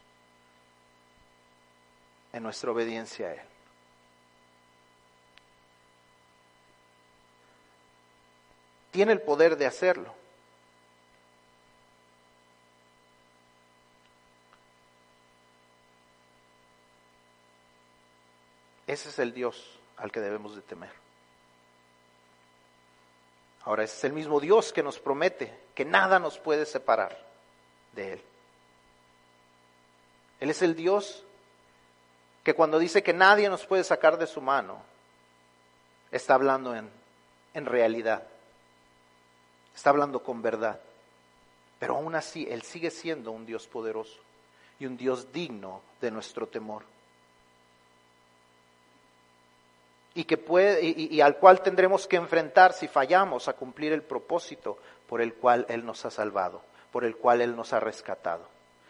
en 2.32 2.42
nuestra 2.42 2.70
obediencia 2.70 3.26
a 3.26 3.34
Él. 3.34 3.40
Tiene 8.90 9.12
el 9.12 9.20
poder 9.20 9.58
de 9.58 9.66
hacerlo. 9.66 10.14
Ese 18.86 19.10
es 19.10 19.18
el 19.18 19.34
Dios 19.34 19.78
al 19.98 20.10
que 20.10 20.20
debemos 20.20 20.56
de 20.56 20.62
temer. 20.62 21.03
Ahora, 23.64 23.84
es 23.84 24.04
el 24.04 24.12
mismo 24.12 24.40
Dios 24.40 24.72
que 24.72 24.82
nos 24.82 24.98
promete 24.98 25.64
que 25.74 25.84
nada 25.84 26.18
nos 26.18 26.38
puede 26.38 26.66
separar 26.66 27.18
de 27.92 28.14
Él. 28.14 28.22
Él 30.40 30.50
es 30.50 30.62
el 30.62 30.74
Dios 30.74 31.24
que 32.42 32.54
cuando 32.54 32.78
dice 32.78 33.02
que 33.02 33.14
nadie 33.14 33.48
nos 33.48 33.64
puede 33.64 33.84
sacar 33.84 34.18
de 34.18 34.26
su 34.26 34.40
mano, 34.40 34.82
está 36.10 36.34
hablando 36.34 36.74
en, 36.74 36.90
en 37.54 37.66
realidad, 37.66 38.22
está 39.74 39.90
hablando 39.90 40.22
con 40.22 40.42
verdad. 40.42 40.78
Pero 41.78 41.96
aún 41.96 42.14
así, 42.14 42.46
Él 42.48 42.62
sigue 42.62 42.90
siendo 42.90 43.32
un 43.32 43.46
Dios 43.46 43.66
poderoso 43.66 44.20
y 44.78 44.86
un 44.86 44.96
Dios 44.96 45.32
digno 45.32 45.80
de 46.00 46.10
nuestro 46.10 46.46
temor. 46.46 46.84
Y, 50.14 50.24
que 50.24 50.36
puede, 50.36 50.84
y, 50.84 51.20
al 51.20 51.38
cual 51.38 51.60
tendremos 51.60 52.06
que 52.06 52.16
enfrentar 52.16 52.72
si 52.72 52.86
fallamos 52.86 53.48
a 53.48 53.54
cumplir 53.54 53.92
el 53.92 54.02
propósito 54.02 54.78
por 55.08 55.20
el 55.20 55.34
cual 55.34 55.66
Él 55.68 55.84
nos 55.84 56.04
ha 56.04 56.10
salvado, 56.10 56.62
por 56.92 57.04
el 57.04 57.16
cual 57.16 57.40
Él 57.40 57.56
nos 57.56 57.72
ha 57.72 57.80
rescatado. 57.80 58.46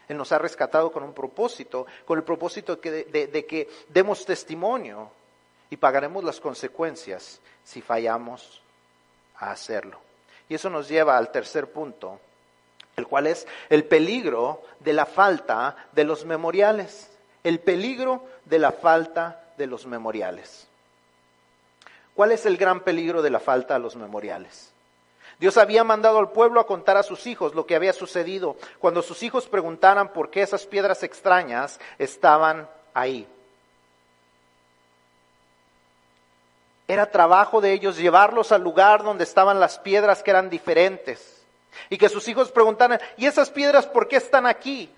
Él 0.08 0.16
nos 0.16 0.32
ha 0.32 0.38
rescatado 0.38 0.92
con 0.92 1.02
un 1.02 1.14
propósito, 1.14 1.86
con 2.04 2.18
el 2.18 2.24
propósito 2.24 2.76
de, 2.76 3.46
que 3.48 3.68
demos 3.88 4.24
testimonio 4.24 5.10
y 5.70 5.76
pagaremos 5.76 6.22
las 6.24 6.40
consecuencias 6.40 7.40
si 7.64 7.80
fallamos 7.80 8.60
a 9.36 9.50
hacerlo. 9.50 9.98
Y 10.48 10.54
eso 10.54 10.68
nos 10.68 10.88
lleva 10.88 11.16
al 11.16 11.32
tercer 11.32 11.72
punto, 11.72 12.20
el 12.96 13.06
cual 13.06 13.26
es 13.26 13.46
el 13.70 13.84
peligro 13.84 14.62
de 14.80 14.92
la 14.92 15.06
falta 15.06 15.88
de 15.92 16.04
los 16.04 16.24
memoriales. 16.24 17.10
El 17.42 17.60
peligro 17.60 18.24
de 18.44 18.58
la 18.58 18.72
falta 18.72 19.44
de 19.56 19.66
los 19.66 19.86
memoriales. 19.86 20.66
¿Cuál 22.14 22.32
es 22.32 22.46
el 22.46 22.56
gran 22.56 22.80
peligro 22.80 23.22
de 23.22 23.30
la 23.30 23.40
falta 23.40 23.74
de 23.74 23.80
los 23.80 23.96
memoriales? 23.96 24.72
Dios 25.38 25.56
había 25.56 25.82
mandado 25.82 26.18
al 26.18 26.30
pueblo 26.30 26.60
a 26.60 26.66
contar 26.66 26.96
a 26.96 27.02
sus 27.02 27.26
hijos 27.26 27.54
lo 27.54 27.66
que 27.66 27.74
había 27.74 27.92
sucedido 27.92 28.56
cuando 28.78 29.02
sus 29.02 29.22
hijos 29.22 29.46
preguntaran 29.46 30.12
por 30.12 30.30
qué 30.30 30.42
esas 30.42 30.64
piedras 30.64 31.02
extrañas 31.02 31.80
estaban 31.98 32.68
ahí. 32.92 33.26
Era 36.86 37.10
trabajo 37.10 37.60
de 37.60 37.72
ellos 37.72 37.96
llevarlos 37.96 38.52
al 38.52 38.62
lugar 38.62 39.02
donde 39.02 39.24
estaban 39.24 39.58
las 39.58 39.78
piedras 39.78 40.22
que 40.22 40.30
eran 40.30 40.50
diferentes. 40.50 41.42
Y 41.90 41.98
que 41.98 42.08
sus 42.08 42.28
hijos 42.28 42.52
preguntaran, 42.52 43.00
¿y 43.16 43.26
esas 43.26 43.50
piedras 43.50 43.86
por 43.86 44.06
qué 44.06 44.16
están 44.16 44.46
aquí? 44.46 44.90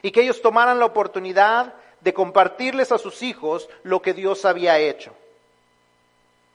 Y 0.00 0.10
que 0.10 0.22
ellos 0.22 0.40
tomaran 0.40 0.78
la 0.78 0.86
oportunidad 0.86 1.74
de 2.00 2.14
compartirles 2.14 2.92
a 2.92 2.98
sus 2.98 3.22
hijos 3.22 3.68
lo 3.82 4.00
que 4.00 4.14
Dios 4.14 4.44
había 4.44 4.78
hecho. 4.78 5.14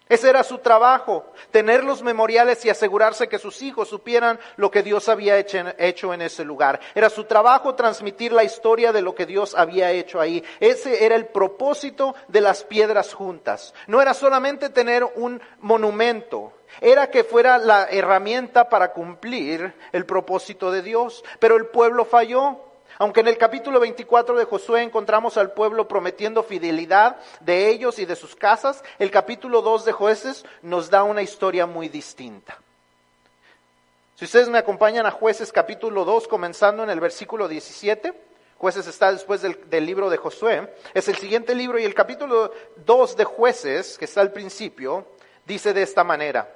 Ese 0.09 0.27
era 0.27 0.43
su 0.43 0.57
trabajo, 0.57 1.31
tener 1.51 1.83
los 1.83 2.01
memoriales 2.01 2.65
y 2.65 2.69
asegurarse 2.71 3.29
que 3.29 3.37
sus 3.37 3.61
hijos 3.61 3.89
supieran 3.89 4.39
lo 4.57 4.71
que 4.71 4.81
Dios 4.81 5.07
había 5.07 5.37
hecho 5.37 6.13
en, 6.13 6.21
ese 6.23 6.43
lugar. 6.43 6.79
Era 6.95 7.11
su 7.11 7.25
trabajo 7.25 7.75
transmitir 7.75 8.31
la 8.33 8.43
historia 8.43 8.91
de 8.91 9.03
lo 9.03 9.13
que 9.13 9.27
Dios 9.27 9.53
había 9.53 9.91
hecho 9.91 10.19
ahí. 10.19 10.43
Ese 10.59 11.05
era 11.05 11.15
el 11.15 11.27
propósito 11.27 12.15
de 12.27 12.41
las 12.41 12.63
piedras 12.63 13.13
juntas. 13.13 13.75
No 13.85 14.01
era 14.01 14.15
solamente 14.15 14.69
tener 14.69 15.03
un 15.15 15.39
monumento, 15.59 16.53
era 16.81 17.11
que 17.11 17.23
fuera 17.23 17.59
la 17.59 17.85
herramienta 17.85 18.67
para 18.67 18.93
cumplir 18.93 19.75
el 19.91 20.07
propósito 20.07 20.71
de 20.71 20.81
Dios. 20.81 21.23
Pero 21.39 21.55
el 21.55 21.67
pueblo 21.67 22.03
falló. 22.03 22.68
Aunque 23.01 23.21
en 23.21 23.29
el 23.29 23.37
capítulo 23.37 23.79
24 23.79 24.37
de 24.37 24.43
Josué 24.43 24.83
encontramos 24.83 25.37
al 25.37 25.53
pueblo 25.53 25.87
prometiendo 25.87 26.43
fidelidad 26.43 27.15
de 27.39 27.69
ellos 27.69 27.97
y 27.97 28.05
de 28.05 28.17
sus 28.17 28.35
casas, 28.35 28.83
el 28.99 29.09
capítulo 29.09 29.61
2 29.61 29.85
de 29.85 29.93
Jueces 29.93 30.45
nos 30.63 30.89
da 30.89 31.03
una 31.03 31.21
historia 31.21 31.65
muy 31.65 31.87
distinta. 31.87 32.57
Si 34.15 34.25
ustedes 34.25 34.49
me 34.49 34.57
acompañan 34.57 35.05
a 35.05 35.11
Jueces 35.11 35.53
capítulo 35.53 36.03
2, 36.03 36.27
comenzando 36.27 36.83
en 36.83 36.89
el 36.89 36.99
versículo 36.99 37.47
17, 37.47 38.11
Jueces 38.57 38.85
está 38.85 39.13
después 39.13 39.41
del, 39.41 39.85
libro 39.85 40.09
de 40.09 40.17
Josué, 40.17 40.75
es 40.93 41.07
el 41.07 41.15
siguiente 41.15 41.55
libro 41.55 41.79
y 41.79 41.85
el 41.85 41.93
capítulo 41.93 42.51
2 42.85 43.15
de 43.15 43.23
Jueces, 43.23 43.97
que 43.97 44.03
está 44.03 44.19
al 44.19 44.33
principio, 44.33 45.05
dice 45.45 45.73
de 45.73 45.83
esta 45.83 46.03
manera, 46.03 46.53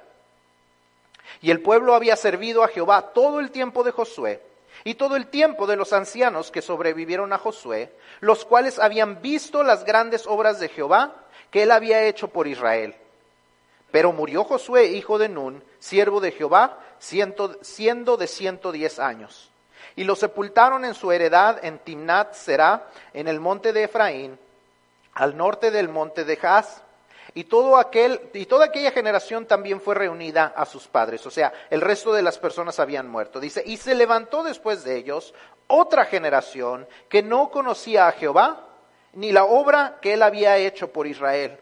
y 1.40 1.50
el 1.50 1.62
pueblo 1.62 1.94
había 1.94 2.16
servido 2.16 2.62
a 2.62 2.68
Jehová 2.68 3.00
todo 3.14 3.40
el 3.40 3.50
tiempo 3.50 3.82
de 3.82 3.92
Josué 3.92 4.53
y 4.84 4.94
todo 4.94 5.16
el 5.16 5.26
tiempo 5.26 5.66
de 5.66 5.76
los 5.76 5.94
ancianos 5.94 6.50
que 6.50 6.60
sobrevivieron 6.60 7.32
a 7.32 7.38
Josué, 7.38 7.90
los 8.20 8.44
cuales 8.44 8.78
habían 8.78 9.22
visto 9.22 9.62
las 9.62 9.84
grandes 9.84 10.26
obras 10.26 10.60
de 10.60 10.68
Jehová 10.68 11.14
que 11.50 11.62
él 11.62 11.70
había 11.70 12.04
hecho 12.04 12.28
por 12.28 12.46
Israel. 12.46 12.94
Pero 13.90 14.12
murió 14.12 14.44
Josué, 14.44 14.86
hijo 14.86 15.18
de 15.18 15.30
Nun, 15.30 15.64
siervo 15.78 16.20
de 16.20 16.32
Jehová, 16.32 16.78
siendo 16.98 18.16
de 18.16 18.26
ciento 18.26 18.72
diez 18.72 18.98
años. 18.98 19.50
Y 19.96 20.04
lo 20.04 20.16
sepultaron 20.16 20.84
en 20.84 20.94
su 20.94 21.12
heredad 21.12 21.64
en 21.64 21.78
Timnat 21.78 22.34
Será, 22.34 22.88
en 23.14 23.28
el 23.28 23.40
monte 23.40 23.72
de 23.72 23.84
Efraín, 23.84 24.38
al 25.14 25.36
norte 25.36 25.70
del 25.70 25.88
monte 25.88 26.24
de 26.24 26.36
Jaz 26.36 26.82
y, 27.34 27.44
todo 27.44 27.76
aquel, 27.76 28.20
y 28.32 28.46
toda 28.46 28.66
aquella 28.66 28.92
generación 28.92 29.46
también 29.46 29.80
fue 29.80 29.94
reunida 29.94 30.52
a 30.56 30.64
sus 30.66 30.86
padres. 30.86 31.26
O 31.26 31.30
sea, 31.30 31.52
el 31.68 31.80
resto 31.80 32.12
de 32.12 32.22
las 32.22 32.38
personas 32.38 32.78
habían 32.78 33.08
muerto. 33.08 33.40
Dice, 33.40 33.62
y 33.66 33.76
se 33.76 33.94
levantó 33.94 34.44
después 34.44 34.84
de 34.84 34.96
ellos 34.96 35.34
otra 35.66 36.04
generación 36.04 36.86
que 37.08 37.22
no 37.22 37.50
conocía 37.50 38.06
a 38.06 38.12
Jehová 38.12 38.68
ni 39.14 39.32
la 39.32 39.44
obra 39.44 39.98
que 40.00 40.14
él 40.14 40.22
había 40.22 40.56
hecho 40.58 40.92
por 40.92 41.06
Israel. 41.06 41.58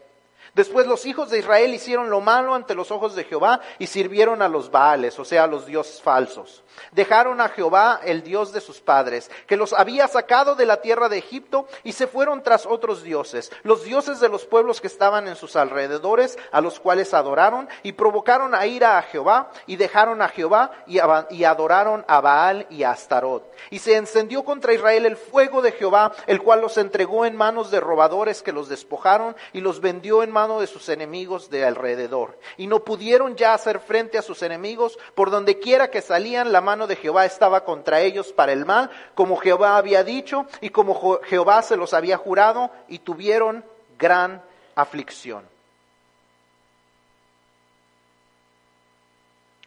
Después 0.55 0.87
los 0.87 1.07
hijos 1.07 1.31
de 1.31 1.39
Israel 1.39 1.73
hicieron 1.73 2.11
lo 2.11 2.21
malo 2.21 2.55
ante 2.55 2.75
los 2.75 2.91
ojos 2.91 3.15
de 3.15 3.25
Jehová 3.25 3.61
y 3.79 3.87
sirvieron 3.87 4.43
a 4.43 4.49
los 4.49 4.71
Baales, 4.71 5.19
o 5.19 5.25
sea, 5.25 5.45
a 5.45 5.47
los 5.47 5.65
dioses 5.65 6.03
falsos. 6.03 6.63
Dejaron 6.91 7.41
a 7.41 7.49
Jehová, 7.49 8.01
el 8.05 8.23
Dios 8.23 8.53
de 8.53 8.61
sus 8.61 8.81
padres, 8.81 9.31
que 9.47 9.57
los 9.57 9.73
había 9.73 10.09
sacado 10.09 10.55
de 10.55 10.67
la 10.67 10.83
tierra 10.83 11.09
de 11.09 11.17
Egipto 11.17 11.67
y 11.85 11.93
se 11.93 12.07
fueron 12.07 12.43
tras 12.43 12.67
otros 12.67 13.03
dioses, 13.03 13.51
los 13.63 13.85
dioses 13.85 14.21
de 14.21 14.29
los 14.29 14.45
pueblos 14.45 14.83
que 14.83 14.89
estaban 14.89 15.27
en 15.27 15.37
sus 15.37 15.57
alrededores, 15.57 16.39
a 16.51 16.61
los 16.61 16.79
cuales 16.81 17.15
adoraron 17.15 17.67
y 17.83 17.93
provocaron 17.93 18.55
a 18.55 18.67
ira 18.67 18.99
a 18.99 19.03
Jehová 19.03 19.51
y 19.67 19.77
dejaron 19.77 20.21
a 20.21 20.29
Jehová 20.29 20.73
y, 20.87 20.99
adoraron 21.45 22.05
a 22.09 22.21
Baal 22.21 22.67
y 22.69 22.83
a 22.83 22.91
Astarot. 22.91 23.51
Y 23.71 23.79
se 23.79 23.97
encendió 23.97 24.45
contra 24.45 24.75
Israel 24.75 25.07
el 25.07 25.17
fuego 25.17 25.63
de 25.63 25.73
Jehová, 25.73 26.13
el 26.27 26.43
cual 26.43 26.61
los 26.61 26.77
entregó 26.77 27.25
en 27.25 27.37
manos 27.37 27.71
de 27.71 27.81
robadores 27.81 28.43
que 28.43 28.53
los 28.53 28.69
despojaron 28.69 29.35
y 29.55 29.63
los 29.63 29.81
vendió 29.81 30.23
en 30.23 30.31
manos 30.31 30.42
de 30.49 30.67
sus 30.67 30.89
enemigos 30.89 31.51
de 31.51 31.65
alrededor. 31.65 32.39
Y 32.57 32.67
no 32.67 32.85
pudieron 32.85 33.37
ya 33.37 33.55
hacer 33.55 33.81
frente 33.81 34.19
a 34.19 34.23
sus 34.23 34.43
enemigos, 34.43 34.99
por 35.15 35.31
donde 35.31 35.59
quiera 35.59 35.91
que 35.91 36.03
salían, 36.03 36.53
la 36.53 36.61
mano 36.61 36.87
de 36.87 36.97
Jehová 36.97 37.25
estaba 37.25 37.65
contra 37.65 38.01
ellos 38.01 38.33
para 38.33 38.53
el 38.53 38.67
mal, 38.67 38.91
como 39.15 39.37
Jehová 39.37 39.77
había 39.77 40.05
dicho 40.05 40.47
y 40.61 40.71
como 40.71 41.21
Jehová 41.23 41.63
se 41.63 41.77
los 41.77 41.95
había 41.95 42.17
jurado, 42.17 42.71
y 42.89 42.99
tuvieron 42.99 43.65
gran 43.99 44.43
aflicción. 44.75 45.45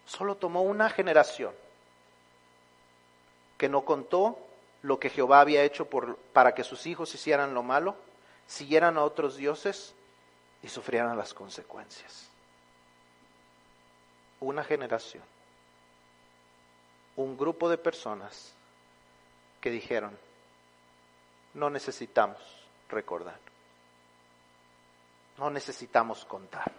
Solo 0.06 0.36
tomó 0.36 0.62
una 0.62 0.90
generación 0.90 1.52
que 3.58 3.70
no 3.70 3.82
contó 3.82 4.38
lo 4.82 5.00
que 5.00 5.10
Jehová 5.10 5.40
había 5.40 5.64
hecho 5.64 5.86
por, 5.86 6.18
para 6.34 6.54
que 6.54 6.64
sus 6.64 6.86
hijos 6.86 7.14
hicieran 7.16 7.54
lo 7.54 7.64
malo, 7.64 7.96
siguieran 8.48 8.98
a 8.98 9.04
otros 9.04 9.38
dioses 9.38 9.96
y 10.66 10.68
sufrieran 10.68 11.16
las 11.16 11.32
consecuencias. 11.32 12.28
Una 14.40 14.64
generación, 14.64 15.22
un 17.18 17.38
grupo 17.38 17.70
de 17.70 17.78
personas 17.78 18.52
que 19.62 19.70
dijeron, 19.70 20.18
no 21.54 21.70
necesitamos 21.70 22.42
recordar, 22.90 23.40
no 25.38 25.52
necesitamos 25.52 26.26
contar, 26.26 26.72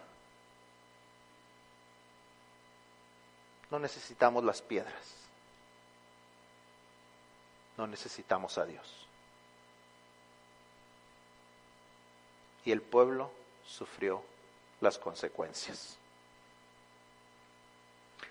no 3.71 3.79
necesitamos 3.79 4.43
las 4.43 4.61
piedras, 4.61 5.15
no 7.77 7.87
necesitamos 7.87 8.57
a 8.57 8.65
Dios. 8.65 9.07
Y 12.65 12.73
el 12.73 12.81
pueblo 12.81 13.46
sufrió 13.67 14.23
las 14.81 14.97
consecuencias. 14.97 15.97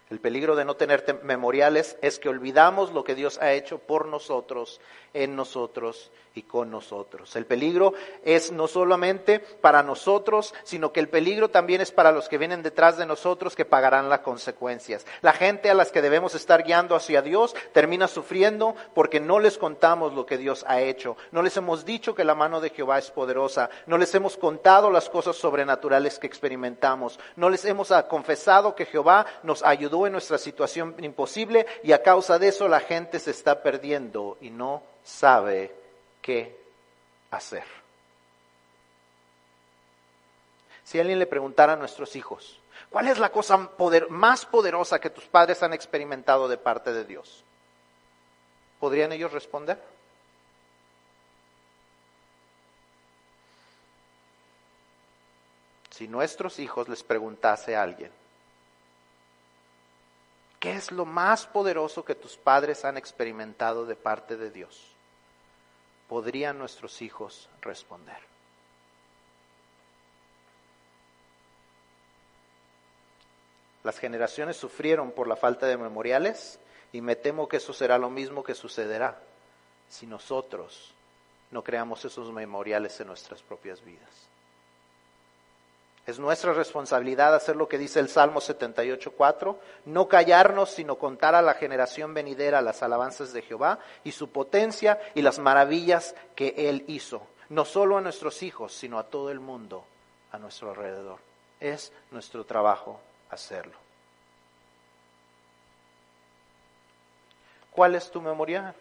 El 0.08 0.20
peligro 0.20 0.54
de 0.54 0.64
no 0.64 0.76
tener 0.76 1.20
memoriales 1.24 1.98
es 2.00 2.20
que 2.20 2.28
olvidamos 2.28 2.92
lo 2.92 3.02
que 3.02 3.16
Dios 3.16 3.38
ha 3.42 3.52
hecho 3.52 3.78
por 3.78 4.06
nosotros, 4.06 4.80
en 5.14 5.34
nosotros 5.34 6.12
y 6.34 6.42
con 6.42 6.70
nosotros. 6.70 7.34
El 7.34 7.46
peligro 7.46 7.94
es 8.22 8.52
no 8.52 8.68
solamente 8.68 9.40
para 9.40 9.82
nosotros, 9.82 10.54
sino 10.62 10.92
que 10.92 11.00
el 11.00 11.08
peligro 11.08 11.48
también 11.48 11.80
es 11.80 11.90
para 11.90 12.12
los 12.12 12.28
que 12.28 12.38
vienen 12.38 12.62
detrás 12.62 12.98
de 12.98 13.06
nosotros 13.06 13.56
que 13.56 13.64
pagarán 13.64 14.08
las 14.08 14.20
consecuencias. 14.20 15.06
La 15.22 15.32
gente 15.32 15.70
a 15.70 15.74
las 15.74 15.90
que 15.90 16.02
debemos 16.02 16.34
estar 16.34 16.62
guiando 16.62 16.94
hacia 16.94 17.22
Dios 17.22 17.56
termina 17.72 18.06
sufriendo 18.06 18.76
porque 18.94 19.18
no 19.18 19.40
les 19.40 19.58
contamos 19.58 20.12
lo 20.12 20.26
que 20.26 20.38
Dios 20.38 20.64
ha 20.68 20.80
hecho. 20.82 21.16
No 21.32 21.42
les 21.42 21.56
hemos 21.56 21.84
dicho 21.84 22.14
que 22.14 22.24
la 22.24 22.34
mano 22.34 22.60
de 22.60 22.70
Jehová 22.70 22.98
es 22.98 23.10
poderosa. 23.10 23.70
No 23.86 23.98
les 23.98 24.14
hemos 24.14 24.36
contado 24.36 24.90
las 24.90 25.08
cosas 25.08 25.36
sobrenaturales 25.36 26.18
que 26.18 26.26
experimentamos. 26.26 27.18
No 27.34 27.48
les 27.48 27.64
hemos 27.64 27.92
confesado 28.08 28.74
que 28.74 28.84
Jehová 28.84 29.26
nos 29.42 29.62
ayudó 29.64 29.95
en 30.04 30.12
nuestra 30.12 30.36
situación 30.36 30.94
imposible 30.98 31.66
y 31.82 31.92
a 31.92 32.02
causa 32.02 32.38
de 32.38 32.48
eso 32.48 32.68
la 32.68 32.80
gente 32.80 33.18
se 33.18 33.30
está 33.30 33.62
perdiendo 33.62 34.36
y 34.40 34.50
no 34.50 34.82
sabe 35.04 35.72
qué 36.20 36.60
hacer. 37.30 37.64
Si 40.84 41.00
alguien 41.00 41.18
le 41.18 41.26
preguntara 41.26 41.72
a 41.72 41.76
nuestros 41.76 42.14
hijos, 42.16 42.60
¿cuál 42.90 43.08
es 43.08 43.18
la 43.18 43.30
cosa 43.30 43.70
más 44.10 44.44
poderosa 44.44 45.00
que 45.00 45.10
tus 45.10 45.24
padres 45.24 45.62
han 45.62 45.72
experimentado 45.72 46.48
de 46.48 46.58
parte 46.58 46.92
de 46.92 47.04
Dios? 47.04 47.42
¿Podrían 48.78 49.12
ellos 49.12 49.32
responder? 49.32 49.78
Si 55.90 56.08
nuestros 56.08 56.58
hijos 56.58 56.88
les 56.88 57.02
preguntase 57.02 57.74
a 57.74 57.82
alguien, 57.82 58.10
¿qué 60.66 60.72
es 60.72 60.90
lo 60.90 61.04
más 61.04 61.46
poderoso 61.46 62.04
que 62.04 62.16
tus 62.16 62.36
padres 62.36 62.84
han 62.84 62.96
experimentado 62.96 63.86
de 63.86 63.94
parte 63.94 64.36
de 64.36 64.50
Dios? 64.50 64.96
podrían 66.08 66.58
nuestros 66.58 67.02
hijos 67.02 67.48
responder. 67.62 68.18
Las 73.84 73.98
generaciones 73.98 74.56
sufrieron 74.56 75.12
por 75.12 75.28
la 75.28 75.36
falta 75.36 75.66
de 75.66 75.76
memoriales 75.76 76.58
y 76.92 77.00
me 77.00 77.14
temo 77.14 77.48
que 77.48 77.58
eso 77.58 77.72
será 77.72 77.98
lo 77.98 78.10
mismo 78.10 78.42
que 78.42 78.54
sucederá 78.54 79.20
si 79.88 80.06
nosotros 80.06 80.92
no 81.52 81.62
creamos 81.62 82.04
esos 82.04 82.32
memoriales 82.32 82.98
en 83.00 83.06
nuestras 83.06 83.42
propias 83.42 83.84
vidas. 83.84 84.25
Es 86.06 86.20
nuestra 86.20 86.52
responsabilidad 86.52 87.34
hacer 87.34 87.56
lo 87.56 87.68
que 87.68 87.78
dice 87.78 87.98
el 87.98 88.08
Salmo 88.08 88.40
78.4, 88.40 89.56
no 89.86 90.06
callarnos, 90.06 90.70
sino 90.70 90.96
contar 90.96 91.34
a 91.34 91.42
la 91.42 91.54
generación 91.54 92.14
venidera 92.14 92.62
las 92.62 92.84
alabanzas 92.84 93.32
de 93.32 93.42
Jehová 93.42 93.80
y 94.04 94.12
su 94.12 94.30
potencia 94.30 95.00
y 95.16 95.22
las 95.22 95.40
maravillas 95.40 96.14
que 96.36 96.54
Él 96.56 96.84
hizo, 96.86 97.26
no 97.48 97.64
solo 97.64 97.96
a 97.96 98.00
nuestros 98.00 98.44
hijos, 98.44 98.72
sino 98.72 99.00
a 99.00 99.04
todo 99.04 99.32
el 99.32 99.40
mundo 99.40 99.84
a 100.30 100.38
nuestro 100.38 100.70
alrededor. 100.70 101.18
Es 101.58 101.92
nuestro 102.12 102.44
trabajo 102.44 103.00
hacerlo. 103.30 103.74
¿Cuál 107.72 107.96
es 107.96 108.10
tu 108.12 108.22
memorial? 108.22 108.74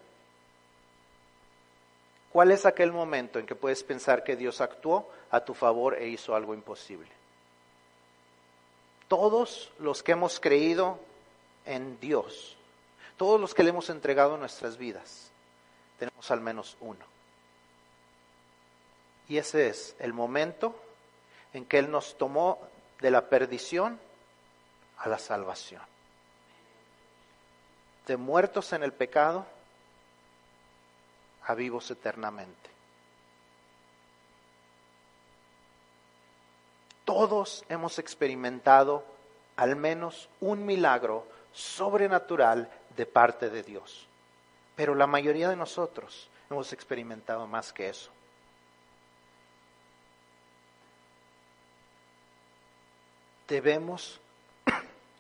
¿Cuál 2.36 2.52
es 2.52 2.66
aquel 2.66 2.92
momento 2.92 3.40
en 3.40 3.46
que 3.46 3.56
puedes 3.56 3.82
pensar 3.82 4.26
que 4.26 4.36
Dios 4.36 4.60
actuó 4.60 5.10
a 5.32 5.46
tu 5.46 5.54
favor 5.54 5.98
e 5.98 6.10
hizo 6.10 6.36
algo 6.36 6.54
imposible? 6.54 7.10
Todos 9.08 9.72
los 9.80 10.04
que 10.04 10.12
hemos 10.12 10.42
creído 10.42 11.00
en 11.66 11.98
Dios, 12.02 12.58
todos 13.16 13.40
los 13.40 13.54
que 13.54 13.64
le 13.64 13.70
hemos 13.70 13.90
entregado 13.90 14.36
nuestras 14.36 14.76
vidas, 14.76 15.32
tenemos 15.98 16.30
al 16.30 16.42
menos 16.42 16.76
uno. 16.82 17.06
Y 19.30 19.38
ese 19.38 19.70
es 19.70 19.96
el 20.00 20.12
momento 20.12 20.76
en 21.54 21.64
que 21.64 21.80
Él 21.80 21.90
nos 21.90 22.18
tomó 22.18 22.60
de 23.00 23.12
la 23.12 23.30
perdición 23.30 23.98
a 24.98 25.08
la 25.08 25.20
salvación. 25.20 25.84
De 28.08 28.18
muertos 28.18 28.74
en 28.74 28.84
el 28.84 28.92
pecado 28.92 29.46
a 31.46 31.54
vivos 31.54 31.90
eternamente. 31.92 32.70
Todos 37.06 37.64
hemos 37.70 38.00
experimentado 38.00 39.06
al 39.56 39.76
menos 39.76 40.28
un 40.42 40.66
milagro 40.66 41.28
sobrenatural 41.54 42.70
de 42.98 43.06
parte 43.06 43.50
de 43.50 43.64
Dios. 43.64 44.08
Pero 44.76 44.96
la 44.96 45.08
mayoría 45.08 45.50
de 45.50 45.56
nosotros 45.56 46.30
hemos 46.50 46.74
experimentado 46.74 47.48
más 47.48 47.72
que 47.72 47.90
eso. 47.90 48.12
Debemos 53.48 54.20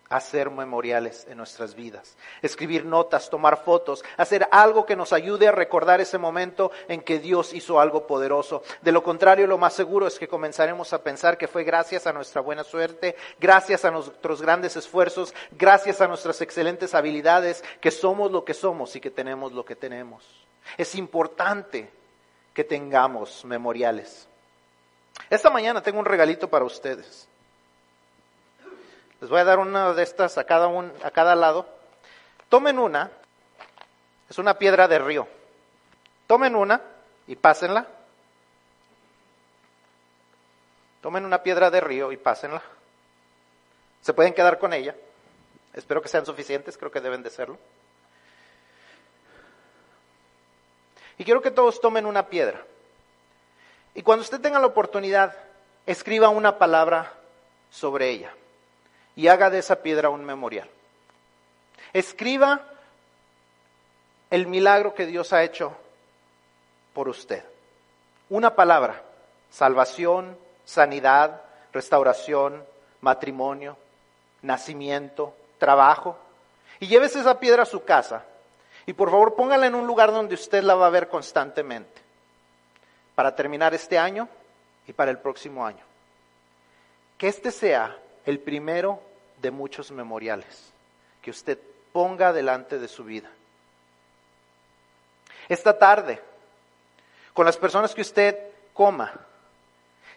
hacer 0.09 0.51
memoriales 0.51 1.25
en 1.29 1.37
nuestras 1.37 1.73
vidas, 1.75 2.15
escribir 2.41 2.85
notas, 2.85 3.29
tomar 3.29 3.63
fotos, 3.63 4.03
hacer 4.17 4.47
algo 4.51 4.85
que 4.85 4.95
nos 4.95 5.13
ayude 5.13 5.47
a 5.47 5.51
recordar 5.51 5.99
ese 5.99 6.17
momento 6.17 6.71
en 6.87 7.01
que 7.01 7.19
Dios 7.19 7.53
hizo 7.53 7.79
algo 7.79 8.05
poderoso. 8.05 8.63
De 8.81 8.91
lo 8.91 9.03
contrario, 9.03 9.47
lo 9.47 9.57
más 9.57 9.73
seguro 9.73 10.07
es 10.07 10.19
que 10.19 10.27
comenzaremos 10.27 10.93
a 10.93 11.03
pensar 11.03 11.37
que 11.37 11.47
fue 11.47 11.63
gracias 11.63 12.05
a 12.05 12.13
nuestra 12.13 12.41
buena 12.41 12.63
suerte, 12.63 13.15
gracias 13.39 13.83
a 13.85 13.91
nuestros 13.91 14.41
grandes 14.41 14.75
esfuerzos, 14.75 15.33
gracias 15.51 16.01
a 16.01 16.07
nuestras 16.07 16.41
excelentes 16.41 16.93
habilidades, 16.93 17.63
que 17.81 17.91
somos 17.91 18.31
lo 18.31 18.45
que 18.45 18.53
somos 18.53 18.95
y 18.95 19.01
que 19.01 19.11
tenemos 19.11 19.53
lo 19.53 19.65
que 19.65 19.75
tenemos. 19.75 20.23
Es 20.77 20.95
importante 20.95 21.89
que 22.53 22.63
tengamos 22.63 23.43
memoriales. 23.45 24.27
Esta 25.29 25.49
mañana 25.49 25.81
tengo 25.81 25.99
un 25.99 26.05
regalito 26.05 26.49
para 26.49 26.65
ustedes. 26.65 27.27
Les 29.21 29.29
voy 29.29 29.39
a 29.39 29.45
dar 29.45 29.59
una 29.59 29.93
de 29.93 30.03
estas 30.03 30.37
a 30.37 30.43
cada, 30.43 30.67
un, 30.67 30.91
a 31.03 31.11
cada 31.11 31.35
lado. 31.35 31.65
Tomen 32.49 32.77
una, 32.79 33.11
es 34.29 34.37
una 34.37 34.57
piedra 34.57 34.87
de 34.87 34.99
río. 34.99 35.27
Tomen 36.27 36.55
una 36.55 36.81
y 37.27 37.35
pásenla. 37.35 37.87
Tomen 41.01 41.25
una 41.25 41.43
piedra 41.43 41.69
de 41.69 41.81
río 41.81 42.11
y 42.11 42.17
pásenla. 42.17 42.61
Se 44.01 44.13
pueden 44.13 44.33
quedar 44.33 44.59
con 44.59 44.73
ella. 44.73 44.95
Espero 45.73 46.01
que 46.01 46.09
sean 46.09 46.25
suficientes, 46.25 46.77
creo 46.77 46.91
que 46.91 47.01
deben 47.01 47.23
de 47.23 47.29
serlo. 47.29 47.57
Y 51.17 51.23
quiero 51.23 51.41
que 51.41 51.51
todos 51.51 51.79
tomen 51.79 52.05
una 52.05 52.27
piedra. 52.27 52.61
Y 53.93 54.01
cuando 54.01 54.23
usted 54.23 54.41
tenga 54.41 54.59
la 54.59 54.67
oportunidad, 54.67 55.35
escriba 55.85 56.27
una 56.27 56.57
palabra 56.57 57.13
sobre 57.71 58.09
ella 58.09 58.33
y 59.15 59.27
haga 59.27 59.49
de 59.49 59.59
esa 59.59 59.81
piedra 59.81 60.09
un 60.09 60.25
memorial. 60.25 60.69
Escriba 61.93 62.61
el 64.29 64.47
milagro 64.47 64.93
que 64.93 65.05
Dios 65.05 65.31
ha 65.33 65.43
hecho 65.43 65.75
por 66.93 67.07
usted. 67.07 67.43
Una 68.29 68.55
palabra, 68.55 69.01
salvación, 69.49 70.37
sanidad, 70.65 71.41
restauración, 71.71 72.63
matrimonio, 73.01 73.77
nacimiento, 74.41 75.35
trabajo. 75.57 76.17
Y 76.79 76.87
llévese 76.87 77.19
esa 77.19 77.39
piedra 77.39 77.63
a 77.63 77.67
su 77.67 77.83
casa. 77.83 78.23
Y 78.85 78.93
por 78.93 79.09
favor 79.09 79.35
póngala 79.35 79.67
en 79.67 79.75
un 79.75 79.87
lugar 79.87 80.11
donde 80.11 80.35
usted 80.35 80.63
la 80.63 80.75
va 80.75 80.87
a 80.87 80.91
ver 80.91 81.07
constantemente. 81.07 82.01
Para 83.15 83.35
terminar 83.35 83.73
este 83.73 83.97
año 83.97 84.27
y 84.87 84.93
para 84.93 85.11
el 85.11 85.19
próximo 85.19 85.65
año. 85.65 85.83
Que 87.17 87.27
este 87.27 87.51
sea 87.51 87.97
el 88.25 88.39
primero 88.39 89.01
de 89.41 89.51
muchos 89.51 89.91
memoriales 89.91 90.71
que 91.21 91.31
usted 91.31 91.59
ponga 91.91 92.33
delante 92.33 92.79
de 92.79 92.87
su 92.87 93.03
vida. 93.03 93.29
Esta 95.47 95.77
tarde, 95.77 96.21
con 97.33 97.45
las 97.45 97.57
personas 97.57 97.93
que 97.93 98.01
usted 98.01 98.37
coma, 98.73 99.13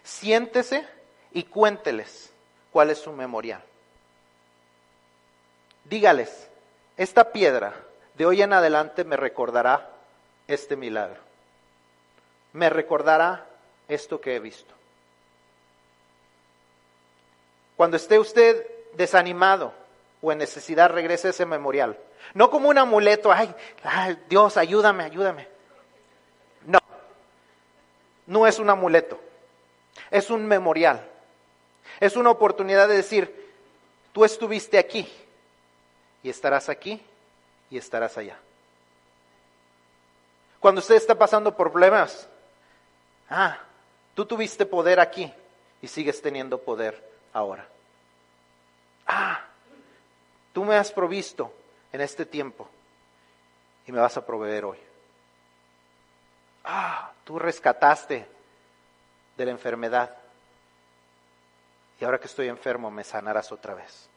siéntese 0.03 0.87
y 1.33 1.43
cuénteles 1.43 2.31
cuál 2.71 2.89
es 2.89 2.97
su 2.99 3.11
memorial. 3.11 3.63
Dígales, 5.85 6.47
esta 6.97 7.31
piedra 7.31 7.73
de 8.15 8.25
hoy 8.25 8.41
en 8.41 8.53
adelante 8.53 9.03
me 9.03 9.17
recordará 9.17 9.89
este 10.47 10.75
milagro. 10.75 11.21
Me 12.53 12.69
recordará 12.69 13.45
esto 13.87 14.19
que 14.19 14.35
he 14.35 14.39
visto. 14.39 14.78
Cuando 17.79 17.95
esté 17.95 18.19
usted 18.19 18.67
desanimado 18.95 19.71
o 20.21 20.33
en 20.33 20.39
necesidad, 20.39 20.89
regrese 20.89 21.27
a 21.27 21.29
ese 21.29 21.45
memorial. 21.45 21.97
No 22.33 22.51
como 22.51 22.67
un 22.67 22.77
amuleto, 22.77 23.31
ay, 23.31 23.55
Dios, 24.27 24.57
ayúdame, 24.57 25.05
ayúdame. 25.05 25.47
No, 26.65 26.79
no 28.27 28.45
es 28.45 28.59
un 28.59 28.69
amuleto, 28.69 29.17
es 30.11 30.29
un 30.29 30.45
memorial. 30.45 31.07
Es 32.01 32.17
una 32.17 32.31
oportunidad 32.31 32.89
de 32.89 32.97
decir, 32.97 33.49
tú 34.11 34.25
estuviste 34.25 34.77
aquí 34.77 35.09
y 36.21 36.29
estarás 36.29 36.67
aquí 36.67 37.01
y 37.69 37.77
estarás 37.77 38.17
allá. 38.17 38.37
Cuando 40.59 40.79
usted 40.79 40.95
está 40.95 41.15
pasando 41.15 41.55
por 41.55 41.71
problemas, 41.71 42.27
ah, 43.29 43.57
tú 44.15 44.25
tuviste 44.25 44.65
poder 44.65 44.99
aquí 44.99 45.31
y 45.81 45.87
sigues 45.87 46.21
teniendo 46.21 46.57
poder 46.57 47.07
ahora. 47.39 47.67
Ah, 49.07 49.41
tú 50.53 50.63
me 50.63 50.75
has 50.75 50.91
provisto 50.91 51.51
en 51.91 52.01
este 52.01 52.25
tiempo 52.25 52.69
y 53.87 53.91
me 53.91 53.99
vas 53.99 54.15
a 54.17 54.25
proveer 54.25 54.65
hoy. 54.65 54.77
Ah, 56.63 57.11
tú 57.23 57.39
rescataste 57.39 58.27
de 59.35 59.45
la 59.45 59.51
enfermedad 59.51 60.15
y 61.99 62.05
ahora 62.05 62.19
que 62.19 62.27
estoy 62.27 62.47
enfermo 62.47 62.91
me 62.91 63.03
sanarás 63.03 63.51
otra 63.51 63.73
vez. 63.73 64.07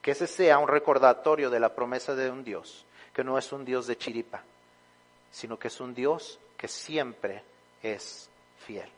Que 0.00 0.12
ese 0.12 0.26
sea 0.26 0.58
un 0.58 0.68
recordatorio 0.68 1.50
de 1.50 1.60
la 1.60 1.74
promesa 1.74 2.14
de 2.14 2.30
un 2.30 2.42
Dios, 2.42 2.86
que 3.12 3.24
no 3.24 3.36
es 3.36 3.52
un 3.52 3.64
Dios 3.64 3.86
de 3.86 3.98
chiripa, 3.98 4.42
sino 5.30 5.58
que 5.58 5.68
es 5.68 5.80
un 5.80 5.94
Dios 5.94 6.38
que 6.56 6.68
siempre 6.68 7.42
es 7.82 8.30
fiel. 8.64 8.90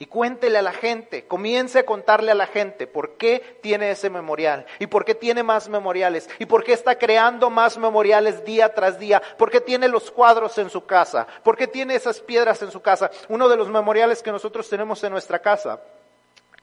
Y 0.00 0.06
cuéntele 0.06 0.58
a 0.58 0.62
la 0.62 0.72
gente, 0.72 1.26
comience 1.26 1.80
a 1.80 1.86
contarle 1.86 2.30
a 2.30 2.36
la 2.36 2.46
gente 2.46 2.86
por 2.86 3.16
qué 3.16 3.58
tiene 3.60 3.90
ese 3.90 4.10
memorial 4.10 4.64
y 4.78 4.86
por 4.86 5.04
qué 5.04 5.16
tiene 5.16 5.42
más 5.42 5.68
memoriales 5.68 6.30
y 6.38 6.46
por 6.46 6.62
qué 6.62 6.72
está 6.72 6.98
creando 6.98 7.50
más 7.50 7.78
memoriales 7.78 8.44
día 8.44 8.72
tras 8.74 9.00
día, 9.00 9.20
por 9.36 9.50
qué 9.50 9.60
tiene 9.60 9.88
los 9.88 10.12
cuadros 10.12 10.56
en 10.58 10.70
su 10.70 10.86
casa, 10.86 11.26
por 11.42 11.56
qué 11.56 11.66
tiene 11.66 11.96
esas 11.96 12.20
piedras 12.20 12.62
en 12.62 12.70
su 12.70 12.80
casa. 12.80 13.10
Uno 13.28 13.48
de 13.48 13.56
los 13.56 13.68
memoriales 13.68 14.22
que 14.22 14.30
nosotros 14.30 14.68
tenemos 14.68 15.02
en 15.02 15.10
nuestra 15.10 15.40
casa 15.40 15.80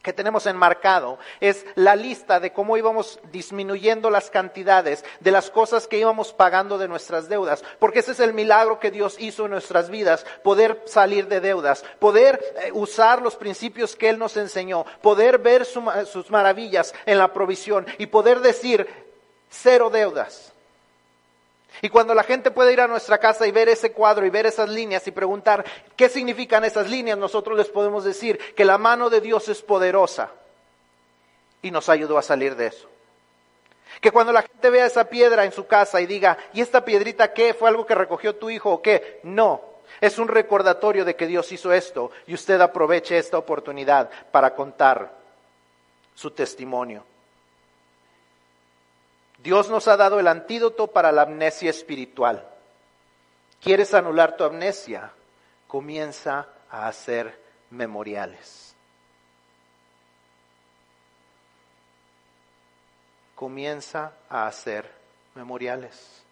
que 0.05 0.13
tenemos 0.13 0.45
enmarcado 0.45 1.17
es 1.39 1.65
la 1.73 1.95
lista 1.95 2.39
de 2.39 2.53
cómo 2.53 2.77
íbamos 2.77 3.19
disminuyendo 3.31 4.11
las 4.11 4.29
cantidades 4.29 5.03
de 5.19 5.31
las 5.31 5.49
cosas 5.49 5.87
que 5.87 5.97
íbamos 5.97 6.31
pagando 6.31 6.77
de 6.77 6.87
nuestras 6.87 7.27
deudas, 7.27 7.63
porque 7.79 7.99
ese 7.99 8.11
es 8.11 8.19
el 8.19 8.35
milagro 8.35 8.79
que 8.79 8.91
Dios 8.91 9.15
hizo 9.19 9.45
en 9.45 9.51
nuestras 9.51 9.89
vidas, 9.89 10.23
poder 10.43 10.83
salir 10.85 11.27
de 11.27 11.41
deudas, 11.41 11.83
poder 11.97 12.39
eh, 12.57 12.69
usar 12.71 13.23
los 13.23 13.35
principios 13.35 13.95
que 13.95 14.09
Él 14.09 14.19
nos 14.19 14.37
enseñó, 14.37 14.85
poder 15.01 15.39
ver 15.39 15.65
sus 15.65 16.29
maravillas 16.29 16.93
en 17.07 17.17
la 17.17 17.33
provisión 17.33 17.87
y 17.97 18.05
poder 18.05 18.41
decir 18.41 18.87
cero 19.49 19.89
deudas. 19.89 20.54
Y 21.81 21.89
cuando 21.89 22.13
la 22.13 22.23
gente 22.23 22.51
puede 22.51 22.73
ir 22.73 22.81
a 22.81 22.87
nuestra 22.87 23.17
casa 23.17 23.45
y 23.47 23.51
ver 23.51 23.69
ese 23.69 23.91
cuadro 23.91 24.25
y 24.25 24.29
ver 24.29 24.45
esas 24.45 24.69
líneas 24.69 25.05
y 25.07 25.11
preguntar 25.11 25.65
qué 25.95 26.09
significan 26.09 26.63
esas 26.63 26.89
líneas, 26.89 27.17
nosotros 27.17 27.57
les 27.57 27.67
podemos 27.67 28.03
decir 28.03 28.37
que 28.55 28.65
la 28.65 28.77
mano 28.77 29.09
de 29.09 29.21
Dios 29.21 29.49
es 29.49 29.61
poderosa 29.61 30.31
y 31.61 31.71
nos 31.71 31.89
ayudó 31.89 32.17
a 32.17 32.21
salir 32.21 32.55
de 32.55 32.67
eso. 32.67 32.89
Que 34.01 34.11
cuando 34.11 34.31
la 34.31 34.41
gente 34.41 34.69
vea 34.69 34.85
esa 34.85 35.05
piedra 35.05 35.45
en 35.45 35.51
su 35.51 35.67
casa 35.67 36.01
y 36.01 36.05
diga, 36.05 36.37
¿y 36.53 36.61
esta 36.61 36.83
piedrita 36.83 37.33
qué? 37.33 37.53
¿Fue 37.53 37.69
algo 37.69 37.85
que 37.85 37.95
recogió 37.95 38.35
tu 38.35 38.49
hijo 38.49 38.71
o 38.71 38.81
qué? 38.81 39.19
No, 39.23 39.61
es 40.01 40.17
un 40.17 40.27
recordatorio 40.27 41.05
de 41.05 41.15
que 41.15 41.27
Dios 41.27 41.51
hizo 41.51 41.71
esto 41.73 42.11
y 42.27 42.33
usted 42.33 42.59
aproveche 42.61 43.17
esta 43.17 43.37
oportunidad 43.37 44.09
para 44.31 44.53
contar 44.53 45.11
su 46.13 46.31
testimonio. 46.31 47.03
Dios 49.45 49.69
nos 49.69 49.87
ha 49.87 49.95
dado 49.95 50.19
el 50.19 50.27
antídoto 50.27 50.87
para 50.87 51.11
la 51.11 51.21
amnesia 51.21 51.69
espiritual. 51.69 52.43
¿Quieres 53.61 53.93
anular 53.93 54.35
tu 54.35 54.43
amnesia? 54.43 55.11
Comienza 55.67 56.47
a 56.67 56.87
hacer 56.87 57.39
memoriales. 57.69 58.73
Comienza 63.35 64.13
a 64.29 64.47
hacer 64.47 64.91
memoriales. 65.35 66.23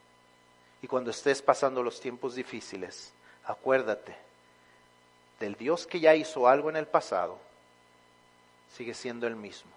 Y 0.81 0.87
cuando 0.87 1.11
estés 1.11 1.43
pasando 1.43 1.83
los 1.83 2.01
tiempos 2.01 2.33
difíciles, 2.33 3.13
acuérdate 3.45 4.15
del 5.39 5.53
Dios 5.53 5.85
que 5.85 5.99
ya 5.99 6.15
hizo 6.15 6.47
algo 6.47 6.71
en 6.71 6.77
el 6.77 6.87
pasado, 6.87 7.37
sigue 8.75 8.95
siendo 8.95 9.27
el 9.27 9.35
mismo. 9.35 9.69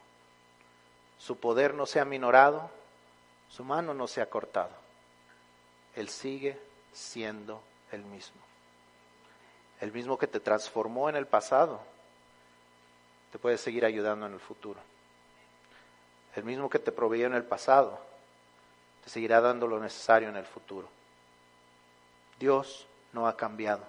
Su 1.18 1.36
poder 1.36 1.74
no 1.74 1.84
se 1.84 2.00
ha 2.00 2.06
minorado, 2.06 2.70
su 3.50 3.64
mano 3.64 3.94
no 3.94 4.06
se 4.06 4.20
ha 4.20 4.26
cortado. 4.28 4.72
Él 5.94 6.08
sigue 6.08 6.58
siendo 6.92 7.60
el 7.92 8.02
mismo. 8.02 8.40
El 9.80 9.92
mismo 9.92 10.18
que 10.18 10.26
te 10.26 10.40
transformó 10.40 11.08
en 11.08 11.16
el 11.16 11.26
pasado, 11.26 11.80
te 13.32 13.38
puede 13.38 13.58
seguir 13.58 13.84
ayudando 13.84 14.26
en 14.26 14.32
el 14.32 14.40
futuro. 14.40 14.80
El 16.34 16.44
mismo 16.44 16.68
que 16.68 16.78
te 16.78 16.92
proveyó 16.92 17.26
en 17.26 17.34
el 17.34 17.44
pasado, 17.44 17.98
te 19.04 19.10
seguirá 19.10 19.40
dando 19.40 19.66
lo 19.66 19.80
necesario 19.80 20.28
en 20.28 20.36
el 20.36 20.44
futuro. 20.44 20.88
Dios 22.38 22.86
no 23.12 23.26
ha 23.26 23.36
cambiado. 23.36 23.84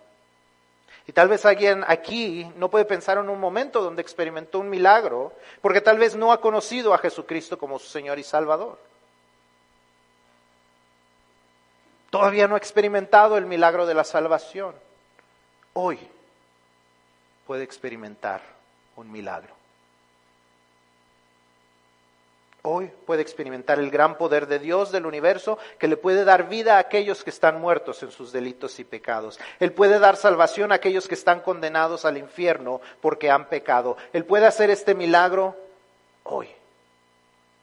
Y 1.05 1.13
tal 1.13 1.27
vez 1.29 1.45
alguien 1.45 1.83
aquí 1.87 2.49
no 2.57 2.69
puede 2.69 2.85
pensar 2.85 3.17
en 3.17 3.29
un 3.29 3.39
momento 3.39 3.81
donde 3.81 4.01
experimentó 4.01 4.59
un 4.59 4.69
milagro, 4.69 5.33
porque 5.61 5.81
tal 5.81 5.97
vez 5.97 6.15
no 6.15 6.31
ha 6.31 6.41
conocido 6.41 6.93
a 6.93 6.97
Jesucristo 6.97 7.57
como 7.57 7.79
su 7.79 7.87
Señor 7.87 8.19
y 8.19 8.23
Salvador. 8.23 8.77
Todavía 12.17 12.47
no 12.47 12.55
ha 12.55 12.57
experimentado 12.57 13.37
el 13.37 13.45
milagro 13.45 13.85
de 13.85 13.93
la 13.93 14.03
salvación. 14.03 14.73
Hoy 15.73 15.99
puede 17.45 17.63
experimentar 17.63 18.41
un 18.95 19.11
milagro. 19.11 19.53
Hoy 22.63 22.91
puede 23.05 23.21
experimentar 23.21 23.77
el 23.77 23.91
gran 23.91 24.17
poder 24.17 24.47
de 24.47 24.57
Dios 24.57 24.91
del 24.91 25.05
universo 25.05 25.59
que 25.77 25.87
le 25.87 25.95
puede 25.95 26.25
dar 26.25 26.49
vida 26.49 26.77
a 26.77 26.79
aquellos 26.79 27.23
que 27.23 27.29
están 27.29 27.61
muertos 27.61 28.01
en 28.01 28.09
sus 28.09 28.31
delitos 28.31 28.79
y 28.79 28.83
pecados. 28.83 29.39
Él 29.59 29.71
puede 29.71 29.99
dar 29.99 30.15
salvación 30.15 30.71
a 30.71 30.75
aquellos 30.75 31.07
que 31.07 31.13
están 31.13 31.41
condenados 31.41 32.03
al 32.03 32.17
infierno 32.17 32.81
porque 32.99 33.29
han 33.29 33.47
pecado. 33.47 33.95
Él 34.11 34.25
puede 34.25 34.47
hacer 34.47 34.71
este 34.71 34.95
milagro 34.95 35.55
hoy. 36.23 36.49